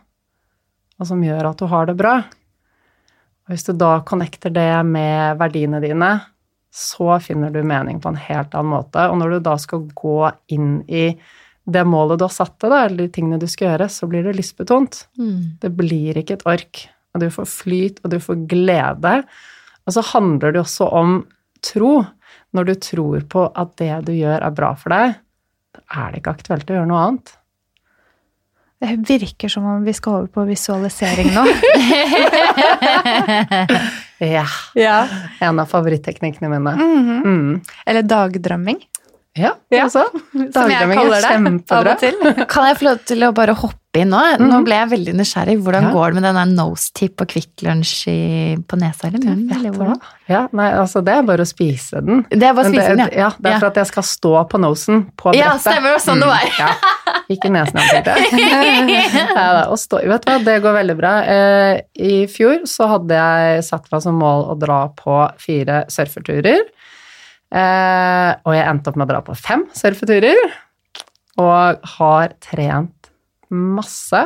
Og 0.98 1.10
som 1.10 1.24
gjør 1.24 1.52
at 1.52 1.60
du 1.60 1.68
har 1.72 1.88
det 1.90 1.98
bra? 2.00 2.16
Og 3.48 3.54
hvis 3.54 3.68
du 3.68 3.74
da 3.80 3.98
connecter 4.08 4.52
det 4.52 4.72
med 4.88 5.40
verdiene 5.40 5.82
dine, 5.84 6.12
så 6.74 7.16
finner 7.24 7.52
du 7.54 7.62
mening 7.64 8.02
på 8.04 8.12
en 8.12 8.20
helt 8.20 8.56
annen 8.56 8.74
måte. 8.76 9.08
Og 9.08 9.20
når 9.22 9.38
du 9.38 9.46
da 9.48 9.56
skal 9.62 9.86
gå 9.96 10.20
inn 10.54 10.82
i 10.88 11.10
det 11.68 11.84
målet 11.88 12.20
du 12.20 12.26
har 12.28 12.34
satt 12.36 12.56
deg, 12.64 12.76
eller 12.76 13.06
de 13.06 13.14
tingene 13.16 13.40
du 13.40 13.48
skal 13.50 13.72
gjøre, 13.72 13.90
så 13.92 14.08
blir 14.08 14.24
det 14.28 14.36
lystbetont. 14.38 15.02
Mm. 15.20 15.60
Det 15.64 15.72
blir 15.76 16.20
ikke 16.20 16.38
et 16.38 16.48
ork. 16.48 16.84
Og 17.16 17.24
du 17.24 17.28
får 17.34 17.48
flyt, 17.52 18.02
og 18.04 18.14
du 18.14 18.20
får 18.24 18.44
glede. 18.52 19.14
Og 19.88 19.96
så 19.96 20.04
handler 20.14 20.54
det 20.56 20.62
også 20.66 20.90
om 21.00 21.18
tro. 21.64 22.04
Når 22.56 22.64
du 22.70 22.74
tror 22.84 23.24
på 23.30 23.48
at 23.60 23.74
det 23.80 23.92
du 24.08 24.14
gjør, 24.16 24.40
er 24.44 24.54
bra 24.56 24.72
for 24.80 24.94
deg, 24.94 25.18
da 25.76 25.82
er 26.04 26.12
det 26.14 26.22
ikke 26.22 26.36
aktuelt 26.38 26.70
å 26.72 26.78
gjøre 26.78 26.90
noe 26.90 27.04
annet. 27.08 27.34
Det 28.78 28.92
virker 29.10 29.50
som 29.50 29.66
om 29.66 29.82
vi 29.88 29.94
skal 29.98 30.20
over 30.20 30.28
på 30.36 30.44
visualisering 30.52 31.32
nå. 31.34 31.48
Ja. 34.18 34.46
ja. 34.74 35.08
En 35.46 35.60
av 35.62 35.66
favoritteknikkene 35.70 36.50
mine. 36.50 36.72
Mhm. 36.74 37.18
Mm. 37.22 37.60
Eller 37.86 38.02
dagdrømming. 38.02 38.80
Ja, 39.38 39.52
Ja, 39.70 39.84
altså. 39.84 40.08
Dagdrømming 40.34 41.00
er 41.14 41.22
kjempebra. 41.22 41.94
Kan 42.50 42.66
jeg 42.72 42.80
få 42.80 42.88
lov 42.88 42.98
til 43.06 43.22
å 43.28 43.30
bare 43.38 43.54
hoppe 43.54 43.87
inn 44.04 44.12
nå? 44.14 44.20
Nå 44.42 44.60
ble 44.66 44.78
jeg 44.80 44.90
veldig 44.92 45.14
nysgjerrig. 45.18 45.56
Hvordan 45.64 45.88
Ja. 45.88 45.92
går 45.96 46.14
det 46.14 46.22
med 46.22 46.36
den 46.36 46.56
nose 46.58 46.92
tip 46.94 47.22
og 47.24 47.28
Kvikk 47.32 47.64
Lunsj 47.66 47.98
på 48.68 48.80
nesa 48.80 49.08
eller 49.08 49.24
munnen? 49.24 49.52
Eller 49.56 49.72
hvordan? 49.76 50.00
Ja, 50.28 50.48
nei, 50.52 50.72
altså 50.76 51.04
det 51.06 51.14
er 51.16 51.24
bare 51.28 51.46
å 51.46 51.48
spise 51.48 52.02
den. 52.04 52.26
Det 52.30 52.44
er 52.44 52.54
bare 52.54 52.68
å 52.68 52.74
spise 52.74 52.96
den, 52.96 53.04
ja. 53.08 53.28
ja. 53.28 53.30
det 53.40 53.52
er 53.54 53.60
for 53.62 53.70
at 53.70 53.80
jeg 53.80 53.90
skal 53.92 54.04
stå 54.04 54.34
på 54.52 54.60
nosen 54.60 55.06
på 55.16 55.32
brettet. 55.32 55.46
Ja, 55.46 55.54
stemmer, 55.62 56.00
sånn 56.04 56.20
det 56.24 56.28
var. 56.28 56.44
Mm, 56.44 56.60
ja. 56.60 57.24
Ikke 57.32 57.52
nesen, 57.52 57.80
jeg 57.80 58.04
tenkte. 58.04 58.42
ja, 59.18 59.28
da, 59.36 59.64
å 59.72 59.78
stå, 59.80 60.02
vet 60.08 60.26
du 60.26 60.32
hva, 60.32 60.40
det 60.44 60.58
går 60.64 60.78
veldig 60.82 60.98
bra. 61.00 61.14
Eh, 61.24 61.72
I 61.96 62.20
fjor 62.32 62.66
så 62.70 62.90
hadde 62.94 63.22
jeg 63.22 63.64
satt 63.68 63.88
meg 63.92 64.04
som 64.04 64.20
mål 64.20 64.50
å 64.52 64.58
dra 64.60 64.82
på 64.96 65.22
fire 65.42 65.86
surfeturer. 65.92 66.68
Eh, 67.48 68.32
og 68.44 68.56
jeg 68.56 68.68
endte 68.68 68.92
opp 68.92 69.00
med 69.00 69.08
å 69.08 69.12
dra 69.14 69.24
på 69.24 69.36
fem 69.40 69.64
surfeturer. 69.76 70.40
Og 71.38 71.88
har 71.98 72.34
trent 72.42 72.97
masse. 73.54 74.24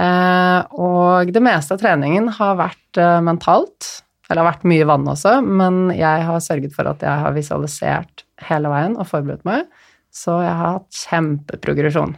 Eh, 0.00 0.60
og 0.80 1.32
det 1.34 1.42
meste 1.44 1.76
av 1.76 1.82
treningen 1.82 2.30
har 2.38 2.56
vært 2.60 3.00
eh, 3.00 3.18
mentalt. 3.24 3.90
Eller 4.30 4.44
har 4.44 4.52
vært 4.52 4.68
mye 4.70 4.86
vann 4.86 5.08
også, 5.10 5.40
men 5.42 5.88
jeg 5.90 6.22
har 6.22 6.42
sørget 6.44 6.74
for 6.76 6.86
at 6.86 7.00
jeg 7.02 7.22
har 7.24 7.34
visualisert 7.34 8.22
hele 8.46 8.70
veien 8.70 8.94
og 8.94 9.08
forberedt 9.10 9.42
meg. 9.48 9.66
Så 10.14 10.36
jeg 10.44 10.54
har 10.54 10.76
hatt 10.76 11.00
kjempeprogresjon. 11.02 12.14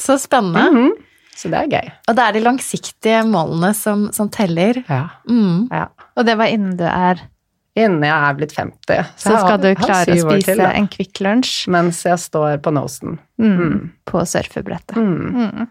Så 0.00 0.18
spennende. 0.20 0.68
Mhm. 0.68 1.10
Så 1.34 1.50
det 1.50 1.58
er 1.58 1.72
gøy. 1.72 1.88
Og 2.06 2.14
det 2.14 2.24
er 2.24 2.34
de 2.36 2.42
langsiktige 2.44 3.22
målene 3.26 3.72
som, 3.74 4.04
som 4.14 4.28
teller. 4.30 4.78
Ja. 4.86 5.08
Mm. 5.26 5.66
ja. 5.72 5.88
Og 6.14 6.28
det 6.28 6.36
var 6.38 6.52
innen 6.52 6.76
du 6.78 6.84
er 6.86 7.24
Innen 7.76 8.04
jeg 8.06 8.14
er 8.14 8.34
blitt 8.38 8.52
50. 8.54 9.00
Så 9.16 9.30
så 9.32 9.38
skal 9.38 9.48
har- 9.50 9.58
du 9.58 9.74
klare 9.74 10.14
å 10.14 10.20
spise 10.30 10.44
til, 10.54 10.60
en 10.60 10.86
Kvikk 10.88 11.20
Lunsj 11.26 11.66
Mens 11.68 12.04
jeg 12.04 12.18
står 12.22 12.58
på 12.62 12.70
nosen. 12.72 13.18
mm, 13.40 13.56
Mm. 13.58 13.90
på 14.06 14.20
surfebrettet. 14.30 14.94
Mm. 14.96 15.50
Mm. 15.50 15.68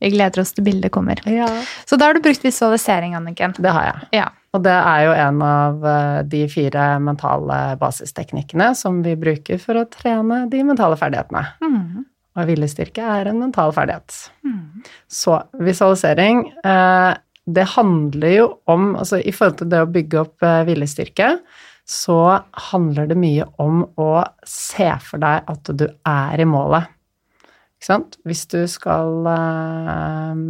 Vi 0.00 0.10
gleder 0.10 0.40
oss 0.40 0.52
til 0.52 0.64
bildet 0.64 0.90
kommer. 0.90 1.20
Ja. 1.26 1.46
Så 1.86 1.96
da 1.98 2.06
har 2.06 2.14
du 2.14 2.20
brukt 2.20 2.42
visualisering, 2.42 3.14
Anniken. 3.14 3.54
Det 3.60 3.70
har 3.70 3.84
jeg. 3.84 4.08
Ja. 4.12 4.28
Og 4.54 4.62
det 4.64 4.72
er 4.72 5.04
jo 5.04 5.12
en 5.12 5.42
av 5.42 5.84
eh, 5.84 6.22
de 6.22 6.46
fire 6.48 6.98
mentale 6.98 7.76
basisteknikkene 7.78 8.74
som 8.74 9.02
vi 9.02 9.14
bruker 9.14 9.60
for 9.60 9.74
å 9.74 9.84
trene 9.88 10.48
de 10.50 10.62
mentale 10.64 10.96
ferdighetene. 10.96 11.46
Mm. 11.62 12.04
Og 12.36 12.46
viljestyrke 12.46 12.98
er 13.20 13.28
en 13.28 13.38
mental 13.38 13.70
ferdighet. 13.72 14.30
Mm. 14.44 14.82
Så 15.08 15.42
visualisering, 15.60 16.52
eh, 16.64 17.14
det 17.46 17.68
handler 17.76 18.32
jo 18.34 18.46
om 18.66 18.94
Altså 18.98 19.20
i 19.22 19.32
forhold 19.34 19.60
til 19.60 19.70
det 19.70 19.82
å 19.84 19.90
bygge 19.90 20.20
opp 20.24 20.46
eh, 20.46 20.64
viljestyrke, 20.66 21.30
så 21.86 22.18
handler 22.72 23.06
det 23.06 23.18
mye 23.20 23.46
om 23.62 23.84
å 24.02 24.10
se 24.46 24.88
for 25.06 25.22
deg 25.22 25.46
at 25.52 25.70
du 25.78 25.86
er 25.86 26.42
i 26.42 26.48
målet. 26.48 26.90
Ikke 27.76 27.86
sant? 27.86 28.16
Hvis 28.26 28.42
du 28.50 28.58
skal 28.70 29.28
eh, 29.30 30.40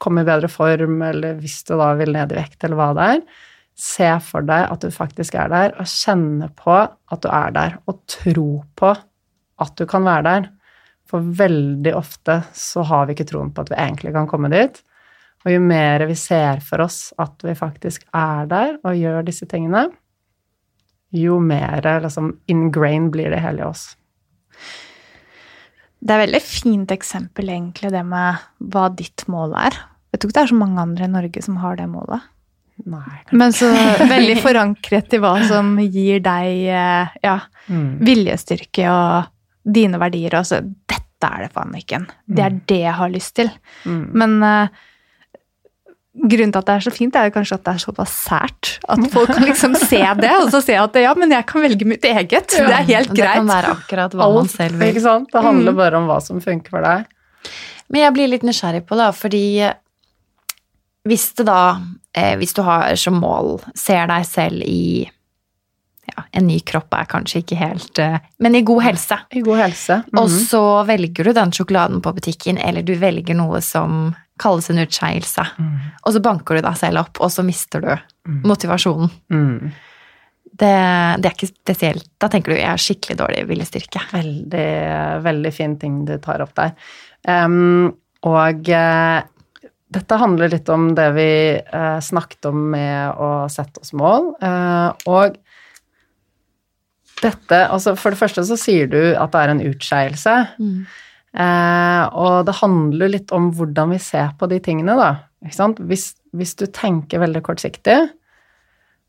komme 0.00 0.24
i 0.24 0.28
bedre 0.28 0.48
form, 0.48 1.02
eller 1.04 1.36
hvis 1.42 1.60
du 1.68 1.74
da 1.76 1.90
vil 1.98 2.14
ned 2.16 2.32
i 2.32 2.40
vekt, 2.40 2.62
eller 2.64 2.80
hva 2.80 2.88
det 2.96 3.10
er, 3.16 3.22
se 3.76 4.08
for 4.24 4.46
deg 4.48 4.70
at 4.72 4.86
du 4.86 4.94
faktisk 4.94 5.36
er 5.36 5.52
der, 5.52 5.76
og 5.76 5.90
kjenne 5.90 6.48
på 6.56 6.78
at 6.80 7.24
du 7.24 7.28
er 7.28 7.52
der, 7.52 7.76
og 7.84 8.00
tro 8.08 8.50
på 8.80 8.94
at 9.60 9.76
du 9.76 9.84
kan 9.90 10.06
være 10.08 10.24
der. 10.30 10.52
For 11.06 11.22
veldig 11.38 11.92
ofte 11.94 12.40
så 12.56 12.82
har 12.88 13.06
vi 13.06 13.14
ikke 13.14 13.28
troen 13.28 13.52
på 13.54 13.66
at 13.66 13.74
vi 13.74 13.82
egentlig 13.82 14.16
kan 14.16 14.30
komme 14.30 14.50
dit. 14.54 14.80
Og 15.46 15.52
jo 15.54 15.60
mer 15.62 16.02
vi 16.10 16.16
ser 16.18 16.58
for 16.66 16.82
oss 16.82 17.12
at 17.22 17.42
vi 17.46 17.54
faktisk 17.54 18.02
er 18.16 18.48
der 18.50 18.74
og 18.82 18.98
gjør 18.98 19.22
disse 19.28 19.46
tingene, 19.46 19.86
jo 21.14 21.38
mer 21.40 21.86
liksom, 22.02 22.32
ingrained 22.50 23.12
blir 23.14 23.30
det 23.30 23.38
hele 23.44 23.62
i 23.62 23.68
oss. 23.68 23.92
Det 26.02 26.12
er 26.12 26.18
et 26.20 26.26
veldig 26.26 26.42
fint 26.44 26.90
eksempel, 26.92 27.48
egentlig, 27.50 27.90
det 27.94 28.02
med 28.06 28.42
hva 28.72 28.88
ditt 28.94 29.24
mål 29.32 29.54
er. 29.58 29.76
Jeg 30.12 30.20
tror 30.20 30.30
ikke 30.30 30.36
det 30.38 30.42
er 30.44 30.50
så 30.52 30.58
mange 30.58 30.82
andre 30.82 31.06
i 31.06 31.12
Norge 31.14 31.42
som 31.46 31.60
har 31.62 31.78
det 31.78 31.86
målet. 31.90 32.26
Nei. 32.86 33.16
Men 33.32 33.54
så 33.56 33.70
veldig 34.10 34.36
forankret 34.44 35.14
i 35.16 35.20
hva 35.22 35.32
som 35.48 35.76
gir 35.86 36.20
deg 36.24 36.66
eh, 36.68 37.14
ja, 37.24 37.38
Mm. 37.66 37.96
viljestyrke 38.06 38.84
og 38.92 39.30
dine 39.74 39.98
verdier. 39.98 40.36
Og 40.38 40.44
så 40.46 40.60
dette 40.62 41.26
er 41.26 41.46
det 41.46 41.48
for 41.54 41.64
Anniken. 41.64 42.04
Det 42.28 42.44
er 42.44 42.58
det 42.70 42.78
jeg 42.84 42.94
har 42.94 43.10
lyst 43.10 43.32
til. 43.40 43.48
Mm. 43.88 44.04
Men 44.14 44.36
eh, 44.46 44.84
grunnen 46.16 46.52
til 46.52 46.58
at 46.62 46.66
det 46.66 46.74
er 46.74 46.84
så 46.86 46.92
fint, 46.94 47.14
er 47.16 47.28
jo 47.28 47.34
kanskje 47.34 47.54
at 47.58 47.64
det 47.66 47.72
er 47.74 47.82
såpass 47.84 48.12
sært. 48.26 48.70
At 48.88 49.02
folk 49.12 49.28
kan 49.34 49.44
liksom 49.44 49.74
se 49.76 50.00
det, 50.20 50.30
og 50.42 50.50
så 50.50 50.62
se 50.64 50.74
at 50.80 50.94
ja, 51.02 51.12
men 51.14 51.30
jeg 51.30 51.46
kan 51.46 51.62
velge 51.62 51.84
mitt 51.86 52.04
eget. 52.04 52.48
Det 52.56 52.60
er 52.64 52.86
helt 52.88 53.12
Det 53.14 53.26
kan 53.28 53.46
være 53.50 53.74
akkurat 53.76 54.14
hva 54.16 54.28
man 54.34 54.48
selv 54.48 54.78
vil. 54.80 54.88
ikke 54.94 55.04
sant? 55.04 55.28
Det 55.32 55.42
handler 55.44 55.72
bare 55.76 55.96
om 56.00 56.06
hva 56.08 56.20
som 56.24 56.40
funker 56.40 56.70
for 56.70 56.80
deg. 56.86 57.04
Men 57.92 58.00
jeg 58.06 58.14
blir 58.16 58.28
litt 58.32 58.42
nysgjerrig 58.42 58.84
på 58.88 58.96
det, 58.98 59.10
fordi 59.14 59.44
hvis 61.06 61.28
det 61.38 61.44
da 61.46 61.58
eh, 62.16 62.34
Hvis 62.40 62.54
du 62.56 62.62
har 62.66 62.96
som 62.98 63.14
mål, 63.22 63.60
ser 63.78 64.08
deg 64.10 64.24
selv 64.26 64.62
i 64.66 65.04
ja, 66.10 66.24
En 66.34 66.46
ny 66.48 66.58
kropp 66.66 66.94
er 66.98 67.06
kanskje 67.10 67.44
ikke 67.44 67.58
helt 67.60 67.98
eh, 68.02 68.16
Men 68.42 68.56
i 68.58 68.62
god 68.66 68.82
helse. 68.88 69.18
I 69.30 69.40
god 69.46 69.58
helse. 69.62 70.00
Og 70.16 70.26
Mhm. 70.28 70.40
så 70.48 70.62
velger 70.88 71.24
du 71.24 71.32
den 71.32 71.52
sjokoladen 71.52 72.00
på 72.02 72.12
butikken, 72.16 72.58
eller 72.58 72.82
du 72.82 72.94
velger 72.98 73.34
noe 73.38 73.60
som 73.62 74.14
kalles 74.40 74.70
en 74.70 74.80
utskeielse. 74.82 75.44
Mm. 75.58 75.76
Og 76.02 76.14
så 76.14 76.22
banker 76.24 76.58
du 76.58 76.64
deg 76.66 76.78
selv 76.80 77.02
opp, 77.04 77.20
og 77.24 77.32
så 77.32 77.44
mister 77.46 77.84
du 77.84 77.92
motivasjonen. 78.46 79.12
Mm. 79.32 79.70
Det, 80.56 80.72
det 81.20 81.28
er 81.28 81.34
ikke 81.34 81.50
spesielt. 81.50 82.08
Da 82.22 82.30
tenker 82.32 82.52
du 82.52 82.58
jeg 82.58 82.70
har 82.70 82.80
skikkelig 82.80 83.18
dårlig 83.20 83.46
viljestyrke. 83.50 84.02
Veldig, 84.12 84.68
veldig 85.24 85.52
fin 85.52 85.76
ting 85.80 86.04
du 86.08 86.16
tar 86.22 86.44
opp 86.44 86.54
der. 86.56 86.76
Um, 87.28 87.90
og 88.26 88.70
uh, 88.72 89.18
dette 89.96 90.20
handler 90.20 90.52
litt 90.52 90.68
om 90.72 90.88
det 90.96 91.10
vi 91.16 91.30
uh, 91.60 91.98
snakket 92.02 92.48
om 92.48 92.62
med 92.72 93.20
å 93.20 93.30
sette 93.52 93.82
oss 93.84 93.92
mål. 93.96 94.32
Uh, 94.40 94.92
og 95.12 95.36
dette 97.22 97.58
altså 97.72 97.94
For 97.96 98.12
det 98.12 98.20
første 98.20 98.44
så 98.44 98.58
sier 98.60 98.88
du 98.92 99.00
at 99.16 99.32
det 99.32 99.42
er 99.42 99.52
en 99.54 99.64
utskeielse. 99.64 100.34
Eh, 100.60 101.02
og 101.36 102.46
det 102.48 102.54
handler 102.62 103.10
litt 103.12 103.32
om 103.36 103.50
hvordan 103.52 103.92
vi 103.92 103.98
ser 104.00 104.30
på 104.40 104.48
de 104.48 104.60
tingene, 104.64 104.94
da. 104.96 105.10
Ikke 105.44 105.58
sant? 105.58 105.82
Hvis, 105.84 106.14
hvis 106.36 106.54
du 106.56 106.64
tenker 106.72 107.20
veldig 107.22 107.42
kortsiktig, 107.44 107.98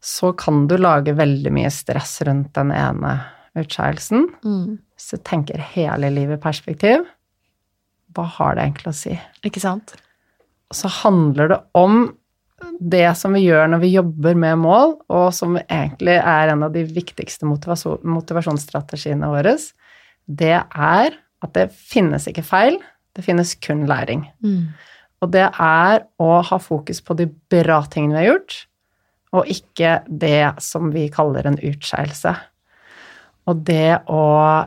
så 0.03 0.33
kan 0.37 0.65
du 0.69 0.75
lage 0.79 1.15
veldig 1.17 1.53
mye 1.55 1.71
stress 1.73 2.19
rundt 2.27 2.53
den 2.57 2.73
ene 2.75 3.15
utskeielsen. 3.57 4.27
Mm. 4.45 4.77
Hvis 4.97 5.13
du 5.13 5.23
tenker 5.25 5.63
hele 5.73 6.11
livet 6.13 6.39
i 6.39 6.43
perspektiv, 6.43 7.07
hva 8.15 8.27
har 8.37 8.55
det 8.57 8.67
egentlig 8.67 8.91
å 8.91 8.97
si? 8.97 9.15
Ikke 9.47 9.63
sant? 9.63 9.95
Og 10.67 10.77
så 10.77 10.91
handler 11.01 11.53
det 11.53 11.59
om 11.77 12.07
det 12.81 13.05
som 13.17 13.35
vi 13.37 13.43
gjør 13.45 13.69
når 13.71 13.81
vi 13.83 13.93
jobber 13.93 14.37
med 14.39 14.59
mål, 14.61 14.95
og 15.13 15.27
som 15.35 15.57
egentlig 15.61 16.17
er 16.17 16.53
en 16.53 16.65
av 16.65 16.73
de 16.73 16.83
viktigste 16.89 17.47
motivasjonsstrategiene 17.47 19.29
våre, 19.29 19.55
det 20.27 20.57
er 20.57 21.17
at 21.45 21.53
det 21.57 21.69
finnes 21.73 22.27
ikke 22.29 22.45
feil, 22.45 22.79
det 23.17 23.25
finnes 23.25 23.55
kun 23.63 23.85
læring. 23.89 24.25
Mm. 24.45 24.73
Og 25.23 25.31
det 25.33 25.47
er 25.49 26.03
å 26.21 26.31
ha 26.45 26.59
fokus 26.61 27.01
på 27.01 27.17
de 27.17 27.27
bra 27.51 27.81
tingene 27.89 28.17
vi 28.17 28.21
har 28.21 28.31
gjort, 28.31 28.57
og 29.37 29.49
ikke 29.51 29.97
det 30.07 30.61
som 30.63 30.91
vi 30.93 31.07
kaller 31.13 31.49
en 31.49 31.59
utskeielse. 31.59 32.33
Og 33.47 33.63
det 33.67 33.99
å 34.11 34.23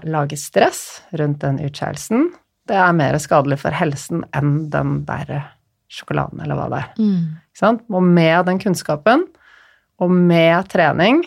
lage 0.09 0.39
stress 0.41 1.01
rundt 1.17 1.43
den 1.45 1.61
utskeielsen, 1.65 2.31
det 2.71 2.79
er 2.79 2.97
mer 2.97 3.19
skadelig 3.23 3.61
for 3.63 3.75
helsen 3.75 4.25
enn 4.37 4.71
den 4.73 5.01
der 5.09 5.51
sjokoladen, 5.91 6.43
eller 6.45 6.59
hva 6.59 6.69
det 6.71 6.81
er. 6.85 6.91
Mm. 7.03 7.83
Og 7.91 8.03
med 8.07 8.47
den 8.47 8.61
kunnskapen, 8.63 9.27
og 10.01 10.13
med 10.15 10.71
trening, 10.73 11.25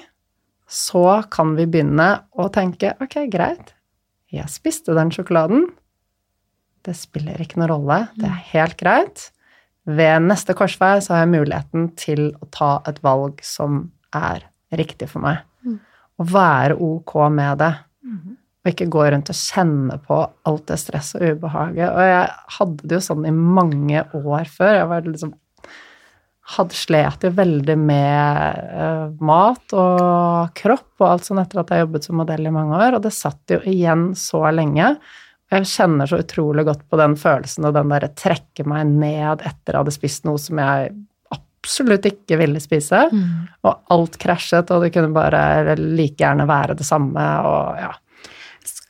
så 0.65 1.21
kan 1.29 1.53
vi 1.57 1.67
begynne 1.69 2.07
å 2.39 2.47
tenke 2.53 2.95
ok, 3.03 3.19
greit, 3.31 3.73
jeg 4.33 4.49
spiste 4.51 4.95
den 4.97 5.11
sjokoladen. 5.13 5.67
Det 6.83 6.95
spiller 6.97 7.39
ikke 7.39 7.61
noen 7.61 7.71
rolle, 7.71 7.99
det 8.19 8.27
er 8.27 8.43
helt 8.51 8.77
greit. 8.79 9.29
Ved 9.83 10.25
neste 10.25 10.55
korsvei 10.55 10.97
så 11.03 11.13
har 11.15 11.23
jeg 11.23 11.33
muligheten 11.35 11.89
til 11.99 12.29
å 12.39 12.47
ta 12.51 12.71
et 12.89 13.01
valg 13.03 13.39
som 13.43 13.85
er 14.15 14.45
riktig 14.73 15.09
for 15.11 15.23
meg. 15.23 15.43
Og 16.21 16.29
være 16.31 16.77
ok 16.79 17.13
med 17.33 17.59
det. 17.63 17.73
Og 18.63 18.71
ikke 18.71 18.87
gå 18.87 19.05
rundt 19.11 19.31
og 19.31 19.35
kjenne 19.35 19.97
på 20.07 20.17
alt 20.47 20.67
det 20.69 20.79
stresset 20.79 21.19
og 21.19 21.37
ubehaget. 21.37 21.89
Og 21.89 22.03
jeg 22.07 22.27
hadde 22.57 22.87
det 22.87 22.95
jo 22.95 23.05
sånn 23.09 23.25
i 23.27 23.33
mange 23.35 24.05
år 24.15 24.47
før. 24.47 24.77
Jeg 24.77 24.87
var 24.91 25.07
liksom 25.07 25.33
hadde 26.43 26.75
slet 26.75 27.23
jo 27.23 27.29
veldig 27.37 27.75
med 27.79 28.57
uh, 28.75 29.11
mat 29.23 29.73
og 29.79 30.49
kropp 30.59 30.99
og 30.99 31.07
alt 31.07 31.27
sånn 31.29 31.39
etter 31.39 31.61
at 31.61 31.71
jeg 31.71 31.85
jobbet 31.85 32.03
som 32.09 32.17
modell 32.19 32.49
i 32.49 32.51
mange 32.51 32.75
år, 32.83 32.97
og 32.97 33.05
det 33.05 33.13
satt 33.15 33.53
jo 33.55 33.61
igjen 33.69 34.09
så 34.19 34.41
lenge. 34.51 34.89
Jeg 35.53 35.69
kjenner 35.69 36.09
så 36.09 36.19
utrolig 36.23 36.65
godt 36.67 36.83
på 36.89 36.99
den 36.99 37.15
følelsen 37.19 37.67
og 37.69 37.75
den 37.77 37.91
derre 37.93 38.11
trekke 38.17 38.65
meg 38.67 38.89
ned 38.91 39.43
etter 39.45 39.71
jeg 39.75 39.79
hadde 39.83 39.95
spist 39.95 40.27
noe 40.27 40.41
som 40.41 40.59
jeg 40.59 40.91
absolutt 41.31 42.05
ikke 42.09 42.37
ville 42.41 42.59
spise, 42.59 43.05
Mm. 43.13 43.47
og 43.63 43.79
alt 43.95 44.17
krasjet, 44.19 44.71
og 44.75 44.83
det 44.83 44.91
kunne 44.93 45.13
bare 45.15 45.77
like 45.79 46.19
gjerne 46.19 46.43
være 46.49 46.75
det 46.75 46.83
samme, 46.87 47.23
og 47.47 47.77
ja. 47.79 47.93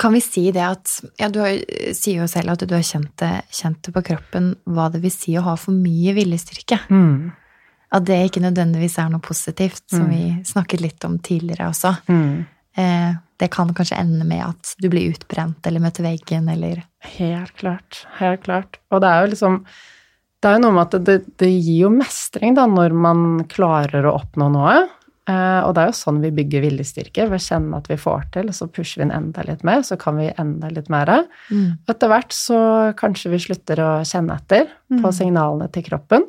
Kan 0.02 0.13
vi 0.18 0.22
si 0.26 0.48
det 0.52 0.63
at 0.66 0.89
Ja, 1.22 1.30
du 1.30 1.39
har, 1.39 1.54
sier 1.94 2.24
jo 2.24 2.28
selv 2.28 2.56
at 2.56 2.66
du 2.66 2.74
har 2.74 2.82
kjent 2.84 3.13
det, 3.22 3.44
kjent 3.54 3.78
det 3.86 3.94
på 3.94 4.02
kroppen 4.10 4.56
hva 4.66 4.89
det 4.92 5.04
vil 5.04 5.13
si 5.13 5.38
å 5.38 5.44
ha 5.46 5.54
for 5.56 5.72
mye 5.78 6.16
viljestyrke. 6.18 6.80
Mm. 6.89 7.32
At 7.94 8.06
det 8.10 8.18
ikke 8.32 8.42
nødvendigvis 8.42 8.98
er 8.98 9.10
noe 9.14 9.22
positivt, 9.22 9.84
som 9.90 10.08
Mm. 10.08 10.10
vi 10.10 10.44
snakket 10.50 10.82
litt 10.82 11.06
om 11.06 11.20
tidligere 11.20 11.68
også. 11.70 11.92
Mm. 12.10 12.46
Eh, 12.76 13.14
det 13.38 13.52
kan 13.52 13.70
kanskje 13.74 14.00
ende 14.00 14.26
med 14.26 14.42
at 14.44 14.76
du 14.82 14.90
blir 14.90 15.12
utbrent 15.14 15.66
eller 15.68 15.80
møter 15.84 16.04
veggen 16.04 16.50
eller 16.50 16.84
Helt 17.20 17.54
klart. 17.60 18.06
Helt 18.18 18.44
klart. 18.44 18.78
Og 18.92 19.02
det 19.02 19.10
er 19.10 19.22
jo 19.26 19.32
liksom 19.36 19.66
Det 20.42 20.50
er 20.50 20.58
jo 20.58 20.64
noe 20.66 20.74
med 20.76 20.94
at 20.94 21.04
det, 21.06 21.38
det 21.38 21.48
gir 21.64 21.84
jo 21.86 21.90
mestring 21.90 22.54
da, 22.58 22.66
når 22.68 22.92
man 22.92 23.46
klarer 23.48 24.04
å 24.04 24.18
oppnå 24.20 24.50
noe. 24.52 24.90
Eh, 25.26 25.62
og 25.64 25.74
det 25.76 25.84
er 25.86 25.88
jo 25.88 25.96
sånn 25.96 26.20
vi 26.20 26.32
bygger 26.36 26.66
viljestyrke, 26.66 27.30
ved 27.30 27.40
å 27.40 27.46
kjenne 27.46 27.78
at 27.78 27.88
vi 27.88 27.96
får 27.96 28.26
til, 28.34 28.50
og 28.52 28.54
så 28.58 28.68
pusher 28.68 29.00
vi 29.00 29.06
den 29.08 29.14
enda 29.16 29.42
litt 29.48 29.64
mer, 29.64 29.80
så 29.88 29.96
kan 29.98 30.18
vi 30.18 30.34
enda 30.38 30.68
litt 30.70 30.90
mer. 30.92 31.08
mm. 31.50 31.78
Etter 31.88 32.10
hvert 32.12 32.36
så 32.36 32.60
kanskje 33.00 33.32
vi 33.32 33.40
slutter 33.40 33.80
å 33.80 33.92
kjenne 34.04 34.36
etter 34.36 34.68
på 34.92 35.00
Mm. 35.08 35.14
signalene 35.16 35.72
til 35.72 35.84
kroppen. 35.84 36.24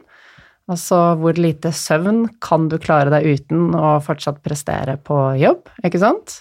Altså 0.70 0.98
hvor 1.20 1.36
lite 1.36 1.74
søvn 1.76 2.24
kan 2.42 2.70
du 2.72 2.78
klare 2.80 3.12
deg 3.12 3.26
uten 3.36 3.74
å 3.76 3.98
fortsatt 4.04 4.40
prestere 4.44 4.96
på 5.04 5.18
jobb, 5.36 5.68
ikke 5.84 6.00
sant? 6.00 6.38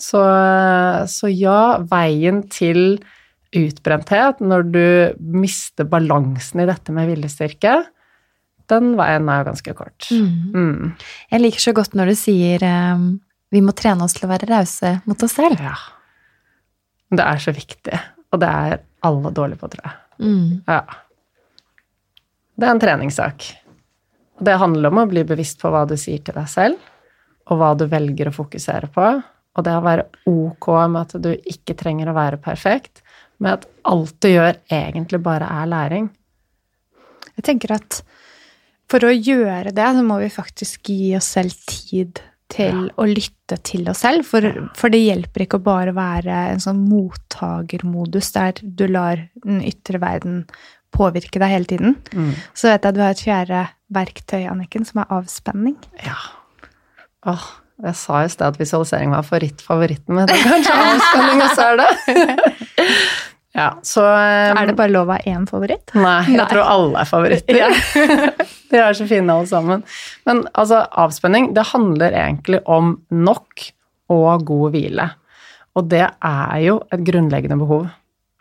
Så, 0.00 0.22
så 1.06 1.30
ja, 1.30 1.78
veien 1.86 2.42
til 2.50 2.98
utbrenthet 3.54 4.40
når 4.42 4.64
du 4.74 4.86
mister 5.38 5.86
balansen 5.86 6.64
i 6.64 6.66
dette 6.66 6.94
med 6.94 7.12
viljestyrke, 7.12 7.76
den 8.72 8.94
veien 8.98 9.28
er 9.30 9.42
jo 9.42 9.48
ganske 9.50 9.76
kort. 9.76 10.08
Mm. 10.10 10.34
Mm. 10.54 10.90
Jeg 11.30 11.44
liker 11.44 11.64
så 11.68 11.74
godt 11.76 11.94
når 11.94 12.10
du 12.10 12.18
sier 12.18 12.64
um, 12.96 13.06
vi 13.54 13.62
må 13.62 13.74
trene 13.76 14.06
oss 14.06 14.16
til 14.16 14.26
å 14.26 14.32
være 14.32 14.50
rause 14.50 14.96
mot 15.06 15.22
oss 15.22 15.36
selv. 15.36 15.60
Ja. 15.62 15.76
Det 17.14 17.22
er 17.22 17.42
så 17.42 17.54
viktig, 17.54 18.00
og 18.34 18.42
det 18.42 18.50
er 18.50 18.80
alle 19.06 19.30
dårlige 19.36 19.60
på, 19.60 19.70
tror 19.70 19.84
jeg. 19.86 20.00
Mm. 20.24 20.48
Ja. 20.66 20.80
Det 22.54 22.66
er 22.66 22.74
en 22.74 22.82
treningssak. 22.82 23.46
Det 24.44 24.56
handler 24.58 24.90
om 24.90 25.02
å 25.02 25.08
bli 25.10 25.24
bevisst 25.26 25.60
på 25.62 25.70
hva 25.70 25.84
du 25.88 25.96
sier 25.98 26.22
til 26.22 26.36
deg 26.36 26.50
selv, 26.50 26.90
og 27.50 27.60
hva 27.60 27.72
du 27.78 27.86
velger 27.90 28.30
å 28.30 28.34
fokusere 28.34 28.90
på. 28.94 29.06
Og 29.54 29.66
det 29.66 29.74
å 29.76 29.84
være 29.84 30.08
ok 30.30 30.68
med 30.90 31.00
at 31.02 31.16
du 31.22 31.30
ikke 31.34 31.76
trenger 31.78 32.10
å 32.10 32.16
være 32.16 32.40
perfekt, 32.42 33.04
med 33.42 33.58
at 33.58 33.66
alt 33.90 34.14
du 34.22 34.30
gjør, 34.30 34.58
egentlig 34.72 35.20
bare 35.22 35.48
er 35.62 35.70
læring. 35.70 36.08
Jeg 37.34 37.46
tenker 37.46 37.74
at 37.76 38.02
for 38.90 39.06
å 39.06 39.14
gjøre 39.14 39.72
det, 39.74 39.88
så 39.96 40.04
må 40.06 40.20
vi 40.22 40.30
faktisk 40.30 40.90
gi 40.92 41.14
oss 41.18 41.32
selv 41.36 41.54
tid 41.70 42.20
til 42.52 42.88
å 43.00 43.06
lytte 43.08 43.56
til 43.66 43.88
oss 43.90 44.04
selv. 44.04 44.26
For, 44.28 44.46
for 44.78 44.92
det 44.92 45.02
hjelper 45.02 45.46
ikke 45.46 45.58
å 45.58 45.66
bare 45.66 45.94
være 45.96 46.36
en 46.52 46.62
sånn 46.62 46.84
mottagermodus 46.90 48.30
der 48.36 48.60
du 48.62 48.86
lar 48.90 49.26
den 49.42 49.62
ytre 49.64 50.00
verden 50.02 50.44
påvirke 50.94 51.42
deg 51.42 51.50
hele 51.52 51.68
tiden. 51.68 51.98
Så 52.54 52.70
vet 52.70 52.80
jeg 52.80 52.92
at 52.92 52.96
du 52.96 53.02
har 53.02 53.12
et 53.16 53.24
fjerde 53.26 53.66
verktøy, 53.94 54.44
Anniken, 54.50 54.86
som 54.88 55.02
er 55.02 55.12
avspenning. 55.18 55.76
Ja. 56.04 56.16
Åh, 57.30 57.44
jeg 57.82 57.98
sa 57.98 58.22
i 58.22 58.30
sted 58.30 58.46
at 58.52 58.58
visualisering 58.60 59.12
var 59.14 59.24
favoritt-favoritten, 59.26 60.14
men 60.14 60.28
det 60.30 60.36
er 60.38 60.44
kanskje 60.46 60.74
avspenning 60.88 61.42
også 61.42 61.68
er 61.72 61.80
det. 61.80 62.88
ja, 63.60 63.68
så 63.86 64.04
um, 64.04 64.60
Er 64.60 64.70
det 64.70 64.76
bare 64.78 64.94
lov 64.94 65.10
å 65.10 65.16
ha 65.16 65.32
én 65.34 65.48
favoritt? 65.50 65.94
Nei, 65.98 66.20
jeg 66.28 66.38
Nei. 66.38 66.46
tror 66.52 66.70
alle 66.76 67.02
er 67.02 67.10
favoritter. 67.10 67.74
De 68.70 68.80
er 68.82 68.94
så 68.98 69.08
fine 69.10 69.34
alle 69.34 69.50
sammen. 69.50 69.82
Men 70.28 70.44
altså, 70.54 70.84
avspenning, 71.02 71.52
det 71.56 71.66
handler 71.72 72.14
egentlig 72.14 72.62
om 72.70 72.96
nok 73.10 73.68
og 74.14 74.46
god 74.46 74.74
hvile. 74.74 75.10
Og 75.74 75.86
det 75.90 76.04
er 76.06 76.56
jo 76.62 76.78
et 76.94 77.02
grunnleggende 77.06 77.58
behov 77.58 77.88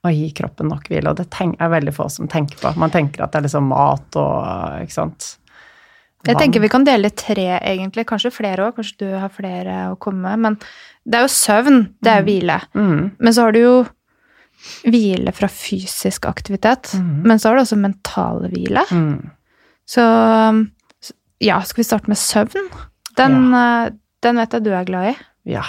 å 0.04 0.12
gi 0.12 0.28
kroppen 0.36 0.68
nok 0.72 0.90
hvile, 0.92 1.12
og 1.12 1.20
det 1.20 1.30
er 1.32 1.72
veldig 1.72 1.94
få 1.96 2.10
som 2.12 2.28
tenker 2.32 2.60
på. 2.60 2.74
Man 2.80 2.92
tenker 2.92 3.24
at 3.24 3.32
det 3.32 3.40
er 3.40 3.46
liksom 3.48 3.70
mat 3.72 4.20
og 4.20 4.84
ikke 4.84 4.98
sant. 4.98 5.30
Jeg 6.24 6.40
tenker 6.40 6.64
vi 6.64 6.72
kan 6.72 6.86
dele 6.88 7.10
tre, 7.20 7.50
egentlig. 7.60 8.06
Kanskje 8.08 8.32
flere 8.32 8.70
òg. 8.70 8.78
Kanskje 8.78 9.02
du 9.02 9.10
har 9.20 9.32
flere 9.34 9.80
å 9.92 9.98
komme 10.00 10.24
med. 10.24 10.40
Men 10.46 10.56
det 11.04 11.20
er 11.20 11.26
jo 11.26 11.34
søvn. 11.34 11.82
Det 12.00 12.14
er 12.14 12.22
jo 12.22 12.28
hvile. 12.30 12.60
mm. 12.72 13.02
Men 13.20 13.36
så 13.36 13.48
har 13.48 13.56
du 13.56 13.60
jo 13.60 13.74
hvile 14.88 15.34
fra 15.36 15.50
fysisk 15.52 16.30
aktivitet. 16.30 16.94
Mm. 16.96 17.28
Men 17.28 17.40
så 17.40 17.50
har 17.50 17.60
du 17.60 17.64
også 17.66 17.80
mental 17.80 18.48
hvile. 18.54 18.86
Mm. 18.92 19.18
Så 19.84 20.06
ja, 21.44 21.60
skal 21.68 21.82
vi 21.82 21.88
starte 21.90 22.12
med 22.12 22.20
søvn? 22.20 22.72
Den, 23.20 23.52
ja. 23.52 23.92
den 24.24 24.40
vet 24.40 24.56
jeg 24.56 24.64
du 24.64 24.72
er 24.72 24.88
glad 24.88 25.12
i. 25.12 25.16
Ja, 25.58 25.66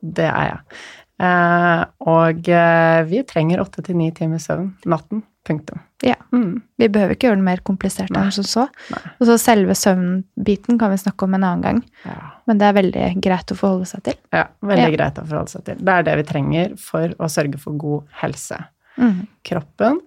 det 0.00 0.30
er 0.30 0.52
jeg. 0.52 0.80
Eh, 1.20 1.82
og 2.08 2.48
eh, 2.48 3.00
vi 3.10 3.20
trenger 3.28 3.60
åtte 3.60 3.84
til 3.84 3.98
ni 4.00 4.08
timer 4.16 4.40
søvn 4.42 4.72
natten. 4.88 5.24
Punktum. 5.40 5.78
Ja. 6.04 6.18
Mm. 6.36 6.58
Vi 6.76 6.86
behøver 6.92 7.14
ikke 7.14 7.30
gjøre 7.30 7.38
det 7.40 7.44
mer 7.46 7.60
komplisert 7.64 8.12
enn 8.12 8.28
som 8.34 8.44
så. 8.44 8.66
Nei. 8.92 9.00
Og 9.16 9.24
så 9.24 9.38
selve 9.40 9.72
søvnbiten 9.72 10.76
kan 10.78 10.92
vi 10.92 10.98
snakke 11.00 11.24
om 11.24 11.32
en 11.38 11.46
annen 11.48 11.62
gang. 11.64 11.78
Ja. 12.04 12.16
Men 12.44 12.60
det 12.60 12.66
er 12.68 12.76
veldig 12.76 13.06
greit 13.24 13.54
å 13.54 13.56
forholde 13.56 13.88
seg 13.88 14.02
til. 14.04 14.18
Ja, 14.36 14.44
veldig 14.60 14.84
Ja. 14.84 14.96
greit 14.98 15.16
å 15.16 15.24
forholde 15.24 15.48
seg 15.54 15.64
til. 15.64 15.80
Det 15.80 15.94
er 15.94 16.04
det 16.10 16.16
vi 16.20 16.26
trenger 16.28 16.76
for 16.78 17.16
å 17.16 17.30
sørge 17.32 17.58
for 17.58 17.72
god 17.80 18.04
helse. 18.20 18.60
Mm. 19.00 19.22
Kroppen 19.48 20.00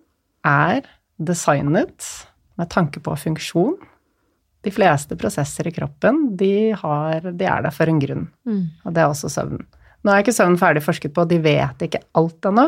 er 0.46 0.86
designet 1.18 2.10
med 2.62 2.70
tanke 2.70 3.02
på 3.02 3.18
funksjon. 3.18 3.76
De 4.64 4.72
fleste 4.72 5.18
prosesser 5.20 5.68
i 5.68 5.74
kroppen, 5.76 6.38
de, 6.38 6.72
har, 6.78 7.26
de 7.26 7.46
er 7.50 7.66
der 7.66 7.74
for 7.74 7.90
en 7.90 8.00
grunn. 8.00 8.28
Mm. 8.46 8.68
Og 8.86 8.94
det 8.94 9.02
er 9.02 9.10
også 9.10 9.34
søvn. 9.34 9.66
Nå 10.04 10.12
er 10.12 10.24
ikke 10.24 10.36
søvn 10.36 10.58
ferdig 10.60 10.84
forsket 10.84 11.14
på, 11.16 11.24
de 11.30 11.38
vet 11.44 11.86
ikke 11.86 12.02
alt 12.20 12.50
ennå. 12.50 12.68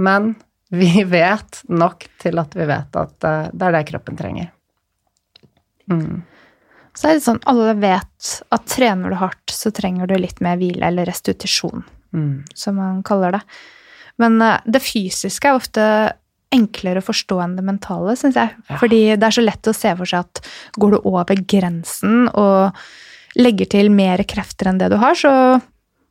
Men 0.00 0.32
vi 0.72 1.04
vet 1.18 1.62
nok 1.68 2.06
til 2.22 2.40
at 2.40 2.56
vi 2.56 2.66
vet 2.68 2.98
at 3.00 3.28
eh, 3.28 3.48
det 3.52 3.68
er 3.68 3.76
det 3.78 3.86
kroppen 3.90 4.18
trenger. 4.18 4.50
Mm. 5.92 6.22
Så 6.98 7.08
er 7.08 7.18
det 7.18 7.24
sånn, 7.24 7.40
alle 7.46 7.74
vet 7.78 8.30
at 8.54 8.64
trener 8.68 9.12
du 9.12 9.18
hardt, 9.20 9.52
så 9.54 9.70
trenger 9.74 10.08
du 10.10 10.16
litt 10.18 10.40
mer 10.44 10.58
hvile, 10.60 10.82
eller 10.90 11.08
restitusjon, 11.08 11.84
Mm. 12.08 12.44
som 12.56 12.78
man 12.80 13.02
kaller 13.04 13.34
det. 13.36 13.40
Men 14.16 14.40
eh, 14.40 14.62
det 14.64 14.80
fysiske 14.80 15.44
er 15.50 15.58
ofte 15.58 15.82
enklere 16.56 17.02
å 17.02 17.04
forstå 17.04 17.36
enn 17.44 17.56
det 17.58 17.64
mentale, 17.66 18.14
syns 18.16 18.38
jeg. 18.40 18.54
Ja. 18.70 18.78
Fordi 18.80 19.00
det 19.20 19.26
er 19.26 19.34
så 19.36 19.44
lett 19.44 19.68
å 19.68 19.74
se 19.76 19.92
for 19.98 20.08
seg 20.08 20.24
at 20.24 20.40
går 20.80 20.94
du 20.96 20.98
over 21.10 21.36
grensen 21.44 22.30
og 22.32 22.78
legger 23.36 23.68
til 23.76 23.90
mer 23.92 24.22
krefter 24.24 24.70
enn 24.70 24.80
det 24.80 24.88
du 24.88 24.96
har, 24.96 25.12
så 25.20 25.32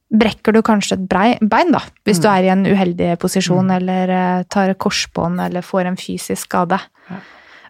brekker 0.07 0.55
du 0.55 0.61
kanskje 0.65 0.97
et 0.97 1.07
bein, 1.09 1.73
da. 1.73 1.81
Hvis 2.07 2.21
du 2.23 2.29
er 2.31 2.45
i 2.45 2.51
en 2.53 2.65
uheldig 2.67 3.15
posisjon, 3.21 3.71
eller 3.75 4.13
eh, 4.13 4.45
tar 4.51 4.71
et 4.71 4.79
korsbånd, 4.79 5.41
eller 5.43 5.65
får 5.65 5.89
en 5.89 5.99
fysisk 5.99 6.47
skade. 6.47 6.79
Ja. 7.11 7.19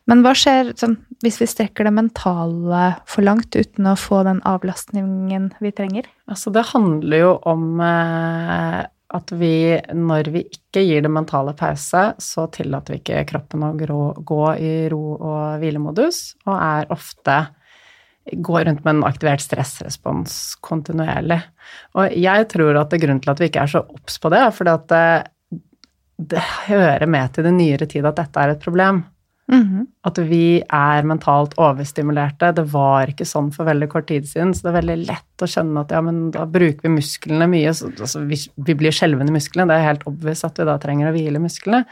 Men 0.07 0.21
hva 0.23 0.31
skjer 0.37 0.71
sånn, 0.79 0.95
hvis 1.23 1.41
vi 1.41 1.49
strekker 1.51 1.87
det 1.87 1.91
mentale 1.97 2.83
for 3.09 3.25
langt 3.27 3.57
uten 3.57 3.89
å 3.91 3.97
få 3.99 4.21
den 4.27 4.39
avlastningen 4.47 5.49
vi 5.59 5.73
trenger? 5.75 6.07
Altså, 6.31 6.53
det 6.55 6.69
handler 6.69 7.23
jo 7.25 7.33
om 7.49 7.81
eh, 7.83 8.85
at 9.17 9.33
vi, 9.35 9.75
når 9.95 10.31
vi 10.31 10.45
ikke 10.47 10.83
gir 10.83 11.03
det 11.03 11.11
mentale 11.11 11.53
pause, 11.59 12.09
så 12.23 12.47
tillater 12.53 12.95
vi 12.95 13.01
ikke 13.01 13.25
kroppen 13.33 13.65
å 13.67 13.73
gå 13.75 14.41
i 14.55 14.73
ro 14.91 15.03
og 15.15 15.61
hvilemodus, 15.61 16.21
og 16.47 16.55
er 16.55 16.91
ofte 16.93 17.37
går 18.31 18.65
rundt 18.67 18.83
med 18.85 18.95
en 18.95 19.07
aktivert 19.07 19.43
stressrespons 19.43 20.57
kontinuerlig. 20.65 21.39
Og 21.97 22.15
jeg 22.15 22.47
tror 22.51 22.79
at 22.79 22.93
det 22.93 23.01
grunnen 23.03 23.21
til 23.23 23.33
at 23.33 23.41
vi 23.41 23.49
ikke 23.51 23.65
er 23.65 23.73
så 23.75 23.83
obs 23.83 24.17
på 24.21 24.31
det, 24.33 24.41
er 24.43 24.55
fordi 24.55 24.73
at 24.73 24.87
det, 24.91 25.03
det 26.33 26.47
hører 26.67 27.07
med 27.09 27.35
til 27.35 27.47
den 27.47 27.59
nyere 27.61 27.89
tid 27.89 28.07
at 28.07 28.19
dette 28.19 28.43
er 28.43 28.55
et 28.55 28.63
problem. 28.63 29.05
Mhm. 29.47 29.85
At 30.03 30.17
vi 30.27 30.59
er 30.59 31.05
mentalt 31.07 31.53
overstimulerte. 31.61 32.51
Det 32.55 32.65
var 32.73 33.07
ikke 33.11 33.27
sånn 33.27 33.47
for 33.55 33.67
veldig 33.69 33.87
kort 33.93 34.09
tid 34.11 34.27
siden, 34.27 34.51
så 34.53 34.65
det 34.65 34.71
er 34.73 34.79
veldig 34.81 34.97
lett 35.05 35.43
å 35.43 35.47
skjønne 35.47 35.83
at 35.85 35.93
ja, 35.95 36.01
men 36.03 36.25
da 36.35 36.43
bruker 36.51 36.83
vi 36.83 36.95
musklene 36.97 37.47
mye. 37.51 37.71
Så, 37.75 37.93
altså, 37.95 38.25
vi, 38.27 38.39
vi 38.67 38.75
blir 38.75 38.95
skjelvende 38.95 39.31
i 39.31 39.37
musklene, 39.37 39.71
det 39.71 39.79
er 39.79 39.91
helt 39.93 40.07
obvious 40.09 40.43
at 40.47 40.59
vi 40.59 40.67
da 40.67 40.75
trenger 40.83 41.09
å 41.09 41.15
hvile 41.15 41.43
musklene. 41.43 41.85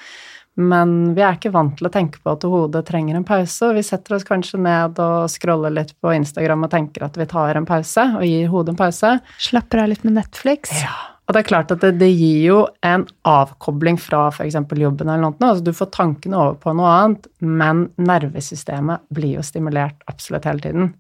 Men 0.56 1.16
vi 1.18 1.24
er 1.26 1.36
ikke 1.36 1.52
vant 1.52 1.74
til 1.76 1.90
å 1.90 1.92
tenke 1.92 2.22
på 2.24 2.32
at 2.32 2.46
hodet 2.48 2.86
trenger 2.88 3.18
en 3.18 3.28
pause. 3.28 3.60
og 3.68 3.76
Vi 3.76 3.84
setter 3.84 4.16
oss 4.16 4.28
kanskje 4.28 4.62
ned 4.64 5.02
og 5.04 5.28
scroller 5.32 5.74
litt 5.74 5.92
på 6.00 6.14
Instagram 6.16 6.64
og 6.68 6.72
tenker 6.72 7.04
at 7.08 7.20
vi 7.20 7.28
tar 7.28 7.60
en 7.60 7.68
pause, 7.68 8.06
og 8.16 8.24
gir 8.24 8.48
hodet 8.54 8.74
en 8.74 8.80
pause. 8.80 9.18
Slapper 9.50 9.84
av 9.84 9.92
litt 9.92 10.08
med 10.08 10.16
Netflix. 10.22 10.72
Ja. 10.80 10.96
Og 11.26 11.34
det 11.34 11.42
er 11.42 11.48
klart 11.50 11.72
at 11.74 11.82
det, 11.82 11.96
det 11.98 12.12
gir 12.14 12.42
jo 12.44 12.58
en 12.86 13.08
avkobling 13.26 13.98
fra 13.98 14.28
f.eks. 14.30 14.60
jobben 14.78 15.10
eller 15.10 15.24
noe. 15.24 15.38
Altså 15.42 15.66
du 15.66 15.74
får 15.74 15.90
tankene 15.96 16.38
over 16.38 16.60
på 16.62 16.76
noe 16.78 16.92
annet, 16.94 17.28
men 17.42 17.88
nervesystemet 17.98 19.08
blir 19.16 19.40
jo 19.40 19.46
stimulert 19.46 20.06
absolutt 20.12 20.46
hele 20.46 20.62
tiden. 20.62 20.94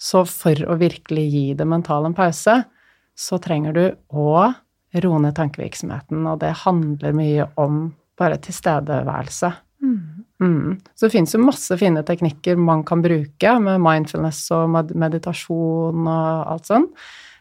Så 0.00 0.24
for 0.24 0.56
å 0.64 0.78
virkelig 0.80 1.26
gi 1.28 1.44
det 1.54 1.68
mentale 1.68 2.08
en 2.08 2.16
pause, 2.16 2.62
så 3.20 3.38
trenger 3.44 3.76
du 3.76 3.84
å 4.16 4.32
roe 5.04 5.22
ned 5.22 5.36
tankevirksomheten, 5.36 6.24
og 6.26 6.40
det 6.40 6.54
handler 6.64 7.14
mye 7.14 7.46
om 7.60 7.90
bare 8.20 8.40
tilstedeværelse. 8.42 9.52
Mm. 9.80 10.00
Mm. 10.40 10.76
Så 10.94 11.06
det 11.06 11.14
finnes 11.14 11.34
jo 11.34 11.42
masse 11.42 11.76
fine 11.80 12.02
teknikker 12.06 12.60
man 12.60 12.84
kan 12.88 13.02
bruke 13.04 13.56
med 13.60 13.82
mindfulness 13.84 14.46
og 14.56 14.70
med 14.72 14.94
meditasjon 14.98 16.06
og 16.06 16.54
alt 16.54 16.70
sånn. 16.70 16.88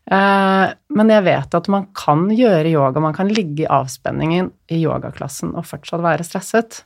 Eh, 0.10 0.66
men 0.98 1.14
jeg 1.14 1.26
vet 1.28 1.58
at 1.60 1.70
man 1.72 1.90
kan 1.96 2.28
gjøre 2.34 2.72
yoga, 2.72 3.04
man 3.04 3.16
kan 3.16 3.32
ligge 3.32 3.64
i 3.66 3.72
avspenningen 3.72 4.52
i 4.74 4.82
yogaklassen 4.82 5.54
og 5.54 5.68
fortsatt 5.70 6.04
være 6.04 6.28
stresset. 6.28 6.84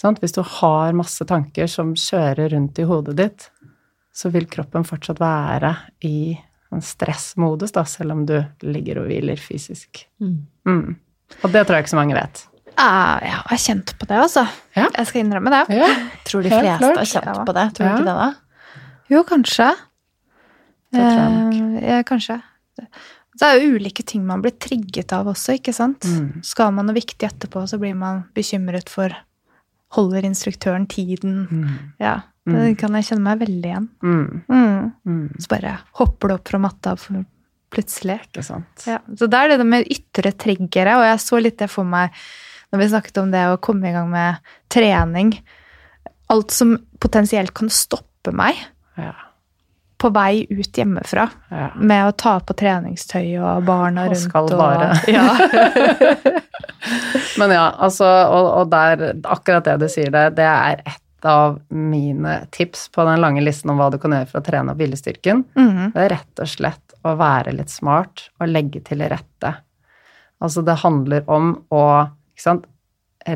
Hvis 0.00 0.36
du 0.36 0.40
har 0.46 0.96
masse 0.96 1.26
tanker 1.28 1.68
som 1.68 1.92
kjører 1.98 2.54
rundt 2.54 2.78
i 2.80 2.86
hodet 2.88 3.16
ditt, 3.18 3.50
så 4.14 4.30
vil 4.32 4.48
kroppen 4.48 4.86
fortsatt 4.86 5.20
være 5.20 5.74
i 6.06 6.32
en 6.70 6.82
stressmodus, 6.84 7.74
da, 7.74 7.84
selv 7.84 8.14
om 8.14 8.22
du 8.28 8.38
ligger 8.62 9.02
og 9.02 9.10
hviler 9.10 9.40
fysisk. 9.42 10.06
Mm. 10.22 10.46
Mm. 10.68 10.94
Og 11.42 11.52
det 11.52 11.64
tror 11.66 11.76
jeg 11.76 11.84
ikke 11.84 11.92
så 11.92 11.98
mange 11.98 12.16
vet. 12.16 12.44
Ja, 12.78 13.18
jeg 13.22 13.32
har 13.32 13.56
kjent 13.60 13.92
på 13.98 14.06
det, 14.08 14.16
altså. 14.16 14.44
Ja. 14.76 14.86
Jeg 14.96 15.06
skal 15.10 15.20
innrømme 15.24 15.50
det. 15.52 15.76
Ja, 15.76 15.88
Tror 16.24 16.42
de 16.42 16.48
Helt 16.52 16.62
fleste 16.64 16.78
klart. 16.78 16.96
har 16.96 17.04
kjent 17.10 17.36
Ja. 17.36 17.44
på 17.44 17.54
det. 17.54 17.66
Tror 17.74 17.84
du 17.84 17.90
Ja. 17.90 17.96
ikke 17.96 18.08
det, 18.10 18.16
da? 18.20 18.34
Jo, 19.10 19.22
kanskje. 19.24 19.70
Det 20.92 21.00
tror 21.00 21.20
jeg 21.20 21.32
nok. 21.32 21.82
Eh, 21.82 22.02
kanskje. 22.02 22.42
Det 23.40 23.46
er 23.46 23.60
jo 23.60 23.76
ulike 23.78 24.04
ting 24.04 24.24
man 24.26 24.42
blir 24.42 24.52
trigget 24.58 25.12
av 25.12 25.26
også, 25.26 25.54
ikke 25.58 25.72
sant? 25.74 26.00
Mm. 26.00 26.44
Skal 26.44 26.72
man 26.72 26.86
noe 26.86 26.94
viktig 26.94 27.28
etterpå, 27.28 27.62
så 27.68 27.78
blir 27.78 27.94
man 27.96 28.24
bekymret 28.34 28.88
for 28.88 29.10
Holder 29.92 30.22
instruktøren 30.22 30.86
tiden? 30.86 31.48
Mm. 31.50 31.78
Ja, 31.98 32.20
det 32.46 32.54
Mm. 32.54 32.76
kan 32.78 32.92
jeg 32.92 33.04
kjenne 33.06 33.22
meg 33.22 33.38
veldig 33.40 33.64
igjen. 33.64 33.88
Mm. 34.00 34.42
Mm. 34.48 34.92
Mm. 35.04 35.34
Så 35.40 35.48
bare 35.48 35.78
hopper 35.94 36.28
det 36.28 36.34
opp 36.38 36.48
fra 36.48 36.58
matta 36.60 36.96
for 36.96 37.24
plutselig. 37.72 38.20
Ikke 38.32 38.44
sant. 38.44 38.86
Ja, 38.86 38.98
så 39.16 39.28
det 39.28 39.34
er 39.34 39.56
det 39.58 39.66
med 39.66 39.86
ytre 39.90 40.30
triggere, 40.32 40.94
og 40.94 41.02
jeg 41.02 41.18
så 41.18 41.42
litt 41.42 41.58
det 41.58 41.68
for 41.70 41.82
meg 41.84 42.10
når 42.70 42.78
vi 42.84 42.88
snakket 42.92 43.18
om 43.22 43.30
det 43.32 43.42
å 43.50 43.56
komme 43.62 43.90
i 43.90 43.94
gang 43.96 44.10
med 44.12 44.52
trening. 44.70 45.32
Alt 46.30 46.54
som 46.54 46.76
potensielt 47.02 47.54
kan 47.56 47.70
stoppe 47.72 48.30
meg 48.36 48.54
Ja. 49.00 49.12
på 50.00 50.08
vei 50.14 50.46
ut 50.48 50.78
hjemmefra 50.78 51.26
ja. 51.50 51.70
med 51.76 52.06
å 52.08 52.12
ta 52.16 52.38
på 52.40 52.54
treningstøy 52.56 53.34
og 53.42 53.64
barna 53.66 54.06
Og 54.06 54.14
rundt. 54.14 54.22
skal 54.22 54.48
bare. 54.56 54.90
Og, 54.94 55.08
ja. 55.16 56.30
Men 57.38 57.50
ja, 57.54 57.66
altså, 57.78 58.06
og, 58.06 58.48
og 58.62 58.70
der, 58.72 59.04
akkurat 59.24 59.64
det 59.66 59.76
du 59.82 59.88
sier 59.92 60.10
det, 60.14 60.24
det 60.38 60.46
er 60.48 60.82
et 60.86 61.26
av 61.28 61.58
mine 61.68 62.38
tips 62.54 62.86
på 62.94 63.04
den 63.04 63.20
lange 63.20 63.42
listen 63.44 63.70
om 63.72 63.80
hva 63.80 63.90
du 63.92 63.98
kan 64.00 64.14
gjøre 64.16 64.28
for 64.30 64.40
å 64.40 64.46
trene 64.46 64.72
opp 64.72 64.80
viljestyrken. 64.80 65.42
Mm. 65.58 65.90
Det 65.92 66.04
er 66.06 66.12
rett 66.14 66.40
og 66.44 66.48
slett 66.48 66.94
å 67.04 67.12
være 67.20 67.52
litt 67.56 67.72
smart 67.72 68.28
og 68.40 68.48
legge 68.48 68.80
til 68.88 69.04
rette. 69.08 69.52
Altså 70.40 70.62
det 70.64 70.78
handler 70.80 71.28
om 71.28 71.52
å 71.76 71.82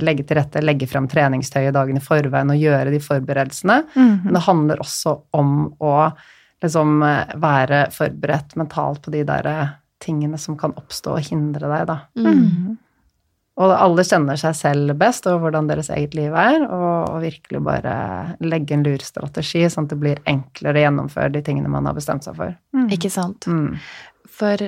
legge 0.00 0.24
til 0.24 0.38
rette, 0.38 0.62
legge 0.64 0.88
frem 0.88 1.08
treningstøyet 1.10 1.74
dagen 1.76 1.98
i 2.00 2.04
forveien 2.04 2.52
og 2.54 2.60
gjøre 2.60 2.92
de 2.94 3.00
forberedelsene. 3.04 3.82
Mhm. 3.94 4.20
Men 4.24 4.38
det 4.38 4.46
handler 4.46 4.84
også 4.84 5.18
om 5.36 5.74
å 5.80 5.96
liksom 6.64 7.02
være 7.42 7.90
forberedt 7.92 8.56
mentalt 8.56 9.02
på 9.04 9.12
de 9.12 9.24
der 9.28 9.46
eh, 9.50 9.74
tingene 10.00 10.38
som 10.40 10.56
kan 10.56 10.72
oppstå 10.78 11.18
og 11.18 11.28
hindre 11.28 11.68
deg, 11.68 11.86
da. 11.90 11.98
Mhm. 12.16 12.78
Og 13.54 13.70
alle 13.70 14.02
kjenner 14.02 14.38
seg 14.40 14.56
selv 14.58 14.96
best 14.98 15.28
og 15.30 15.44
hvordan 15.44 15.68
deres 15.70 15.86
eget 15.94 16.16
liv 16.18 16.32
er, 16.34 16.64
og, 16.64 17.12
og 17.12 17.20
virkelig 17.22 17.60
bare 17.62 17.92
legge 18.42 18.74
en 18.74 18.82
lur 18.82 19.04
strategi, 19.06 19.62
sånn 19.70 19.86
at 19.86 19.92
det 19.92 20.00
blir 20.02 20.22
enklere 20.26 20.80
å 20.80 20.82
gjennomføre 20.88 21.30
de 21.36 21.44
tingene 21.46 21.70
man 21.70 21.86
har 21.86 21.94
bestemt 21.94 22.26
seg 22.26 22.34
for. 22.40 22.56
Mm. 22.74 22.88
Ikke 22.96 23.12
sant? 23.14 23.46
Mm. 23.46 23.76
For 24.26 24.64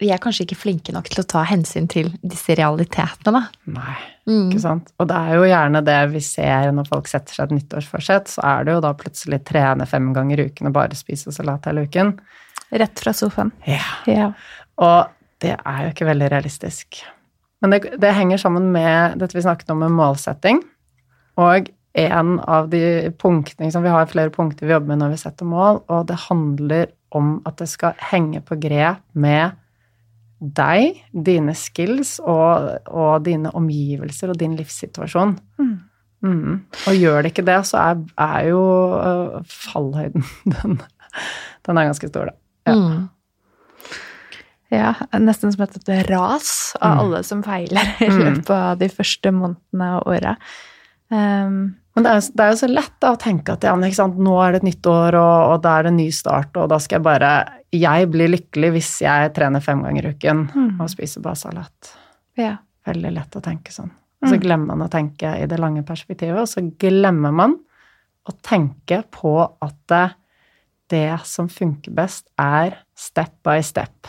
vi 0.00 0.10
er 0.12 0.18
kanskje 0.20 0.44
ikke 0.44 0.58
flinke 0.60 0.92
nok 0.92 1.08
til 1.08 1.22
å 1.22 1.26
ta 1.26 1.42
hensyn 1.48 1.86
til 1.88 2.10
disse 2.22 2.54
realitetene, 2.58 3.32
da. 3.32 3.42
Nei, 3.78 3.96
Mm. 4.26 4.50
ikke 4.50 4.60
sant. 4.60 4.88
Og 4.98 5.06
det 5.08 5.16
er 5.16 5.34
jo 5.38 5.42
gjerne 5.46 5.84
det 5.86 5.98
vi 6.12 6.20
ser 6.20 6.72
når 6.72 6.88
folk 6.88 7.06
setter 7.08 7.32
seg 7.32 7.44
et 7.46 7.54
nyttårsforsett, 7.60 8.26
så 8.28 8.42
er 8.44 8.64
det 8.64 8.72
jo 8.74 8.80
da 8.82 8.92
plutselig 8.98 9.44
trene 9.46 9.86
fem 9.86 10.12
ganger 10.12 10.40
i 10.40 10.46
uken 10.50 10.66
og 10.66 10.72
bare 10.74 10.98
spise 10.98 11.30
salat 11.32 11.64
hele 11.70 11.86
uken. 11.86 12.18
Rett 12.72 12.98
fra 12.98 13.12
sofaen. 13.14 13.52
Ja. 13.66 13.78
Ja. 14.10 14.32
Og 14.82 15.06
det 15.40 15.54
er 15.64 15.82
jo 15.84 15.92
ikke 15.94 16.08
veldig 16.10 16.30
realistisk. 16.32 17.04
Men 17.62 17.70
det, 17.70 18.00
det 18.00 18.12
henger 18.14 18.36
sammen 18.42 18.72
med 18.72 19.16
dette 19.18 19.32
vi 19.38 19.42
snakket 19.46 19.70
om 19.70 19.78
med 19.78 19.94
målsetting. 19.94 20.60
Og 21.38 21.68
en 21.96 22.40
av 22.40 22.68
de 22.68 23.10
punktene 23.16 23.68
liksom, 23.70 23.82
Vi 23.86 23.88
har 23.94 24.06
flere 24.10 24.30
punkter 24.34 24.66
vi 24.66 24.72
jobber 24.74 24.88
med 24.92 24.98
når 24.98 25.14
vi 25.14 25.20
setter 25.22 25.46
mål, 25.48 25.82
og 25.88 26.06
det 26.10 26.18
handler 26.28 26.90
om 27.16 27.38
at 27.46 27.56
det 27.62 27.68
skal 27.70 27.94
henge 28.10 28.42
på 28.44 28.58
grep 28.60 28.98
med 29.14 29.54
deg, 30.54 31.00
dine 31.12 31.54
skills 31.54 32.16
og, 32.20 32.70
og 32.86 33.24
dine 33.26 33.50
omgivelser 33.56 34.30
og 34.32 34.38
din 34.38 34.56
livssituasjon. 34.58 35.36
Mm. 35.58 35.74
Mm. 36.26 36.54
Og 36.88 36.94
gjør 36.96 37.22
det 37.22 37.32
ikke 37.34 37.44
det, 37.46 37.58
så 37.68 37.76
er, 37.82 37.98
er 38.18 38.46
jo 38.48 38.62
uh, 38.96 39.42
fallhøyden 39.46 40.24
den, 40.54 40.78
den 41.66 41.78
er 41.78 41.90
ganske 41.90 42.08
stor, 42.08 42.30
da. 42.32 42.36
Ja. 42.66 42.74
Mm. 42.74 43.04
Ja, 44.74 44.94
nesten 45.22 45.52
som 45.54 45.62
et 45.62 45.76
ras 46.10 46.48
av 46.82 46.96
Mm. 46.96 47.00
alle 47.04 47.20
som 47.22 47.42
feiler 47.46 47.86
i 48.02 48.08
Mm. 48.10 48.18
løpet 48.24 48.50
av 48.50 48.78
de 48.78 48.88
første 48.88 49.30
månedene 49.32 49.90
og 50.00 50.08
året. 50.16 50.36
Um, 51.08 51.76
Men 51.94 52.02
det 52.02 52.10
er, 52.10 52.14
jo- 52.20 52.32
det 52.34 52.40
er 52.44 52.50
jo 52.50 52.56
så 52.66 52.68
lett 52.74 52.92
da, 53.00 53.12
å 53.14 53.18
tenke 53.18 53.52
at 53.52 53.62
ja, 53.62 53.74
nå 53.76 54.34
er 54.42 54.52
det 54.52 54.56
et 54.64 54.66
nytt 54.74 54.82
år, 54.86 55.14
og, 55.14 55.52
og 55.54 55.62
da 55.62 55.78
er 55.78 55.82
det 55.84 55.92
en 55.92 55.96
ny 55.96 56.10
start, 56.10 56.56
og 56.56 56.68
da 56.68 56.78
skal 56.78 56.98
jeg 56.98 57.04
bare 57.04 57.30
Jeg 57.72 58.10
blir 58.10 58.28
lykkelig 58.30 58.70
hvis 58.76 58.90
jeg 59.02 59.32
trener 59.34 59.60
fem 59.60 59.82
ganger 59.82 60.06
i 60.06 60.12
uken 60.14 60.44
Mm. 60.54 60.80
og 60.80 60.88
spiser 60.90 61.20
bare 61.22 61.36
salat. 61.36 61.96
ja. 62.36 62.56
Veldig 62.86 63.10
lett 63.12 63.34
å 63.34 63.40
tenke 63.42 63.72
sånn. 63.74 63.90
Og 64.22 64.28
så 64.28 64.34
Mm. 64.36 64.40
glemmer 64.40 64.76
man 64.76 64.86
å 64.88 64.90
tenke 64.90 65.42
i 65.42 65.46
det 65.46 65.58
lange 65.58 65.82
perspektivet, 65.82 66.38
og 66.38 66.46
så 66.46 66.62
glemmer 66.78 67.32
man 67.34 67.58
å 68.28 68.32
tenke 68.42 69.02
på 69.10 69.52
at 69.60 69.74
det, 69.88 70.14
det 70.88 71.20
som 71.26 71.48
funker 71.48 71.90
best, 71.92 72.28
er 72.38 72.76
step 72.94 73.32
by 73.42 73.60
step. 73.60 74.06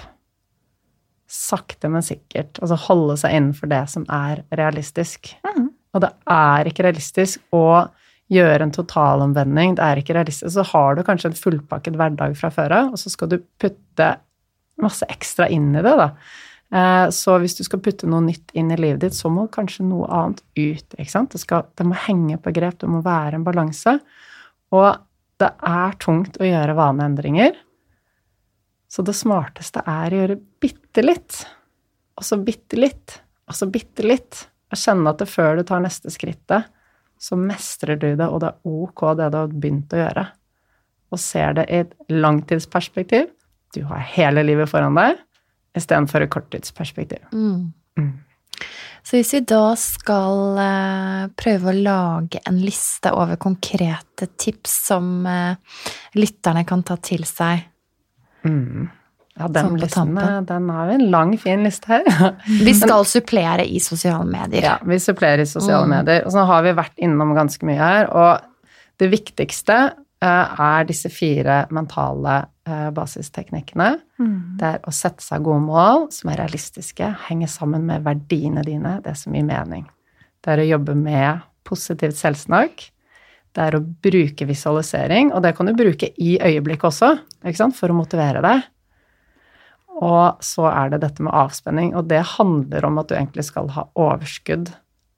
Sakte, 1.28 1.90
men 1.90 2.02
sikkert. 2.06 2.54
Altså 2.62 2.78
holde 2.88 3.18
seg 3.18 3.34
innenfor 3.36 3.68
det 3.68 3.82
som 3.90 4.06
er 4.10 4.44
realistisk. 4.56 5.34
Mm. 5.44 5.72
Og 5.96 6.02
det 6.02 6.12
er 6.30 6.70
ikke 6.70 6.86
realistisk 6.86 7.40
å 7.52 7.90
gjøre 8.34 8.66
en 8.66 8.74
totalomvending. 8.76 9.78
Det 9.78 9.84
er 9.86 10.02
ikke 10.02 10.16
realistisk. 10.18 10.52
Så 10.54 10.66
har 10.74 10.98
du 10.98 11.04
kanskje 11.08 11.32
en 11.32 11.40
fullpakket 11.40 11.96
hverdag 12.00 12.36
fra 12.40 12.52
før 12.54 12.76
av, 12.76 12.94
og 12.96 13.02
så 13.02 13.12
skal 13.14 13.32
du 13.32 13.38
putte 13.62 14.10
masse 14.84 15.08
ekstra 15.10 15.48
inn 15.54 15.72
i 15.76 15.84
det, 15.86 15.96
da. 15.98 16.12
Eh, 16.76 17.08
Så 17.16 17.38
hvis 17.40 17.56
du 17.58 17.64
skal 17.64 17.80
putte 17.84 18.10
noe 18.10 18.22
nytt 18.26 18.52
inn 18.54 18.72
i 18.72 18.80
livet 18.80 19.02
ditt, 19.06 19.16
så 19.16 19.32
må 19.32 19.48
kanskje 19.48 19.86
noe 19.88 20.10
annet 20.12 20.44
ut. 20.58 20.98
ikke 20.98 21.12
sant? 21.12 21.32
Det, 21.32 21.42
skal, 21.42 21.66
det 21.76 21.88
må 21.88 21.96
henge 22.08 22.38
på 22.38 22.54
grep, 22.54 22.80
det 22.80 22.90
må 22.92 23.02
være 23.06 23.40
en 23.40 23.48
balanse. 23.48 24.00
Og 24.76 24.90
det 25.40 25.52
er 25.64 25.98
tungt 26.02 26.40
å 26.42 26.48
gjøre 26.48 26.76
vaneendringer. 26.78 27.56
Så 28.88 29.04
det 29.04 29.16
smarteste 29.16 29.84
er 29.86 30.14
å 30.14 30.22
gjøre 30.22 30.40
bitte 30.64 31.04
litt, 31.04 31.42
og 32.18 32.26
så 32.26 32.38
bitte 32.42 32.80
litt, 32.80 33.20
og 33.48 33.56
så 33.56 33.68
bitte 33.70 34.04
litt. 34.06 34.48
Og 34.72 34.80
kjenne 34.80 35.12
at 35.12 35.20
det 35.22 35.30
før 35.32 35.60
du 35.60 35.64
tar 35.68 35.84
neste 35.84 36.12
skrittet, 36.12 36.68
så 37.20 37.38
mestrer 37.40 38.00
du 38.00 38.10
det, 38.16 38.28
og 38.28 38.42
det 38.44 38.52
er 38.52 38.84
ok 38.84 39.04
det 39.20 39.32
du 39.34 39.40
har 39.40 39.54
begynt 39.54 39.96
å 39.96 40.02
gjøre. 40.02 40.26
Og 41.14 41.22
ser 41.24 41.58
det 41.58 41.68
i 41.72 41.82
et 41.86 41.94
langtidsperspektiv. 42.12 43.30
Du 43.76 43.84
har 43.90 44.04
hele 44.16 44.44
livet 44.44 44.70
foran 44.72 44.98
deg, 44.98 45.20
istedenfor 45.78 46.26
et 46.26 46.34
korttidsperspektiv. 46.34 47.24
Mm. 47.32 47.74
Mm. 48.00 48.14
Så 49.08 49.16
hvis 49.16 49.32
vi 49.38 49.42
da 49.48 49.64
skal 49.80 50.60
eh, 50.60 51.24
prøve 51.40 51.72
å 51.72 51.78
lage 51.78 52.42
en 52.50 52.60
liste 52.60 53.14
over 53.16 53.40
konkrete 53.40 54.28
tips 54.36 54.74
som 54.90 55.26
eh, 55.30 55.80
lytterne 56.20 56.66
kan 56.68 56.84
ta 56.84 57.00
til 57.00 57.24
seg 57.28 57.64
Mm. 58.48 58.88
Ja, 59.38 59.48
den 59.54 59.68
Sånn 59.68 59.80
listen, 59.80 60.16
den 60.50 60.70
har 60.74 60.88
vi 60.90 60.94
en 60.98 61.12
lang, 61.14 61.36
fin 61.38 61.64
liste 61.66 61.92
her. 61.92 62.08
Vi 62.66 62.74
skal 62.74 63.06
supplere 63.06 63.66
i 63.70 63.80
sosiale 63.84 64.26
medier. 64.26 64.64
Ja, 64.64 64.76
vi 64.82 64.98
supplerer 65.00 65.44
i 65.44 65.50
sosiale 65.50 65.86
Mm. 65.86 65.94
medier. 65.94 66.26
Og 66.26 66.34
så 66.34 66.46
har 66.50 66.64
vi 66.66 66.74
vært 66.74 66.98
innom 66.98 67.36
ganske 67.38 67.66
mye 67.70 67.78
her. 67.78 68.10
Og 68.10 68.42
det 68.98 69.12
viktigste 69.12 69.78
eh, 70.22 70.62
er 70.66 70.88
disse 70.90 71.12
fire 71.14 71.68
mentale 71.70 72.48
eh, 72.66 72.90
basisteknikkene. 72.98 73.92
Mm. 74.18 74.58
Det 74.58 74.72
er 74.74 74.80
å 74.90 74.94
sette 74.96 75.22
seg 75.22 75.46
gode 75.46 75.62
mål 75.68 76.08
som 76.16 76.32
er 76.34 76.42
realistiske, 76.42 77.12
henge 77.28 77.48
sammen 77.52 77.86
med 77.86 78.04
verdiene 78.08 78.64
dine, 78.66 78.98
det 79.06 79.14
som 79.22 79.36
gir 79.38 79.46
mening. 79.46 79.86
Det 80.42 80.56
er 80.56 80.64
å 80.64 80.70
jobbe 80.72 80.96
med 80.98 81.46
positivt 81.68 82.18
selvsnakk. 82.18 82.88
Det 83.54 83.64
er 83.64 83.78
å 83.78 83.82
bruke 83.84 84.46
visualisering, 84.46 85.32
og 85.34 85.44
det 85.46 85.56
kan 85.58 85.70
du 85.70 85.74
bruke 85.78 86.10
i 86.18 86.38
øyeblikket 86.38 86.90
også, 86.90 87.14
for 87.74 87.90
å 87.90 87.98
motivere 87.98 88.42
deg. 88.42 88.66
Og 89.98 90.44
så 90.46 90.68
er 90.70 90.92
det 90.94 91.02
dette 91.02 91.24
med 91.26 91.34
avspenning, 91.34 91.96
og 91.98 92.08
det 92.12 92.20
handler 92.38 92.86
om 92.86 93.00
at 93.02 93.08
du 93.10 93.16
egentlig 93.18 93.44
skal 93.48 93.70
ha 93.74 93.88
overskudd 93.98 94.70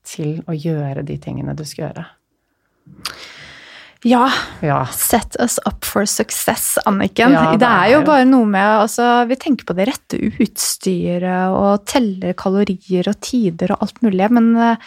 til 0.08 0.40
å 0.48 0.56
gjøre 0.56 1.04
de 1.06 1.18
tingene 1.20 1.56
du 1.56 1.66
skal 1.68 1.90
gjøre. 1.90 2.06
ja, 4.08 4.30
Ja. 4.62 4.86
set 4.86 5.36
us 5.40 5.60
up 5.66 5.84
for 5.84 6.06
success, 6.06 6.78
Anniken. 6.86 7.32
Ja, 7.36 7.52
det, 7.52 7.60
det 7.60 7.68
er 7.68 7.92
jo 7.92 8.00
jo- 8.00 8.06
bare 8.08 8.26
noe 8.26 8.46
med 8.46 8.80
altså, 8.88 9.28
Vi 9.28 9.36
tenker 9.36 9.66
på 9.66 9.76
det 9.76 9.88
rette 9.90 10.18
utstyret 10.40 11.52
og 11.52 11.86
teller 11.86 12.34
kalorier 12.34 13.08
og 13.12 13.20
tider 13.20 13.72
og 13.76 13.82
alt 13.84 14.02
mulig, 14.02 14.30
men 14.32 14.56
eh, 14.56 14.78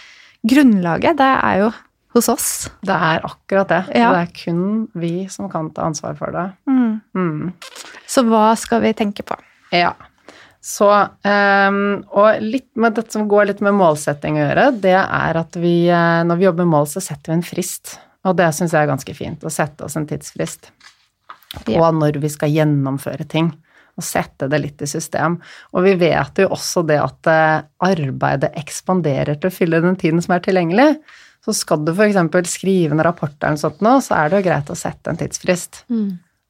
grunnlaget, 0.49 1.17
det 1.21 1.31
er 1.45 1.59
jo 1.67 1.73
hos 2.15 2.29
oss. 2.29 2.71
Det 2.85 2.93
er 2.97 3.21
akkurat 3.25 3.69
det. 3.69 3.85
Ja. 3.97 4.11
Det 4.13 4.29
er 4.29 4.33
kun 4.45 4.89
vi 4.95 5.27
som 5.29 5.49
kan 5.49 5.71
ta 5.71 5.83
ansvar 5.83 6.17
for 6.17 6.33
det. 6.33 6.53
Mm. 6.69 7.01
Mm. 7.15 7.53
Så 8.07 8.25
hva 8.29 8.55
skal 8.57 8.81
vi 8.83 8.93
tenke 8.93 9.23
på? 9.25 9.37
Ja. 9.73 9.95
Så, 10.63 10.87
um, 10.87 11.79
og 12.15 12.39
litt 12.45 12.69
med 12.79 12.95
dette 12.95 13.11
som 13.17 13.25
går 13.31 13.49
litt 13.49 13.63
med 13.65 13.75
målsetting 13.75 14.37
å 14.39 14.45
gjøre, 14.45 14.69
det 14.85 14.95
er 14.95 15.39
at 15.41 15.59
vi, 15.59 15.89
eh, 15.91 16.21
når 16.29 16.39
vi 16.39 16.47
jobber 16.47 16.69
med 16.69 16.75
mål, 16.77 16.87
så 16.93 17.03
setter 17.03 17.33
vi 17.33 17.39
en 17.41 17.43
frist. 17.47 17.97
Og 18.29 18.37
det 18.39 18.47
syns 18.55 18.71
jeg 18.71 18.85
er 18.85 18.93
ganske 18.93 19.17
fint, 19.19 19.43
å 19.43 19.51
sette 19.51 19.83
oss 19.83 19.99
en 19.99 20.07
tidsfrist 20.07 20.71
på 21.67 21.75
Ja. 21.75 21.91
når 21.91 22.21
vi 22.23 22.31
skal 22.31 22.55
gjennomføre 22.55 23.27
ting. 23.29 23.51
Og 23.99 24.07
sette 24.07 24.49
det 24.49 24.61
litt 24.63 24.81
i 24.81 24.87
system. 24.87 25.41
Og 25.75 25.83
vi 25.85 25.97
vet 26.01 26.39
jo 26.41 26.47
også 26.55 26.87
det 26.87 27.01
at 27.03 27.27
eh, 27.29 27.67
arbeidet 27.83 28.55
ekspanderer 28.57 29.35
til 29.41 29.51
å 29.51 29.53
fylle 29.53 29.83
den 29.83 29.99
tiden 30.01 30.23
som 30.23 30.37
er 30.37 30.47
tilgjengelig. 30.47 30.95
Så 31.45 31.53
skal 31.59 31.83
du 31.85 31.91
f.eks. 31.93 32.17
skrive 32.49 32.95
en 32.95 33.03
rapport 33.03 33.35
eller 33.43 33.59
noe 33.59 33.59
sånt 33.67 33.83
nå, 33.83 33.99
så 34.01 34.15
er 34.15 34.31
det 34.31 34.39
jo 34.39 34.47
greit 34.49 34.71
å 34.71 34.79
sette 34.79 35.11
en 35.11 35.19
tidsfrist. 35.19 35.83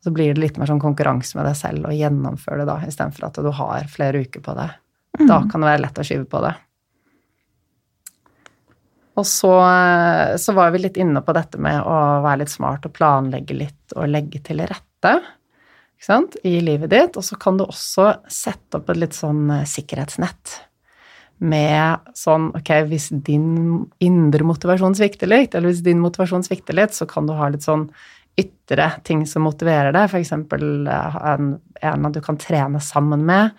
Så 0.03 0.11
blir 0.11 0.35
det 0.35 0.43
litt 0.43 0.59
mer 0.59 0.71
sånn 0.71 0.83
konkurranse 0.83 1.39
med 1.39 1.47
deg 1.47 1.57
selv 1.59 1.87
og 1.87 1.95
gjennomføre 1.95 2.63
det 2.63 2.69
da, 2.71 2.81
istedenfor 2.89 3.29
at 3.29 3.39
du 3.39 3.51
har 3.55 3.89
flere 3.91 4.25
uker 4.25 4.43
på 4.43 4.55
det. 4.59 4.69
Da 5.29 5.43
kan 5.47 5.63
det 5.63 5.69
være 5.69 5.83
lett 5.85 6.01
å 6.01 6.07
skyve 6.07 6.27
på 6.27 6.41
det. 6.43 6.55
Og 9.21 9.29
så, 9.29 9.53
så 10.41 10.55
var 10.57 10.73
vi 10.73 10.81
litt 10.87 10.97
inne 10.97 11.21
på 11.23 11.35
dette 11.37 11.61
med 11.61 11.85
å 11.85 11.97
være 12.25 12.43
litt 12.43 12.53
smart 12.53 12.89
og 12.89 12.95
planlegge 12.97 13.57
litt 13.59 13.95
og 13.97 14.09
legge 14.09 14.41
til 14.47 14.65
rette 14.65 15.15
i 16.43 16.61
livet 16.61 16.91
ditt. 16.91 17.17
Og 17.17 17.25
så 17.25 17.37
kan 17.37 17.59
du 17.59 17.67
også 17.67 18.09
sette 18.27 18.81
opp 18.81 18.91
et 18.91 19.03
litt 19.05 19.15
sånn 19.15 19.51
eh, 19.53 19.67
sikkerhetsnett 19.69 20.57
med 21.43 22.13
sånn 22.15 22.51
Ok, 22.55 22.71
hvis 22.87 23.11
din 23.27 23.85
indre 24.03 24.47
motivasjon 24.47 24.95
svikter 24.95 25.31
litt, 25.31 25.55
eller 25.55 25.73
hvis 25.73 25.85
din 25.85 26.03
motivasjon 26.03 26.45
svikter 26.47 26.77
litt, 26.79 26.95
så 26.95 27.07
kan 27.11 27.27
du 27.27 27.35
ha 27.35 27.51
litt 27.51 27.67
sånn 27.67 27.89
ytre 28.39 28.87
ting 29.05 29.27
som 29.29 29.45
motiverer 29.45 29.93
deg, 29.93 30.09
f.eks. 30.09 30.33
En, 30.33 31.49
en 31.83 32.13
du 32.15 32.21
kan 32.25 32.39
trene 32.41 32.81
sammen 32.81 33.27
med, 33.29 33.51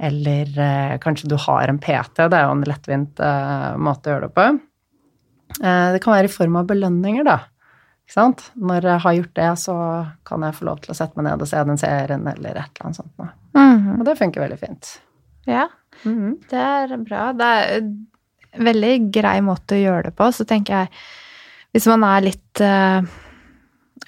eller 0.00 0.58
eh, 0.60 0.96
kanskje 1.00 1.30
du 1.30 1.36
har 1.40 1.70
en 1.70 1.80
PT, 1.80 2.26
det 2.28 2.36
er 2.36 2.44
jo 2.44 2.56
en 2.56 2.66
lettvint 2.68 3.22
eh, 3.24 3.70
måte 3.80 4.10
å 4.10 4.14
gjøre 4.14 4.28
det 4.28 4.36
på. 4.36 4.48
Eh, 5.64 5.86
det 5.94 6.02
kan 6.04 6.14
være 6.14 6.28
i 6.28 6.34
form 6.34 6.60
av 6.60 6.68
belønninger, 6.68 7.24
da. 7.24 7.38
Når 8.10 8.86
jeg 8.88 9.02
har 9.04 9.16
gjort 9.16 9.34
det, 9.38 9.50
så 9.62 9.74
kan 10.26 10.42
jeg 10.42 10.56
få 10.58 10.66
lov 10.66 10.80
til 10.82 10.92
å 10.92 10.98
sette 10.98 11.16
meg 11.16 11.28
ned 11.28 11.44
og 11.44 11.48
se 11.48 11.62
den 11.68 11.78
serien, 11.78 12.26
eller 12.26 12.58
et 12.58 12.72
eller 12.74 12.88
annet 12.88 12.98
sånt. 12.98 13.12
noe. 13.22 13.30
Og 13.96 14.04
det 14.08 14.18
funker 14.18 14.42
veldig 14.42 14.58
fint. 14.58 14.96
Ja, 15.48 15.68
det 16.02 16.58
er 16.58 16.96
bra. 16.98 17.30
Det 17.36 17.46
er 17.46 17.76
en 17.78 18.66
veldig 18.66 18.94
grei 19.14 19.36
måte 19.46 19.78
å 19.78 19.80
gjøre 19.80 20.08
det 20.08 20.14
på. 20.18 20.26
Så 20.34 20.46
tenker 20.48 20.82
jeg, 20.82 21.02
hvis 21.70 21.86
man 21.90 22.02
er 22.08 22.26
litt 22.26 22.62
eh, 22.66 23.06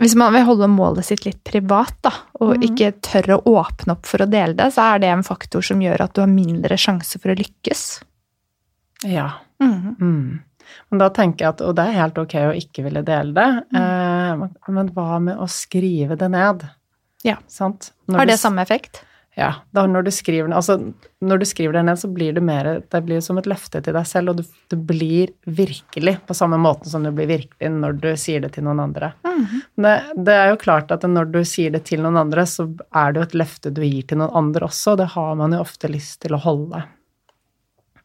Hvis 0.01 0.14
man 0.16 0.32
vil 0.32 0.47
holde 0.49 0.68
målet 0.72 1.05
sitt 1.05 1.26
litt 1.26 1.43
privat, 1.45 1.93
da, 2.01 2.11
og 2.40 2.62
ikke 2.64 2.93
tør 3.05 3.34
å 3.36 3.43
åpne 3.61 3.93
opp 3.93 4.07
for 4.09 4.24
å 4.24 4.28
dele 4.30 4.55
det, 4.57 4.70
så 4.72 4.95
er 4.95 5.03
det 5.03 5.11
en 5.12 5.22
faktor 5.26 5.61
som 5.62 5.82
gjør 5.84 6.01
at 6.07 6.14
du 6.16 6.22
har 6.24 6.30
mindre 6.32 6.78
sjanse 6.80 7.20
for 7.20 7.34
å 7.34 7.36
lykkes. 7.36 7.82
Ja. 9.05 9.28
Mm. 9.62 10.40
Men 10.90 10.99
da 11.03 11.11
tenker 11.12 11.45
jeg 11.45 11.55
at, 11.55 11.61
og 11.66 11.76
det 11.76 11.84
er 11.90 11.99
helt 12.01 12.18
ok 12.22 12.34
å 12.49 12.55
ikke 12.57 12.84
ville 12.86 13.03
dele 13.05 13.34
det, 13.36 13.49
eh, 13.76 14.32
men- 14.40 14.57
men 14.68 14.88
hva 14.97 15.20
med 15.20 15.36
å 15.36 15.45
skrive 15.51 16.16
det 16.16 16.30
ned? 16.30 16.64
Ja. 17.22 17.36
Sant? 17.47 17.93
Når 18.09 18.16
Har 18.18 18.26
det 18.26 18.34
du, 18.34 18.38
samme 18.38 18.62
effekt? 18.62 19.03
Ja. 19.35 19.55
Da 19.72 19.87
når 19.89 20.05
du 20.05 20.11
skriver 20.12 20.51
det, 20.51 20.57
altså 20.59 20.74
når 21.24 21.39
du 21.41 21.45
skriver 21.49 21.72
det 21.78 21.83
ned, 21.89 21.97
så 22.03 22.09
blir 22.12 22.35
det 22.37 22.43
mer 22.45 22.66
Det 22.93 23.01
blir 23.07 23.20
som 23.24 23.39
et 23.41 23.47
løfte 23.49 23.80
til 23.80 23.95
deg 23.97 24.05
selv, 24.07 24.28
og 24.35 24.43
du, 24.43 24.43
du 24.68 24.76
blir 24.76 25.30
virkelig 25.49 26.18
på 26.28 26.37
samme 26.37 26.59
måte 26.61 26.91
som 26.93 27.03
du 27.07 27.09
blir 27.16 27.30
virkelig 27.30 27.70
når 27.72 27.97
du 28.03 28.11
sier 28.20 28.45
det 28.45 28.51
til 28.59 28.66
noen 28.66 28.83
andre. 28.85 29.12
det, 29.80 29.95
det 30.28 30.35
er 30.37 30.51
jo 30.53 30.59
klart 30.61 30.93
at 30.93 31.07
når 31.09 31.30
du 31.33 31.41
sier 31.49 31.72
det 31.72 31.85
til 31.89 32.03
noen 32.05 32.20
andre, 32.26 32.45
så 32.45 32.68
er 32.93 33.12
det 33.16 33.22
jo 33.22 33.28
et 33.30 33.39
løfte 33.41 33.72
du 33.72 33.80
gir 33.87 34.03
til 34.11 34.20
noen 34.20 34.37
andre 34.43 34.68
også, 34.68 34.93
og 34.93 35.01
det 35.01 35.09
har 35.14 35.33
man 35.41 35.57
jo 35.57 35.62
ofte 35.64 35.89
lyst 35.89 36.20
til 36.26 36.37
å 36.37 36.43
holde. 36.45 36.83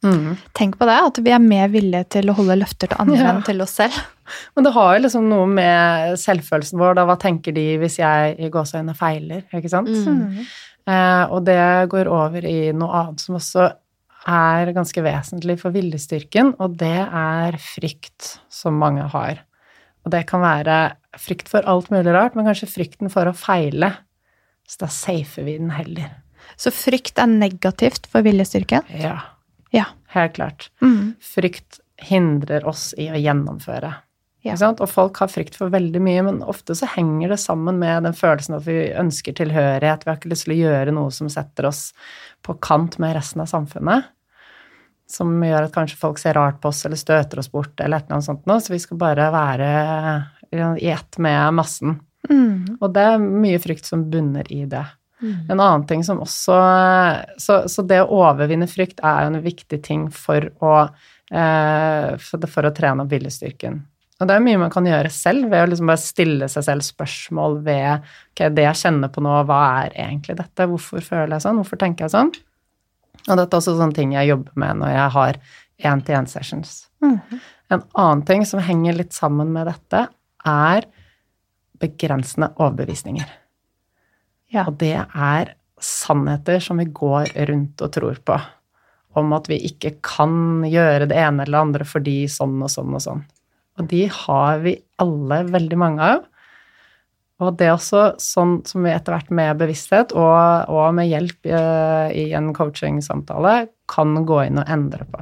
Mm. 0.05 0.36
Tenk 0.53 0.78
på 0.80 0.86
det, 0.88 0.95
at 1.09 1.17
vi 1.25 1.32
er 1.34 1.41
mer 1.43 1.67
villige 1.73 2.05
til 2.17 2.30
å 2.30 2.36
holde 2.38 2.55
løfter 2.61 2.91
til 2.91 2.99
andre 3.01 3.17
Ja. 3.17 3.32
enn 3.34 3.43
til 3.43 3.61
oss 3.65 3.73
selv. 3.82 3.97
Men 4.55 4.63
det 4.67 4.73
har 4.75 4.95
jo 4.95 5.03
liksom 5.07 5.28
noe 5.28 5.47
med 5.49 6.15
selvfølelsen 6.21 6.80
vår, 6.80 6.95
da. 6.99 7.05
Hva 7.09 7.17
tenker 7.19 7.55
de 7.55 7.65
hvis 7.82 7.97
jeg 7.99 8.36
i 8.38 8.49
gåseøynene 8.53 8.95
feiler, 8.95 9.43
ikke 9.57 9.71
sant? 9.73 9.89
Eh, 9.89 10.45
og 10.88 11.43
det 11.47 11.59
går 11.91 12.07
over 12.07 12.45
i 12.47 12.71
noe 12.75 13.01
annet 13.01 13.23
som 13.23 13.35
også 13.39 13.67
er 14.27 14.71
ganske 14.75 15.01
vesentlig 15.03 15.57
for 15.61 15.75
viljestyrken, 15.75 16.53
og 16.59 16.77
det 16.79 16.95
er 17.05 17.57
frykt 17.63 18.38
som 18.51 18.79
mange 18.79 19.05
har. 19.13 19.43
Og 20.05 20.11
det 20.13 20.25
kan 20.29 20.43
være 20.43 20.77
frykt 21.19 21.49
for 21.51 21.67
alt 21.67 21.89
mulig 21.91 22.13
rart, 22.15 22.35
men 22.35 22.47
kanskje 22.47 22.69
frykten 22.71 23.11
for 23.11 23.27
å 23.27 23.35
feile. 23.35 23.93
Så 24.67 24.81
da 24.83 24.89
safer 24.91 25.47
vi 25.47 25.57
den 25.59 25.71
heller. 25.75 26.09
Så 26.59 26.71
frykt 26.75 27.19
er 27.19 27.27
negativt 27.31 28.07
for 28.11 28.23
viljestyrken? 28.23 28.88
Ja, 28.95 29.19
Ja. 29.75 29.85
helt 30.15 30.33
klart. 30.33 30.69
Mm. 30.81 31.15
Frykt 31.19 31.81
hindrer 31.99 32.65
oss 32.67 32.93
i 32.97 33.09
å 33.11 33.19
gjennomføre. 33.19 33.93
Ja. 34.45 34.55
Og 34.69 34.85
folk 34.89 35.17
har 35.21 35.31
frykt 35.31 35.57
for 35.59 35.73
veldig 35.73 36.01
mye, 36.03 36.23
men 36.27 36.43
ofte 36.45 36.75
så 36.77 36.88
henger 36.93 37.33
det 37.33 37.39
sammen 37.41 37.79
med 37.81 38.05
den 38.05 38.15
følelsen 38.15 38.57
at 38.59 38.67
vi 38.67 38.77
ønsker 38.95 39.35
tilhørighet, 39.35 40.05
vi 40.05 40.11
har 40.11 40.19
ikke 40.19 40.31
lyst 40.31 40.47
til 40.47 40.55
å 40.55 40.59
gjøre 40.59 40.93
noe 40.95 41.13
som 41.15 41.31
setter 41.31 41.67
oss 41.71 41.89
på 42.45 42.55
kant 42.63 42.99
med 43.01 43.15
resten 43.17 43.43
av 43.43 43.49
samfunnet. 43.51 44.11
Som 45.07 45.35
gjør 45.43 45.67
at 45.67 45.75
kanskje 45.75 45.99
folk 45.99 46.19
ser 46.19 46.35
rart 46.38 46.59
på 46.61 46.69
oss 46.69 46.83
eller 46.85 46.99
støter 46.99 47.41
oss 47.41 47.51
bort 47.51 47.79
eller 47.79 47.99
et 47.99 48.07
eller 48.07 48.19
annet 48.19 48.27
sånt 48.27 48.47
noe, 48.49 48.61
så 48.63 48.73
vi 48.75 48.81
skal 48.83 48.99
bare 49.01 49.29
være 49.33 49.71
i 50.53 50.91
ett 50.91 51.17
med 51.23 51.57
massen. 51.57 51.97
Mm. 52.29 52.77
Og 52.79 52.88
det 52.93 53.03
er 53.07 53.21
mye 53.23 53.59
frykt 53.63 53.88
som 53.88 54.05
bunner 54.11 54.47
i 54.51 54.65
det. 54.69 54.85
En 55.49 55.59
annen 55.59 55.88
ting 55.89 56.03
som 56.05 56.19
også 56.21 56.55
Så, 57.41 57.55
så 57.65 57.83
det 57.89 58.03
å 58.03 58.19
overvinne 58.19 58.67
frykt 58.69 58.99
er 59.01 59.23
jo 59.25 59.31
en 59.31 59.41
viktig 59.41 59.79
ting 59.81 60.03
for 60.13 60.45
å, 60.61 60.73
eh, 61.33 62.11
for, 62.21 62.49
for 62.51 62.69
å 62.69 62.73
trene 62.75 63.01
opp 63.01 63.15
viljestyrken. 63.15 63.79
Og 64.18 64.26
det 64.26 64.34
er 64.34 64.41
mye 64.41 64.57
man 64.57 64.74
kan 64.74 64.88
gjøre 64.88 65.11
selv 65.13 65.51
ved 65.51 65.61
å 65.61 65.70
liksom 65.70 65.91
bare 65.91 66.01
stille 66.01 66.47
seg 66.49 66.65
selv 66.65 66.86
spørsmål 66.86 67.59
ved 67.68 68.01
ok, 68.01 68.47
det 68.57 68.65
jeg 68.65 68.82
kjenner 68.82 69.11
på 69.13 69.22
nå, 69.22 69.34
hva 69.45 69.59
er 69.84 69.93
egentlig 70.07 70.39
dette? 70.39 70.65
Hvorfor 70.72 71.05
føler 71.05 71.36
jeg 71.36 71.45
sånn? 71.45 71.59
Hvorfor 71.61 71.82
tenker 71.84 72.07
jeg 72.07 72.15
sånn? 72.15 72.32
Og 73.28 73.34
dette 73.36 73.51
er 73.51 73.59
også 73.59 73.76
sånne 73.78 73.97
ting 73.97 74.15
jeg 74.15 74.32
jobber 74.32 74.57
med 74.63 74.82
når 74.82 74.93
jeg 74.95 75.13
har 75.18 75.39
én-til-én-sessions. 75.91 76.74
En 77.70 77.84
annen 77.84 78.24
ting 78.26 78.45
som 78.47 78.63
henger 78.63 78.97
litt 78.97 79.13
sammen 79.13 79.51
med 79.53 79.70
dette, 79.70 80.07
er 80.47 80.88
begrensende 81.78 82.49
overbevisninger. 82.55 83.28
Ja. 84.53 84.63
Og 84.65 84.78
det 84.82 84.95
er 84.97 85.53
sannheter 85.84 86.63
som 86.63 86.80
vi 86.82 86.88
går 86.89 87.34
rundt 87.49 87.84
og 87.84 87.93
tror 87.93 88.22
på. 88.26 88.38
Om 89.18 89.34
at 89.38 89.49
vi 89.51 89.59
ikke 89.68 89.97
kan 90.05 90.63
gjøre 90.65 91.09
det 91.11 91.18
ene 91.20 91.43
eller 91.43 91.57
det 91.57 91.65
andre 91.68 91.88
fordi 91.89 92.20
sånn 92.32 92.55
og 92.63 92.72
sånn 92.72 92.95
og 92.95 93.03
sånn. 93.03 93.26
Og 93.78 93.88
de 93.91 94.07
har 94.09 94.59
vi 94.63 94.75
alle 95.01 95.43
veldig 95.53 95.78
mange 95.78 96.01
av. 96.15 96.25
Og 97.38 97.53
det 97.59 97.67
er 97.67 97.75
også 97.75 98.15
sånn 98.17 98.55
som 98.65 98.82
vi 98.88 98.89
etter 98.95 99.13
hvert 99.13 99.30
med 99.30 99.59
bevissthet 99.59 100.15
og, 100.17 100.71
og 100.73 100.88
med 100.97 101.05
hjelp 101.11 101.45
i, 101.45 101.53
i 102.17 102.23
en 102.34 102.49
coaching-samtale 102.57 103.67
kan 103.93 104.15
gå 104.25 104.39
inn 104.47 104.57
og 104.63 104.71
endre 104.73 105.05
på. 105.05 105.21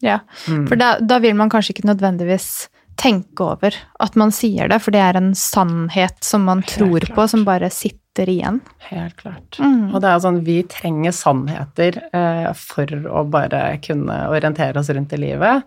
Ja, 0.00 0.20
Mm. 0.46 0.64
for 0.70 0.78
da, 0.78 0.92
da 1.02 1.18
vil 1.18 1.34
man 1.36 1.50
kanskje 1.50 1.74
ikke 1.74 1.88
nødvendigvis 1.90 2.68
tenke 2.98 3.44
over 3.44 3.74
at 4.00 4.16
man 4.18 4.30
sier 4.34 4.70
det, 4.70 4.78
for 4.82 4.94
det 4.94 5.00
er 5.04 5.18
en 5.18 5.32
sannhet 5.36 6.16
som 6.24 6.44
man 6.48 6.62
Helt 6.64 6.78
tror 6.78 7.06
på, 7.14 7.26
som 7.30 7.44
bare 7.46 7.68
sitter 7.70 8.30
igjen. 8.30 8.60
Helt 8.88 9.16
klart. 9.20 9.58
Mm. 9.62 9.92
Og 9.94 10.00
det 10.02 10.08
er 10.10 10.22
sånn, 10.24 10.40
vi 10.46 10.56
trenger 10.70 11.12
sannheter 11.14 11.98
eh, 12.08 12.48
for 12.58 12.90
å 13.10 13.24
bare 13.30 13.76
kunne 13.84 14.16
orientere 14.32 14.80
oss 14.80 14.90
rundt 14.94 15.12
i 15.14 15.20
livet. 15.28 15.66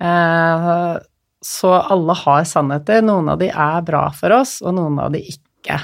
Eh, 0.00 0.96
så 1.46 1.72
alle 1.78 2.14
har 2.24 2.44
sannheter. 2.48 3.02
Noen 3.06 3.30
av 3.32 3.40
de 3.40 3.50
er 3.52 3.82
bra 3.86 4.06
for 4.16 4.34
oss, 4.34 4.58
og 4.64 4.74
noen 4.76 4.98
av 5.02 5.12
de 5.14 5.22
ikke. 5.22 5.78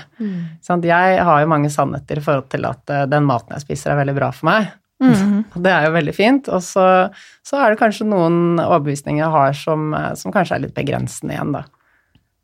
Sant? 0.63 0.87
Jeg 0.87 1.19
har 1.27 1.43
jo 1.43 1.51
mange 1.51 1.71
sannheter 1.73 2.19
i 2.21 2.23
forhold 2.25 2.49
til 2.53 2.67
at 2.69 2.91
eh, 2.93 3.05
den 3.11 3.27
maten 3.27 3.55
jeg 3.57 3.65
spiser 3.65 3.93
er 3.95 4.03
veldig 4.03 4.17
bra 4.19 4.31
for 4.35 4.51
meg. 4.51 4.73
Mm. 5.03 5.45
Og 5.55 5.61
det 5.65 5.73
er 5.75 5.87
jo 5.89 5.95
veldig 5.97 6.15
fint. 6.17 6.51
Og 6.55 6.63
så, 6.65 6.87
så 7.47 7.61
er 7.61 7.73
det 7.73 7.81
kanskje 7.83 8.07
noen 8.09 8.61
overbevisninger 8.63 9.25
jeg 9.25 9.35
har 9.37 9.57
som, 9.59 9.89
eh, 9.99 10.13
som 10.19 10.35
kanskje 10.35 10.59
er 10.59 10.67
litt 10.67 10.77
begrensende 10.77 11.37
igjen, 11.37 11.55
da. 11.59 11.65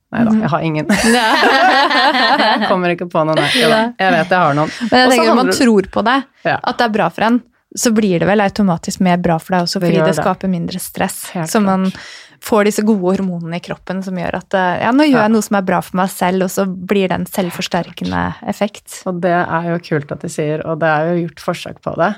Nei 0.08 0.22
da, 0.24 0.32
jeg 0.40 0.48
har 0.48 0.62
ingen. 0.64 0.86
jeg 2.48 2.68
kommer 2.70 2.94
ikke 2.94 3.10
på 3.12 3.26
noen, 3.28 3.36
nei. 3.42 3.50
Jeg 3.52 4.14
vet 4.14 4.30
jeg 4.32 4.38
har 4.40 4.56
noen. 4.56 4.72
Men 4.88 5.02
jeg 5.02 5.10
tenker, 5.12 5.28
når 5.28 5.38
man 5.42 5.50
tror 5.52 5.88
på 5.98 6.04
det, 6.06 6.18
Ja. 6.48 6.54
at 6.62 6.78
det 6.80 6.86
er 6.86 6.94
bra 6.94 7.10
for 7.12 7.26
en, 7.28 7.42
så 7.76 7.92
blir 7.92 8.22
det 8.22 8.28
vel 8.30 8.40
automatisk 8.40 9.02
mer 9.04 9.20
bra 9.20 9.36
for 9.42 9.58
deg 9.58 9.66
også, 9.66 9.82
fordi 9.82 9.98
det, 10.00 10.06
det. 10.08 10.16
skaper 10.16 10.48
mindre 10.48 10.80
stress. 10.80 11.18
Helt 11.34 11.52
så 11.52 11.60
man 11.60 11.90
klart. 11.90 12.06
Får 12.44 12.68
disse 12.68 12.82
gode 12.86 13.16
hormonene 13.16 13.58
i 13.58 13.64
kroppen 13.64 14.00
som 14.04 14.16
gjør 14.18 14.38
at 14.38 14.56
eh, 14.56 14.80
ja, 14.82 14.92
nå 14.94 15.06
gjør 15.08 15.24
jeg 15.24 15.32
noe 15.34 15.44
som 15.44 15.58
er 15.58 15.66
bra 15.68 15.80
for 15.84 15.98
meg 16.00 16.10
selv, 16.12 16.46
og 16.46 16.52
så 16.52 16.64
blir 16.68 17.10
det 17.10 17.18
en 17.18 17.28
selvforsterkende 17.28 18.22
effekt. 18.50 19.00
Og 19.10 19.20
det 19.24 19.34
er 19.34 19.68
jo 19.72 19.78
kult 19.88 20.14
at 20.14 20.24
de 20.24 20.30
sier, 20.32 20.64
og 20.66 20.80
det 20.82 20.90
er 20.90 21.10
jo 21.10 21.22
gjort 21.24 21.44
forsøk 21.48 21.80
på 21.84 21.94
det. 22.00 22.10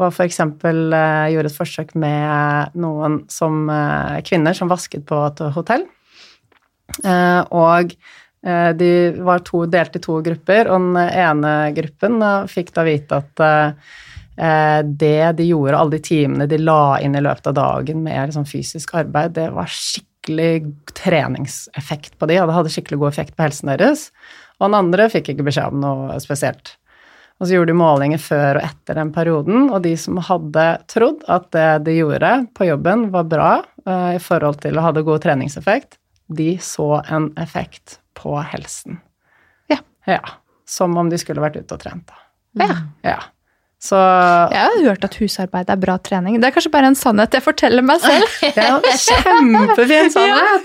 Og 0.00 0.08
for 0.08 0.26
eksempel 0.26 0.96
eh, 0.96 1.30
gjorde 1.34 1.52
et 1.52 1.60
forsøk 1.60 1.94
med 2.00 2.78
noen 2.84 3.22
som 3.32 3.64
eh, 3.72 4.20
kvinner 4.26 4.56
som 4.56 4.70
vasket 4.72 5.06
på 5.08 5.20
et 5.28 5.44
hotell. 5.56 5.88
Eh, 7.02 7.40
og 7.54 7.96
de 8.44 8.88
var 9.24 9.40
to, 9.40 9.62
delt 9.72 9.94
i 9.96 10.00
to 10.04 10.18
grupper, 10.20 10.68
og 10.68 10.90
den 10.90 10.98
ene 11.00 11.52
gruppen 11.72 12.18
fikk 12.52 12.74
da 12.76 12.82
vite 12.84 13.22
at 13.22 13.40
det 14.34 15.32
de 15.38 15.44
gjorde, 15.46 15.76
alle 15.78 15.94
de 15.94 16.02
timene 16.02 16.48
de 16.50 16.58
la 16.58 16.96
inn 16.98 17.14
i 17.14 17.22
løpet 17.22 17.52
av 17.52 17.54
dagen 17.54 18.00
med 18.02 18.30
liksom, 18.30 18.46
fysisk 18.50 18.96
arbeid, 18.98 19.36
det 19.36 19.46
var 19.54 19.70
skikkelig 19.70 20.72
treningseffekt 20.98 22.16
på 22.18 22.26
de, 22.26 22.40
og 22.42 22.50
det 22.50 22.56
hadde 22.56 22.72
skikkelig 22.74 22.98
god 23.02 23.12
effekt 23.12 23.36
på 23.36 23.46
helsen 23.46 23.70
deres. 23.70 24.08
Og 24.58 24.66
den 24.66 24.78
andre 24.78 25.06
fikk 25.12 25.30
ikke 25.32 25.46
beskjed 25.46 25.76
om 25.76 25.84
noe 25.84 26.18
spesielt. 26.22 26.74
Og 27.42 27.48
så 27.48 27.56
gjorde 27.56 27.72
de 27.72 27.78
målinger 27.78 28.20
før 28.22 28.60
og 28.60 28.66
etter 28.66 28.98
den 28.98 29.10
perioden, 29.14 29.66
og 29.74 29.82
de 29.84 29.96
som 29.98 30.20
hadde 30.22 30.66
trodd 30.90 31.24
at 31.30 31.48
det 31.54 31.68
de 31.88 31.96
gjorde 31.98 32.30
på 32.54 32.68
jobben 32.68 33.08
var 33.14 33.26
bra 33.30 33.50
uh, 33.88 34.14
i 34.14 34.20
forhold 34.22 34.60
til 34.62 34.78
å 34.78 34.84
ha 34.86 34.94
god 34.94 35.24
treningseffekt, 35.24 35.98
de 36.30 36.54
så 36.62 37.02
en 37.10 37.32
effekt 37.40 37.98
på 38.16 38.36
helsen. 38.52 39.00
Ja. 39.72 39.80
ja. 40.06 40.22
Som 40.64 40.94
om 40.96 41.10
de 41.10 41.18
skulle 41.20 41.42
vært 41.42 41.58
ute 41.58 41.74
og 41.74 41.82
trent. 41.82 42.14
Ja. 42.56 42.70
ja. 43.02 43.18
Så 43.84 43.98
Jeg 44.00 44.64
har 44.64 44.78
hørt 44.86 45.02
at 45.04 45.16
husarbeid 45.20 45.68
er 45.68 45.76
bra 45.80 45.98
trening. 46.00 46.38
Det 46.40 46.48
er 46.48 46.54
kanskje 46.54 46.72
bare 46.72 46.88
en 46.88 46.96
sannhet 46.96 47.34
jeg 47.36 47.44
forteller 47.44 47.84
meg 47.84 48.00
selv. 48.00 48.24
Det 48.56 48.62
er 48.64 48.80
kjempefin 49.08 50.12
sannhet! 50.14 50.64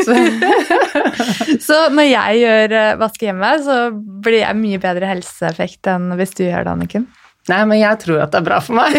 så 1.66 1.80
når 1.92 2.06
jeg 2.08 2.38
gjør 2.46 2.76
vaske 3.02 3.10
vask 3.10 3.24
hjemme, 3.26 3.50
så 3.66 3.78
blir 4.24 4.44
jeg 4.44 4.56
mye 4.60 4.80
bedre 4.80 5.10
helseeffekt 5.10 5.90
enn 5.92 6.14
hvis 6.20 6.32
du 6.38 6.46
gjør 6.46 6.64
det, 6.64 6.76
Anniken. 6.78 7.08
Nei, 7.50 7.64
men 7.66 7.80
jeg 7.80 7.98
tror 8.04 8.22
at 8.24 8.32
det 8.32 8.40
er 8.40 8.46
bra 8.46 8.60
for 8.62 8.78
meg. 8.78 8.94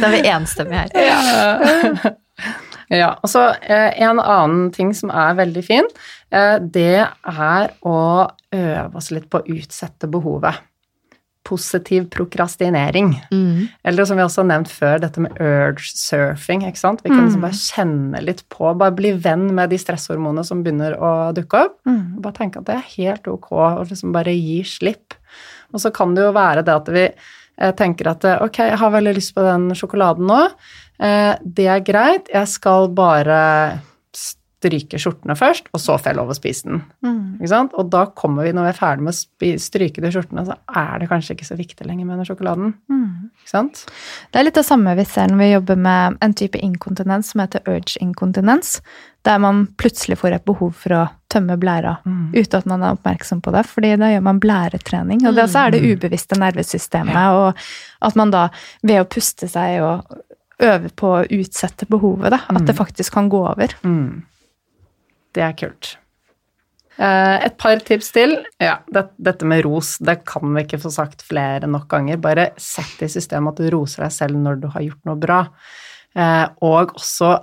da 0.00 0.06
er 0.06 0.14
vi 0.14 0.20
enstemmige 0.30 0.84
her. 0.84 0.90
Ja. 0.94 2.12
ja. 2.94 3.10
Og 3.20 3.28
så 3.32 3.42
eh, 3.66 3.90
en 4.06 4.22
annen 4.22 4.70
ting 4.72 4.94
som 4.96 5.10
er 5.10 5.34
veldig 5.40 5.64
fin, 5.66 5.90
eh, 6.30 6.56
det 6.62 7.02
er 7.02 7.74
å 7.82 7.98
øve 8.54 9.02
oss 9.02 9.10
litt 9.12 9.28
på 9.32 9.42
å 9.42 9.46
utsette 9.58 10.08
behovet 10.12 10.62
positiv 11.46 12.08
prokrastinering. 12.10 13.12
Mm. 13.30 13.68
Eller 13.86 14.08
som 14.08 14.18
vi 14.18 14.24
også 14.24 14.42
har 14.42 14.48
nevnt 14.50 14.72
før, 14.72 14.98
dette 15.02 15.22
med 15.22 15.38
urge 15.38 15.92
surfing. 15.94 16.64
ikke 16.66 16.82
sant? 16.82 17.04
Vi 17.04 17.12
kan 17.12 17.24
liksom 17.24 17.46
bare 17.46 17.60
kjenne 17.60 18.22
litt 18.24 18.42
på, 18.52 18.72
bare 18.78 18.96
bli 18.96 19.14
venn 19.22 19.48
med 19.54 19.70
de 19.70 19.78
stresshormonene 19.80 20.44
som 20.46 20.64
begynner 20.66 20.98
å 20.98 21.12
dukke 21.36 21.66
opp. 21.68 21.78
Mm. 21.88 22.18
Bare 22.24 22.38
tenke 22.40 22.60
at 22.60 22.68
det 22.68 22.78
er 22.78 22.94
helt 22.96 23.30
ok 23.30 23.50
å 23.54 23.70
liksom 23.84 24.14
bare 24.16 24.34
gi 24.34 24.60
slipp. 24.66 25.16
Og 25.74 25.82
så 25.82 25.92
kan 25.94 26.14
det 26.16 26.26
jo 26.26 26.34
være 26.36 26.64
det 26.66 26.74
at 26.74 26.90
vi 26.94 27.04
eh, 27.06 27.74
tenker 27.78 28.10
at 28.10 28.26
eh, 28.26 28.42
ok, 28.42 28.62
jeg 28.72 28.80
har 28.82 28.94
veldig 28.94 29.16
lyst 29.18 29.34
på 29.36 29.44
den 29.46 29.70
sjokoladen 29.78 30.26
nå. 30.30 30.42
Eh, 31.02 31.34
det 31.42 31.68
er 31.70 31.86
greit, 31.86 32.30
jeg 32.32 32.50
skal 32.50 32.90
bare 32.96 33.38
stryke 34.66 34.98
skjortene 35.00 35.36
først, 35.38 35.70
og 35.72 35.82
så 35.82 35.96
får 35.98 36.10
jeg 36.10 36.18
lov 36.18 36.32
å 36.32 36.36
spise 36.36 36.68
den. 36.68 36.82
Mm. 37.06 37.64
Og 37.78 37.90
da 37.92 38.06
kommer 38.18 38.46
vi, 38.46 38.52
når 38.56 38.68
vi 38.68 38.72
er 38.72 38.78
ferdig 38.78 39.06
med 39.06 39.14
å 39.14 39.50
stryke 39.62 40.02
de 40.02 40.12
skjortene, 40.12 40.46
så 40.48 40.56
er 40.74 41.02
det 41.02 41.10
kanskje 41.10 41.36
ikke 41.36 41.48
så 41.48 41.58
viktig 41.58 41.86
lenger 41.86 42.08
med 42.08 42.20
den 42.20 42.28
sjokoladen. 42.28 42.74
Mm. 42.90 43.30
Det 43.46 44.40
er 44.40 44.46
litt 44.46 44.58
det 44.58 44.66
samme 44.66 44.96
vi 44.98 45.04
ser 45.06 45.30
når 45.30 45.42
vi 45.42 45.50
jobber 45.52 45.78
med 45.86 46.16
en 46.24 46.34
type 46.36 46.58
inkontinens 46.58 47.32
som 47.32 47.44
heter 47.44 47.62
urge 47.70 48.00
inkontinens, 48.02 48.80
der 49.26 49.40
man 49.42 49.64
plutselig 49.78 50.18
får 50.20 50.36
et 50.36 50.46
behov 50.46 50.74
for 50.78 50.94
å 50.94 51.04
tømme 51.32 51.56
blæra 51.58 51.96
mm. 52.06 52.34
uten 52.36 52.60
at 52.60 52.68
man 52.70 52.84
er 52.86 52.94
oppmerksom 52.94 53.42
på 53.42 53.54
det, 53.54 53.64
fordi 53.70 53.96
da 53.98 54.12
gjør 54.12 54.22
man 54.28 54.42
blæretrening. 54.42 55.24
Og 55.26 55.34
det, 55.38 55.48
så 55.52 55.66
er 55.66 55.74
det 55.74 55.82
mm. 55.82 55.88
ubevisste 55.94 56.38
nervesystemet, 56.38 57.16
ja. 57.16 57.26
og 57.34 58.06
at 58.06 58.18
man 58.18 58.34
da 58.34 58.46
ved 58.86 59.02
å 59.02 59.08
puste 59.10 59.50
seg 59.50 59.82
og 59.84 60.16
øve 60.62 60.90
på 60.96 61.10
å 61.18 61.26
utsette 61.36 61.88
behovet, 61.90 62.30
da, 62.32 62.40
at 62.48 62.62
det 62.64 62.74
mm. 62.74 62.78
faktisk 62.78 63.16
kan 63.16 63.28
gå 63.32 63.42
over. 63.44 63.74
Mm. 63.84 64.24
Det 65.36 65.44
er 65.44 65.56
kult. 65.58 65.96
Eh, 66.96 67.46
et 67.46 67.56
par 67.60 67.80
tips 67.84 68.08
til. 68.14 68.38
Ja, 68.62 68.78
dette 68.88 69.48
med 69.48 69.66
ros, 69.66 69.96
det 70.00 70.22
kan 70.28 70.48
vi 70.54 70.64
ikke 70.64 70.80
få 70.80 70.92
sagt 70.94 71.24
flere 71.26 71.68
nok 71.68 71.90
ganger. 71.92 72.20
Bare 72.22 72.50
sett 72.60 73.02
i 73.04 73.10
systemet 73.12 73.52
at 73.52 73.60
du 73.60 73.74
roser 73.74 74.06
deg 74.06 74.14
selv 74.16 74.40
når 74.40 74.62
du 74.62 74.70
har 74.72 74.86
gjort 74.86 75.10
noe 75.10 75.20
bra. 75.20 75.42
Eh, 76.16 76.46
og 76.64 76.96
også 76.96 77.34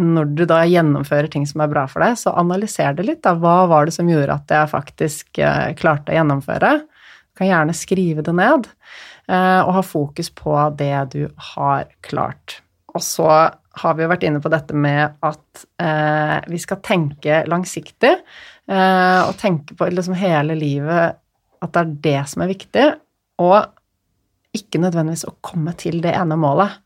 når 0.00 0.30
du 0.38 0.44
da 0.48 0.62
gjennomfører 0.70 1.28
ting 1.32 1.42
som 1.50 1.64
er 1.64 1.72
bra 1.72 1.84
for 1.90 2.04
deg, 2.04 2.14
så 2.16 2.32
analyser 2.38 2.94
det 2.96 3.08
litt. 3.08 3.22
Da. 3.26 3.34
Hva 3.34 3.64
var 3.70 3.88
det 3.88 3.96
som 3.98 4.08
gjorde 4.08 4.38
at 4.38 4.54
jeg 4.54 4.72
faktisk 4.76 5.42
eh, 5.42 5.72
klarte 5.78 6.14
å 6.14 6.20
gjennomføre? 6.20 6.76
Du 6.86 7.42
kan 7.42 7.50
gjerne 7.50 7.74
skrive 7.74 8.22
det 8.26 8.32
ned, 8.36 8.66
og 9.30 9.68
ha 9.72 9.82
fokus 9.86 10.26
på 10.34 10.52
det 10.76 10.96
du 11.14 11.20
har 11.54 11.86
klart. 12.04 12.58
Og 12.92 13.00
så 13.06 13.28
har 13.80 13.96
vi 13.96 14.04
jo 14.04 14.10
vært 14.10 14.24
inne 14.28 14.40
på 14.42 14.52
dette 14.52 14.76
med 14.76 15.16
at 15.26 15.64
eh, 15.82 16.36
vi 16.50 16.60
skal 16.60 16.80
tenke 16.84 17.42
langsiktig, 17.50 18.12
eh, 18.70 19.20
og 19.24 19.34
tenke 19.40 19.76
på 19.78 19.88
liksom 19.90 20.16
hele 20.18 20.56
livet 20.58 21.18
at 21.60 21.74
det 21.74 21.82
er 21.82 21.96
det 22.06 22.20
som 22.32 22.44
er 22.44 22.52
viktig, 22.52 22.86
og 23.40 24.56
ikke 24.56 24.80
nødvendigvis 24.82 25.26
å 25.28 25.36
komme 25.44 25.74
til 25.78 26.00
det 26.04 26.14
ene 26.16 26.38
målet. 26.40 26.80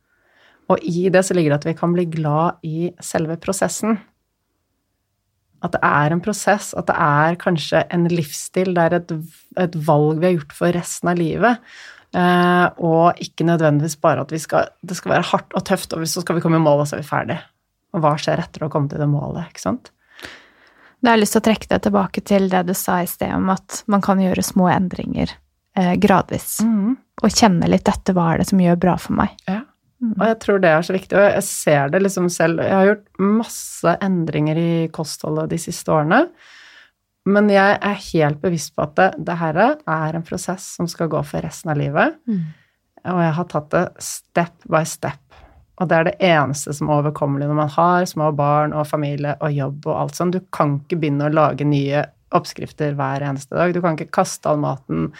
Og 0.73 0.81
i 0.89 1.09
det 1.13 1.25
så 1.27 1.37
ligger 1.37 1.55
det 1.55 1.63
at 1.63 1.69
vi 1.69 1.79
kan 1.79 1.95
bli 1.95 2.07
glad 2.11 2.61
i 2.67 2.91
selve 3.05 3.37
prosessen. 3.41 3.99
At 5.65 5.77
det 5.77 5.81
er 5.87 6.13
en 6.13 6.23
prosess, 6.25 6.73
at 6.77 6.89
det 6.91 6.97
er 7.01 7.39
kanskje 7.41 7.85
en 7.95 8.07
livsstil, 8.13 8.75
det 8.77 8.85
er 8.85 8.99
et, 8.99 9.15
et 9.65 9.79
valg 9.87 10.21
vi 10.21 10.29
har 10.29 10.37
gjort 10.39 10.57
for 10.57 10.77
resten 10.77 11.13
av 11.13 11.21
livet. 11.21 11.61
Uh, 12.15 12.69
og 12.79 13.19
ikke 13.19 13.47
nødvendigvis 13.49 13.97
bare 13.99 14.23
at 14.23 14.33
skal, 14.39 14.69
det 14.87 14.95
skal 14.95 15.17
være 15.17 15.29
hardt 15.33 15.57
og 15.59 15.65
tøft, 15.67 15.97
og 15.97 16.07
så 16.07 16.23
skal 16.23 16.39
vi 16.39 16.45
komme 16.45 16.61
i 16.61 16.63
mål, 16.63 16.85
og 16.85 16.89
så 16.89 16.97
er 16.97 17.03
vi 17.03 17.09
ferdig. 17.09 17.39
Og 17.95 18.03
hva 18.03 18.15
skjer 18.19 18.43
etter 18.43 18.67
å 18.67 18.71
komme 18.71 18.91
til 18.91 19.03
det 19.03 19.11
målet, 19.11 19.51
ikke 19.51 19.65
sant? 19.65 19.91
Da 21.05 21.13
har 21.13 21.19
jeg 21.19 21.27
lyst 21.27 21.37
til 21.37 21.43
å 21.43 21.49
trekke 21.51 21.69
deg 21.69 21.83
tilbake 21.85 22.23
til 22.25 22.47
det 22.53 22.63
du 22.65 22.73
sa 22.79 23.03
i 23.03 23.09
sted 23.11 23.35
om 23.37 23.51
at 23.53 23.83
man 23.93 24.03
kan 24.05 24.23
gjøre 24.23 24.47
små 24.47 24.71
endringer 24.73 25.35
eh, 25.77 25.95
gradvis. 26.01 26.63
Mm. 26.65 26.95
Og 27.23 27.35
kjenne 27.35 27.69
litt 27.69 27.85
'dette, 27.85 28.15
hva 28.17 28.33
er 28.33 28.41
det 28.41 28.49
som 28.49 28.63
gjør 28.63 28.81
bra 28.81 28.97
for 29.01 29.19
meg. 29.19 29.35
Ja. 29.51 29.61
Mm. 30.03 30.15
Og 30.17 30.25
jeg 30.31 30.39
tror 30.43 30.63
det 30.63 30.71
er 30.71 30.87
så 30.87 30.97
viktig. 30.97 31.19
Og 31.19 31.27
jeg 31.27 31.45
ser 31.47 31.93
det 31.93 32.03
liksom 32.03 32.29
selv. 32.33 32.63
Jeg 32.65 32.75
har 32.75 32.91
gjort 32.91 33.07
masse 33.21 33.97
endringer 34.05 34.61
i 34.61 34.73
kostholdet 34.93 35.53
de 35.53 35.61
siste 35.61 35.93
årene. 35.93 36.25
Men 37.25 37.49
jeg 37.49 37.79
er 37.81 38.03
helt 38.13 38.41
bevisst 38.43 38.75
på 38.77 38.85
at 38.85 38.97
det, 38.99 39.09
det 39.25 39.39
her 39.41 39.59
er 39.65 40.17
en 40.17 40.27
prosess 40.27 40.75
som 40.77 40.89
skal 40.91 41.09
gå 41.13 41.23
for 41.25 41.45
resten 41.45 41.73
av 41.73 41.81
livet. 41.81 42.19
Mm. 42.29 42.43
Og 43.13 43.21
jeg 43.21 43.37
har 43.39 43.49
tatt 43.53 43.71
det 43.73 43.85
step 44.05 44.67
by 44.69 44.83
step. 44.89 45.21
Og 45.83 45.91
det 45.91 45.97
er 45.97 46.07
det 46.07 46.19
eneste 46.23 46.75
som 46.77 46.91
er 46.91 47.01
overkommelig 47.01 47.49
når 47.51 47.59
man 47.59 47.73
har 47.75 48.05
små 48.07 48.29
barn 48.37 48.75
og 48.77 48.87
familie 48.87 49.35
og 49.41 49.57
jobb 49.57 49.89
og 49.89 49.97
alt 50.05 50.19
sånt. 50.19 50.37
Du 50.37 50.45
kan 50.55 50.79
ikke 50.83 51.01
begynne 51.03 51.29
å 51.29 51.35
lage 51.35 51.67
nye 51.67 52.05
oppskrifter 52.35 52.95
hver 52.99 53.25
eneste 53.27 53.57
dag. 53.57 53.75
Du 53.75 53.81
kan 53.83 53.99
ikke 53.99 54.15
kaste 54.23 54.51
all 54.51 54.61
maten 54.63 55.11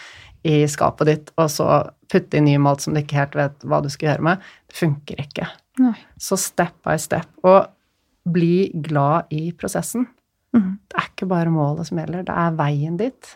i 0.45 0.61
skapet 0.69 1.09
ditt 1.09 1.31
og 1.41 1.49
så 1.51 1.69
putte 2.11 2.37
inn 2.37 2.47
ny 2.47 2.57
mat 2.61 2.83
som 2.83 2.95
du 2.95 3.01
ikke 3.01 3.17
helt 3.17 3.37
vet 3.37 3.65
hva 3.65 3.81
du 3.83 3.89
skal 3.91 4.11
gjøre 4.11 4.27
med. 4.29 4.49
Det 4.69 4.79
funker 4.79 5.23
ikke. 5.25 5.49
Nei. 5.81 5.95
Så 6.21 6.37
step 6.39 6.77
by 6.85 6.95
step. 7.01 7.27
Og 7.43 7.65
bli 8.31 8.69
glad 8.85 9.33
i 9.35 9.49
prosessen. 9.57 10.07
Mm. 10.55 10.69
Det 10.89 11.01
er 11.01 11.09
ikke 11.09 11.27
bare 11.31 11.51
målet 11.53 11.89
som 11.89 11.99
gjelder, 11.99 12.23
det 12.27 12.37
er 12.45 12.55
veien 12.59 12.99
dit. 12.99 13.33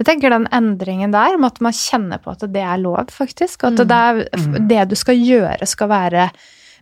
Jeg 0.00 0.06
tenker 0.08 0.32
den 0.32 0.48
endringen 0.56 1.12
der 1.12 1.36
med 1.38 1.52
at 1.52 1.60
man 1.62 1.76
kjenner 1.76 2.20
på 2.22 2.32
at 2.32 2.46
det 2.50 2.62
er 2.64 2.80
lov, 2.80 3.12
faktisk. 3.12 3.66
At 3.68 3.76
mm. 3.76 3.84
det, 3.84 4.00
er, 4.00 4.22
mm. 4.40 4.56
det, 4.70 4.80
du 4.90 4.96
skal 4.98 5.20
gjøre, 5.20 5.68
skal 5.68 5.90
være 5.92 6.30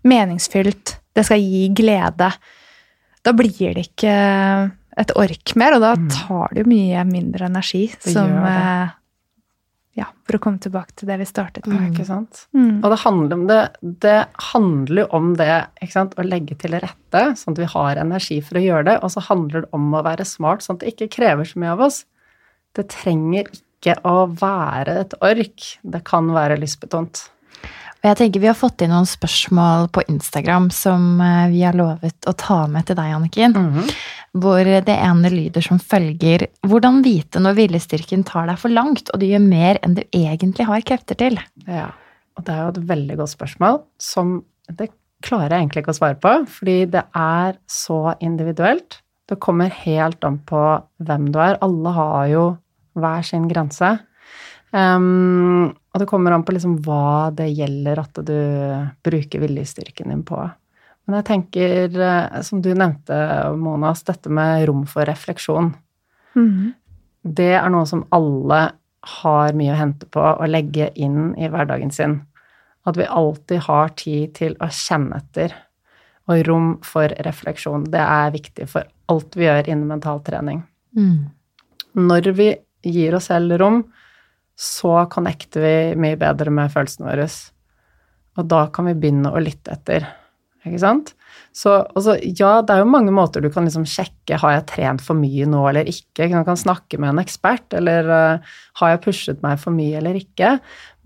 meningsfylt. 0.09 0.95
Det 1.17 1.27
skal 1.27 1.43
gi 1.43 1.67
glede. 1.77 2.31
Da 3.27 3.35
blir 3.37 3.75
det 3.75 3.89
ikke 3.91 4.15
et 4.99 5.13
ork 5.19 5.55
mer, 5.59 5.77
og 5.77 5.85
da 5.85 5.93
mm. 5.99 6.07
tar 6.15 6.55
det 6.55 6.65
jo 6.65 6.71
mye 6.71 7.03
mindre 7.09 7.51
energi. 7.51 7.85
Det 7.99 8.15
som, 8.15 8.31
eh, 8.47 8.95
ja, 9.99 10.07
for 10.29 10.39
å 10.39 10.41
komme 10.43 10.61
tilbake 10.63 10.95
til 10.99 11.11
det 11.11 11.17
vi 11.19 11.27
startet 11.27 11.67
med. 11.67 11.81
Mm. 11.81 11.87
Ikke 11.91 12.07
sant? 12.07 12.45
Mm. 12.55 12.77
Og 12.79 12.93
det 12.93 12.99
handler 13.03 13.35
om 13.35 13.47
det, 13.49 13.61
det 14.05 14.19
handler 14.53 15.15
om 15.17 15.33
det 15.39 15.55
ikke 15.83 15.95
sant? 15.95 16.15
å 16.15 16.27
legge 16.27 16.55
til 16.61 16.77
rette, 16.79 17.23
sånn 17.41 17.57
at 17.57 17.63
vi 17.65 17.71
har 17.73 18.03
energi 18.05 18.39
for 18.45 18.61
å 18.61 18.63
gjøre 18.63 18.87
det. 18.91 18.99
Og 19.03 19.15
så 19.15 19.25
handler 19.27 19.65
det 19.65 19.73
om 19.77 19.89
å 19.91 20.05
være 20.07 20.29
smart, 20.29 20.63
sånn 20.63 20.79
at 20.79 20.85
det 20.85 20.95
ikke 20.95 21.11
krever 21.19 21.49
så 21.49 21.63
mye 21.63 21.75
av 21.75 21.83
oss. 21.89 22.05
Det 22.79 22.87
trenger 22.95 23.51
ikke 23.51 23.97
å 24.07 24.29
være 24.39 25.01
et 25.03 25.19
ork. 25.25 25.73
Det 25.83 26.05
kan 26.07 26.31
være 26.37 26.61
lystbetont. 26.63 27.27
Og 27.99 28.07
jeg 28.07 28.19
tenker 28.21 28.43
Vi 28.43 28.51
har 28.51 28.59
fått 28.59 28.85
inn 28.85 28.93
noen 28.95 29.09
spørsmål 29.09 29.89
på 29.95 30.05
Instagram 30.11 30.69
som 30.75 31.21
eh, 31.25 31.49
vi 31.53 31.65
har 31.67 31.77
lovet 31.79 32.29
å 32.31 32.35
ta 32.39 32.61
med 32.71 32.87
til 32.87 32.99
deg, 32.99 33.15
Anniken. 33.17 33.57
Mm 33.57 33.73
-hmm. 33.75 33.95
Hvor 34.39 34.65
det 34.65 34.97
ene 34.97 35.31
lyder 35.31 35.61
som 35.61 35.79
følger 35.79 36.47
Hvordan 36.63 37.03
vite 37.03 37.41
når 37.41 37.55
viljestyrken 37.55 38.25
tar 38.25 38.47
deg 38.47 38.59
for 38.59 38.69
langt, 38.69 39.11
og 39.11 39.21
du 39.21 39.27
gjør 39.27 39.41
mer 39.41 39.79
enn 39.83 39.95
du 39.95 40.03
egentlig 40.13 40.67
har 40.67 40.81
krefter 40.81 41.15
til? 41.15 41.39
Ja, 41.67 41.91
og 42.37 42.45
det 42.45 42.55
er 42.55 42.63
jo 42.63 42.69
et 42.69 42.89
veldig 42.89 43.17
godt 43.17 43.31
spørsmål 43.31 43.83
som 43.99 44.45
det 44.71 44.91
klarer 45.23 45.51
jeg 45.51 45.61
egentlig 45.61 45.83
ikke 45.83 45.91
å 45.91 45.99
svare 45.99 46.15
på, 46.15 46.47
fordi 46.47 46.85
det 46.87 47.03
er 47.15 47.57
så 47.67 48.15
individuelt. 48.21 49.03
Det 49.29 49.41
kommer 49.41 49.69
helt 49.71 50.25
an 50.25 50.39
på 50.39 50.83
hvem 51.05 51.33
du 51.33 51.39
er. 51.39 51.59
Alle 51.61 51.91
har 51.91 52.27
jo 52.27 52.57
hver 52.95 53.23
sin 53.23 53.49
grense. 53.49 53.99
Um, 54.73 55.75
og 55.99 56.05
det 56.05 56.07
kommer 56.13 56.31
an 56.31 56.45
på 56.47 56.55
liksom 56.55 56.77
hva 56.87 57.33
det 57.35 57.49
gjelder 57.51 57.99
at 57.99 58.21
du 58.23 58.37
bruker 59.03 59.43
viljestyrken 59.43 60.13
din 60.13 60.21
på. 60.23 60.39
Men 61.09 61.17
jeg 61.19 61.27
tenker, 61.27 61.97
eh, 61.99 62.43
som 62.47 62.61
du 62.63 62.69
nevnte, 62.71 63.17
Monas, 63.59 64.05
dette 64.07 64.31
med 64.31 64.69
rom 64.69 64.85
for 64.87 65.09
refleksjon. 65.09 65.73
Mhm. 66.39 66.75
Det 67.25 67.51
er 67.59 67.69
noe 67.69 67.85
som 67.85 68.05
alle 68.13 68.61
har 69.19 69.53
mye 69.59 69.73
å 69.75 69.81
hente 69.81 70.07
på 70.07 70.23
å 70.23 70.47
legge 70.47 70.93
inn 70.95 71.35
i 71.35 71.49
hverdagen 71.49 71.91
sin. 71.91 72.21
At 72.87 72.97
vi 72.97 73.03
alltid 73.03 73.67
har 73.67 73.89
tid 73.89 74.35
til 74.35 74.55
å 74.61 74.71
kjenne 74.71 75.17
etter. 75.17 75.53
Og 76.29 76.47
rom 76.47 76.79
for 76.85 77.09
refleksjon. 77.09 77.91
Det 77.91 78.01
er 78.01 78.31
viktig 78.31 78.69
for 78.69 78.87
alt 79.09 79.35
vi 79.35 79.49
gjør 79.49 79.67
innen 79.67 79.89
mentaltrening. 79.89 80.63
Mm. 80.97 81.31
Når 81.97 82.33
vi 82.37 82.55
gir 82.87 83.15
oss 83.15 83.33
selv 83.33 83.59
rom, 83.59 83.83
så 84.59 85.05
connecter 85.13 85.63
vi 85.63 85.75
mye 86.03 86.19
bedre 86.19 86.51
med 86.51 86.73
følelsene 86.73 87.07
våre. 87.07 87.29
Og 88.39 88.49
da 88.51 88.65
kan 88.75 88.89
vi 88.91 88.97
begynne 88.99 89.31
å 89.31 89.43
lytte 89.43 89.75
etter. 89.77 90.09
Ikke 90.67 90.81
sant? 90.83 91.15
Så 91.55 91.73
altså, 91.81 92.17
ja, 92.23 92.59
det 92.63 92.75
er 92.75 92.83
jo 92.83 92.91
mange 92.91 93.13
måter 93.15 93.43
du 93.43 93.49
kan 93.51 93.67
liksom 93.67 93.87
sjekke 93.89 94.39
har 94.43 94.57
jeg 94.57 94.67
trent 94.71 95.03
for 95.05 95.19
mye 95.19 95.47
nå 95.49 95.63
eller 95.71 95.89
ikke. 95.91 96.29
Du 96.31 96.37
kan 96.47 96.59
snakke 96.59 97.01
med 97.01 97.13
en 97.13 97.23
ekspert, 97.23 97.73
eller 97.79 98.11
uh, 98.11 98.53
har 98.81 98.93
jeg 98.93 99.03
pushet 99.07 99.43
meg 99.45 99.59
for 99.63 99.75
mye 99.75 99.99
eller 100.01 100.19
ikke. 100.19 100.57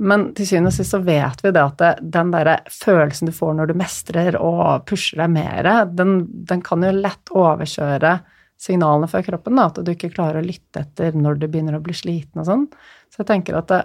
Men 0.03 0.31
til 0.37 0.49
syvende 0.49 0.73
og 0.73 0.77
sist 0.77 0.97
så 0.97 1.03
vet 1.05 1.45
vi 1.45 1.55
det 1.55 1.63
at 1.63 1.79
det, 1.81 1.93
den 2.17 2.33
derre 2.35 2.59
følelsen 2.73 3.31
du 3.31 3.37
får 3.37 3.57
når 3.59 3.71
du 3.71 3.79
mestrer 3.79 4.39
og 4.41 4.87
pusher 4.89 5.23
deg 5.23 5.35
mer, 5.37 5.71
den, 5.93 6.23
den 6.49 6.65
kan 6.65 6.85
jo 6.85 6.95
lett 6.97 7.33
overkjøre 7.37 8.17
signalene 8.63 9.09
fra 9.11 9.23
kroppen, 9.27 9.59
da, 9.59 9.69
at 9.71 9.81
du 9.83 9.91
ikke 9.91 10.13
klarer 10.13 10.39
å 10.39 10.47
lytte 10.47 10.85
etter 10.85 11.17
når 11.19 11.41
du 11.41 11.49
begynner 11.49 11.79
å 11.79 11.83
bli 11.83 11.95
sliten 11.97 12.43
og 12.43 12.47
sånn. 12.47 12.67
Så 13.13 13.23
jeg 13.23 13.29
tenker 13.29 13.59
at 13.59 13.69
det, 13.69 13.83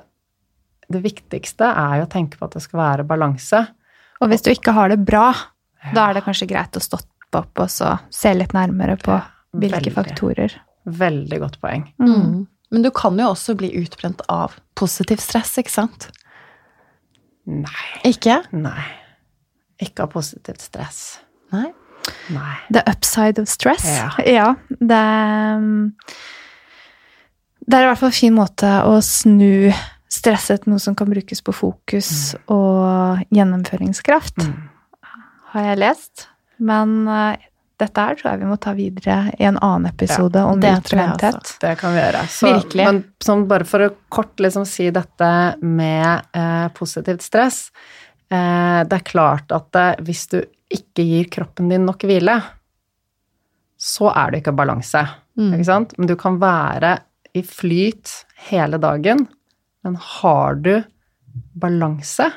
det 0.94 1.04
viktigste 1.04 1.68
er 1.68 2.02
jo 2.02 2.08
å 2.08 2.12
tenke 2.12 2.40
på 2.40 2.48
at 2.48 2.56
det 2.56 2.64
skal 2.64 2.80
være 2.80 3.08
balanse. 3.08 3.66
Og 4.24 4.32
hvis 4.32 4.46
du 4.46 4.52
ikke 4.54 4.74
har 4.78 4.94
det 4.94 5.02
bra, 5.06 5.30
da 5.94 6.08
er 6.08 6.18
det 6.18 6.24
kanskje 6.26 6.50
greit 6.50 6.78
å 6.80 6.84
stoppe 6.84 7.14
opp 7.38 7.60
og 7.60 7.72
så 7.72 7.98
se 8.14 8.32
litt 8.34 8.56
nærmere 8.56 8.96
på 9.02 9.18
hvilke 9.58 9.90
Veldig. 9.90 9.96
faktorer. 9.96 10.56
Veldig 10.88 11.42
godt 11.44 11.60
poeng. 11.62 11.84
Mm. 12.00 12.46
Men 12.72 12.84
du 12.84 12.90
kan 12.96 13.20
jo 13.20 13.32
også 13.34 13.56
bli 13.60 13.74
utbrent 13.80 14.24
av 14.32 14.56
positiv 14.80 15.20
stress, 15.24 15.54
ikke 15.60 15.74
sant? 15.74 16.08
Nei. 17.48 17.84
Ikke? 18.08 18.42
Nei. 18.56 18.84
Ikke 19.84 20.08
av 20.08 20.16
positivt 20.16 20.64
stress. 20.64 21.20
Nei. 21.54 21.70
Nei. 22.32 22.56
The 22.72 22.84
upside 22.88 23.40
of 23.40 23.48
stress. 23.52 23.86
Ja. 24.24 24.56
det, 24.80 25.04
det 27.68 27.78
er 27.78 27.84
i 27.86 27.90
hvert 27.92 28.00
fall 28.00 28.14
en 28.14 28.16
fin 28.22 28.36
måte 28.36 28.70
å 28.88 28.98
snu 29.04 29.72
stresset 30.12 30.66
noe 30.72 30.80
som 30.80 30.96
kan 30.96 31.10
brukes 31.12 31.42
på 31.44 31.54
fokus 31.56 32.10
og 32.48 33.26
gjennomføringskraft, 33.36 34.40
Mm. 34.46 34.70
har 35.52 35.64
jeg 35.64 35.80
lest. 35.82 36.28
Men 36.60 37.08
uh, 37.08 37.36
dette 37.78 38.02
her 38.02 38.16
tror 38.16 38.32
jeg 38.32 38.40
vi 38.42 38.50
må 38.50 38.58
ta 38.58 38.72
videre 38.74 39.18
i 39.38 39.44
en 39.46 39.60
annen 39.62 39.92
episode 39.92 40.42
om 40.42 40.60
det 40.64 40.72
tror 40.88 41.02
utbrenthet. 41.04 41.52
Det 41.62 41.74
kan 41.78 41.94
vi 41.94 42.00
gjøre. 42.02 42.24
Så, 42.34 42.54
Virkelig. 42.56 42.86
Men 42.88 43.04
sånn 43.22 43.44
bare 43.52 43.68
for 43.70 43.86
å 43.86 43.92
kort 44.10 44.40
liksom 44.42 44.66
si 44.66 44.88
dette 44.96 45.32
med 45.62 46.24
uh, 46.34 46.68
positivt 46.74 47.22
stress 47.22 47.68
uh, 48.32 48.82
Det 48.88 48.96
er 48.98 49.06
klart 49.06 49.52
at 49.52 49.78
hvis 50.02 50.24
du 50.32 50.40
ikke 50.74 51.04
gir 51.06 51.30
kroppen 51.32 51.70
din 51.70 51.86
nok 51.88 52.02
hvile, 52.08 52.40
så 53.78 54.10
er 54.16 54.32
det 54.32 54.42
ikke 54.42 54.56
balanse. 54.58 55.04
Mm. 55.38 55.52
Ikke 55.54 55.68
sant? 55.68 55.94
Men 56.00 56.10
du 56.10 56.16
kan 56.20 56.40
være 56.42 56.98
i 57.36 57.44
flyt 57.44 58.12
hele 58.50 58.80
dagen, 58.82 59.26
men 59.84 59.98
har 60.02 60.58
du 60.62 60.76
balanse 61.58 62.30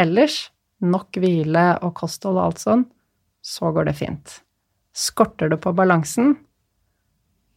ellers, 0.00 0.48
nok 0.82 1.18
hvile 1.22 1.66
og 1.84 1.94
kosthold 2.00 2.38
og 2.38 2.48
alt 2.48 2.62
sånn, 2.62 2.84
så 3.42 3.70
går 3.74 3.90
det 3.90 3.98
fint. 3.98 4.40
Skorter 4.92 5.50
du 5.52 5.56
på 5.60 5.72
balansen, 5.76 6.36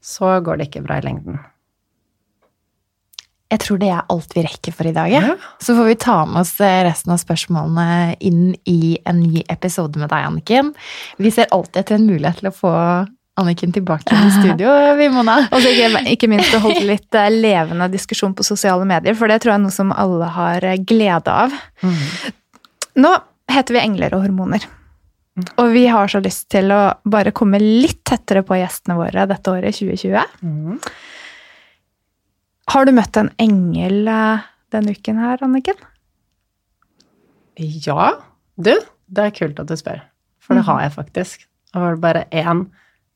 så 0.06 0.38
går 0.46 0.60
det 0.60 0.70
ikke 0.70 0.86
bra 0.86 1.00
i 1.02 1.06
lengden. 1.06 1.40
Jeg 3.54 3.62
tror 3.62 3.78
det 3.80 3.90
er 3.94 4.08
alt 4.12 4.34
vi 4.34 4.44
rekker 4.44 4.74
for 4.74 4.90
i 4.90 4.94
dag. 4.94 5.12
Ja. 5.14 5.36
Så 5.62 5.76
får 5.78 5.86
vi 5.88 5.98
ta 6.02 6.16
med 6.26 6.42
oss 6.42 6.56
eh, 6.66 6.82
resten 6.88 7.14
av 7.14 7.22
spørsmålene 7.22 8.16
inn 8.26 8.56
i 8.68 8.98
en 9.06 9.22
ny 9.22 9.44
episode 9.54 10.02
med 10.02 10.10
deg, 10.10 10.26
Anniken. 10.32 10.72
Vi 11.22 11.32
ser 11.34 11.52
alltid 11.54 11.84
etter 11.84 12.00
en 12.00 12.08
mulighet 12.10 12.42
til 12.42 12.50
å 12.50 12.56
få 12.56 12.74
Anniken 13.36 13.74
tilbake 13.76 14.16
i 14.16 14.32
studio, 14.32 14.72
vi, 14.96 15.10
Mona. 15.12 15.42
Og 15.54 15.60
så 15.60 15.74
ikke, 15.74 16.06
ikke 16.14 16.30
minst 16.32 16.56
å 16.56 16.62
holde 16.64 16.86
litt 16.88 17.18
eh, 17.20 17.28
levende 17.34 17.90
diskusjon 17.92 18.36
på 18.36 18.46
sosiale 18.48 18.88
medier, 18.88 19.18
for 19.20 19.28
det 19.28 19.42
tror 19.44 19.52
jeg 19.52 19.60
er 19.60 19.66
noe 19.66 19.76
som 19.76 19.92
alle 19.92 20.30
har 20.38 20.64
eh, 20.64 20.80
glede 20.80 21.34
av. 21.34 21.56
Nå 22.96 23.12
heter 23.52 23.76
vi 23.76 23.82
Engler 23.82 24.16
og 24.16 24.24
hormoner. 24.24 24.64
Og 25.60 25.74
vi 25.74 25.84
har 25.92 26.08
så 26.08 26.22
lyst 26.24 26.48
til 26.56 26.72
å 26.72 26.80
bare 27.12 27.34
komme 27.36 27.60
litt 27.60 28.06
tettere 28.08 28.46
på 28.48 28.56
gjestene 28.56 28.96
våre 28.96 29.26
dette 29.28 29.52
året, 29.52 29.76
2020. 29.76 30.40
Mm. 30.40 30.80
Har 32.72 32.88
du 32.88 32.94
møtt 32.96 33.20
en 33.20 33.34
engel 33.44 34.08
eh, 34.08 34.48
denne 34.72 34.96
uken 34.96 35.20
her, 35.26 35.44
Anniken? 35.44 35.84
Ja, 37.60 38.14
du, 38.56 38.74
det 39.12 39.28
er 39.28 39.36
kult 39.36 39.60
at 39.60 39.68
du 39.68 39.76
spør. 39.80 40.02
For 40.40 40.56
det 40.56 40.66
har 40.68 40.82
jeg 40.86 40.96
faktisk. 40.96 41.46
Det 41.74 41.84
var 41.84 42.00
bare 42.00 42.26
én 42.32 42.66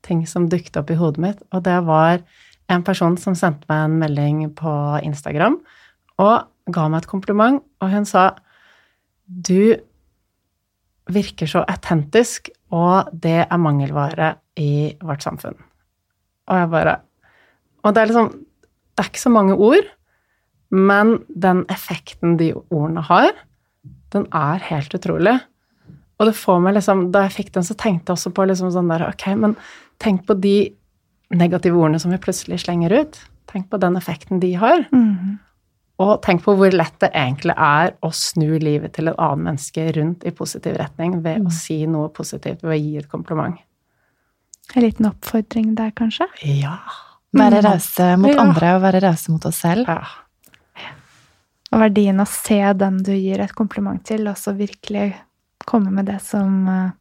ting 0.05 0.25
som 0.27 0.47
dukket 0.49 0.77
opp 0.79 0.91
i 0.93 0.97
hodet 0.99 1.23
mitt, 1.23 1.41
og 1.53 1.63
det 1.67 1.77
var 1.87 2.21
en 2.69 2.85
person 2.85 3.17
som 3.17 3.35
sendte 3.37 3.67
meg 3.69 3.85
en 3.85 3.99
melding 4.03 4.41
på 4.57 4.71
Instagram 5.05 5.57
og 6.21 6.73
ga 6.73 6.87
meg 6.89 7.03
et 7.03 7.09
kompliment, 7.09 7.61
og 7.81 7.93
hun 7.93 8.05
sa 8.05 8.31
du 9.29 9.77
virker 11.09 11.49
så 11.49 11.63
autentisk, 11.69 12.51
og 12.73 13.09
det 13.13 13.45
er 13.45 13.61
mangelvare 13.61 14.33
i 14.59 14.95
vårt 15.01 15.25
samfunn. 15.25 15.57
Og 16.49 16.57
jeg 16.57 16.69
bare 16.69 16.99
Og 17.83 17.93
det 17.93 18.01
er 18.01 18.05
liksom 18.07 18.29
Det 18.29 19.05
er 19.05 19.09
ikke 19.09 19.19
så 19.19 19.29
mange 19.29 19.53
ord, 19.55 19.85
men 20.71 21.23
den 21.29 21.65
effekten 21.69 22.37
de 22.37 22.53
ordene 22.53 23.01
har, 23.01 23.31
den 24.11 24.25
er 24.33 24.59
helt 24.59 24.93
utrolig. 24.93 25.39
Og 26.19 26.27
det 26.27 26.35
får 26.35 26.59
meg 26.59 26.73
liksom 26.75 27.11
Da 27.11 27.21
jeg 27.21 27.31
fikk 27.31 27.53
den, 27.53 27.63
så 27.63 27.73
tenkte 27.73 28.11
jeg 28.11 28.17
også 28.17 28.33
på 28.35 28.45
liksom 28.45 28.71
sånn 28.71 28.89
der 28.91 29.07
Ok, 29.07 29.25
men 29.35 29.55
tenk 29.99 30.25
på 30.27 30.33
de 30.39 30.69
negative 31.35 31.77
ordene 31.77 31.99
som 32.01 32.11
vi 32.11 32.17
plutselig 32.21 32.61
slenger 32.63 32.93
ut. 33.01 33.19
Tenk 33.51 33.69
på 33.69 33.79
den 33.81 33.97
effekten 33.99 34.39
de 34.41 34.53
har. 34.61 34.85
Og 35.99 36.21
tenk 36.23 36.43
på 36.45 36.53
hvor 36.55 36.71
lett 36.71 36.95
det 37.03 37.09
egentlig 37.17 37.55
er 37.59 37.91
å 38.05 38.11
snu 38.15 38.53
livet 38.61 38.93
til 38.95 39.09
et 39.11 39.17
annet 39.19 39.43
menneske 39.49 39.87
rundt 39.97 40.23
i 40.23 40.31
positiv 40.31 40.77
retning 40.79 41.17
ved 41.25 41.43
å 41.45 41.51
si 41.51 41.81
noe 41.89 42.07
positivt, 42.15 42.61
ved 42.63 42.71
å 42.71 42.79
gi 42.79 42.93
et 43.01 43.09
kompliment. 43.11 43.57
En 44.75 44.85
liten 44.85 45.09
oppfordring 45.09 45.73
der, 45.75 45.91
kanskje? 45.97 46.27
Ja. 46.45 46.77
Være 47.35 47.61
rause 47.65 48.15
mot 48.17 48.31
Ja. 48.31 48.41
andre 48.41 48.75
og 48.77 48.81
være 48.85 49.01
rause 49.01 49.31
mot 49.31 49.45
oss 49.45 49.57
selv. 49.65 49.87
ja. 49.87 50.03
Og 51.71 51.79
verdien 51.83 52.19
av 52.19 52.25
å 52.25 52.31
se 52.31 52.73
den 52.73 53.03
du 53.03 53.11
gir 53.13 53.39
et 53.41 53.53
kompliment 53.53 54.03
til, 54.03 54.27
og 54.27 54.35
så 54.37 54.55
virkelig 54.57 55.15
komme 55.65 55.91
med 55.91 56.05
det 56.07 56.19
som 56.21 56.67
eh, 56.67 56.91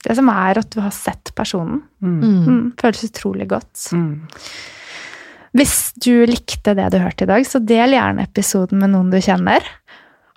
Det 0.00 0.16
som 0.16 0.30
er 0.32 0.60
at 0.62 0.70
du 0.72 0.80
har 0.80 0.92
sett 0.96 1.32
personen. 1.36 1.82
Mm. 2.00 2.20
Mm. 2.20 2.36
Mm, 2.46 2.62
føles 2.80 3.04
utrolig 3.10 3.48
godt. 3.50 3.88
Mm. 3.92 4.14
Hvis 5.58 5.76
du 5.98 6.24
likte 6.30 6.76
det 6.78 6.88
du 6.94 7.00
hørte 7.02 7.26
i 7.26 7.30
dag, 7.30 7.44
så 7.46 7.60
del 7.60 7.96
gjerne 7.96 8.24
episoden 8.24 8.80
med 8.80 8.94
noen 8.94 9.10
du 9.12 9.18
kjenner. 9.20 9.66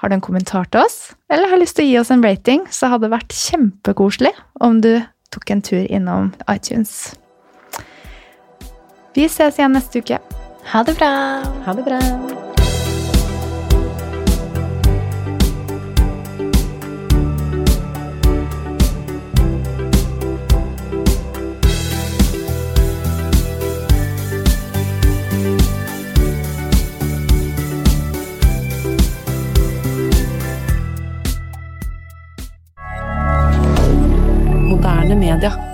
Har 0.03 0.11
du 0.11 0.17
en 0.17 0.25
kommentar 0.25 0.67
til 0.67 0.83
oss, 0.83 1.13
eller 1.31 1.47
har 1.47 1.61
lyst 1.61 1.77
til 1.77 1.85
å 1.85 1.91
gi 1.91 1.99
oss 2.01 2.11
en 2.11 2.25
rating, 2.25 2.65
så 2.67 2.91
hadde 2.91 3.07
det 3.07 3.13
vært 3.15 3.37
kjempekoselig 3.37 4.33
om 4.59 4.81
du 4.83 4.97
tok 5.31 5.55
en 5.55 5.63
tur 5.63 5.85
innom 5.87 6.33
iTunes. 6.51 7.13
Vi 9.15 9.29
ses 9.29 9.61
igjen 9.61 9.77
neste 9.77 10.03
uke. 10.03 10.19
Ha 10.73 10.83
det 10.83 10.97
bra! 10.99 11.13
Ha 11.63 11.77
det 11.77 11.85
bra. 11.87 12.42
Media. 35.23 35.72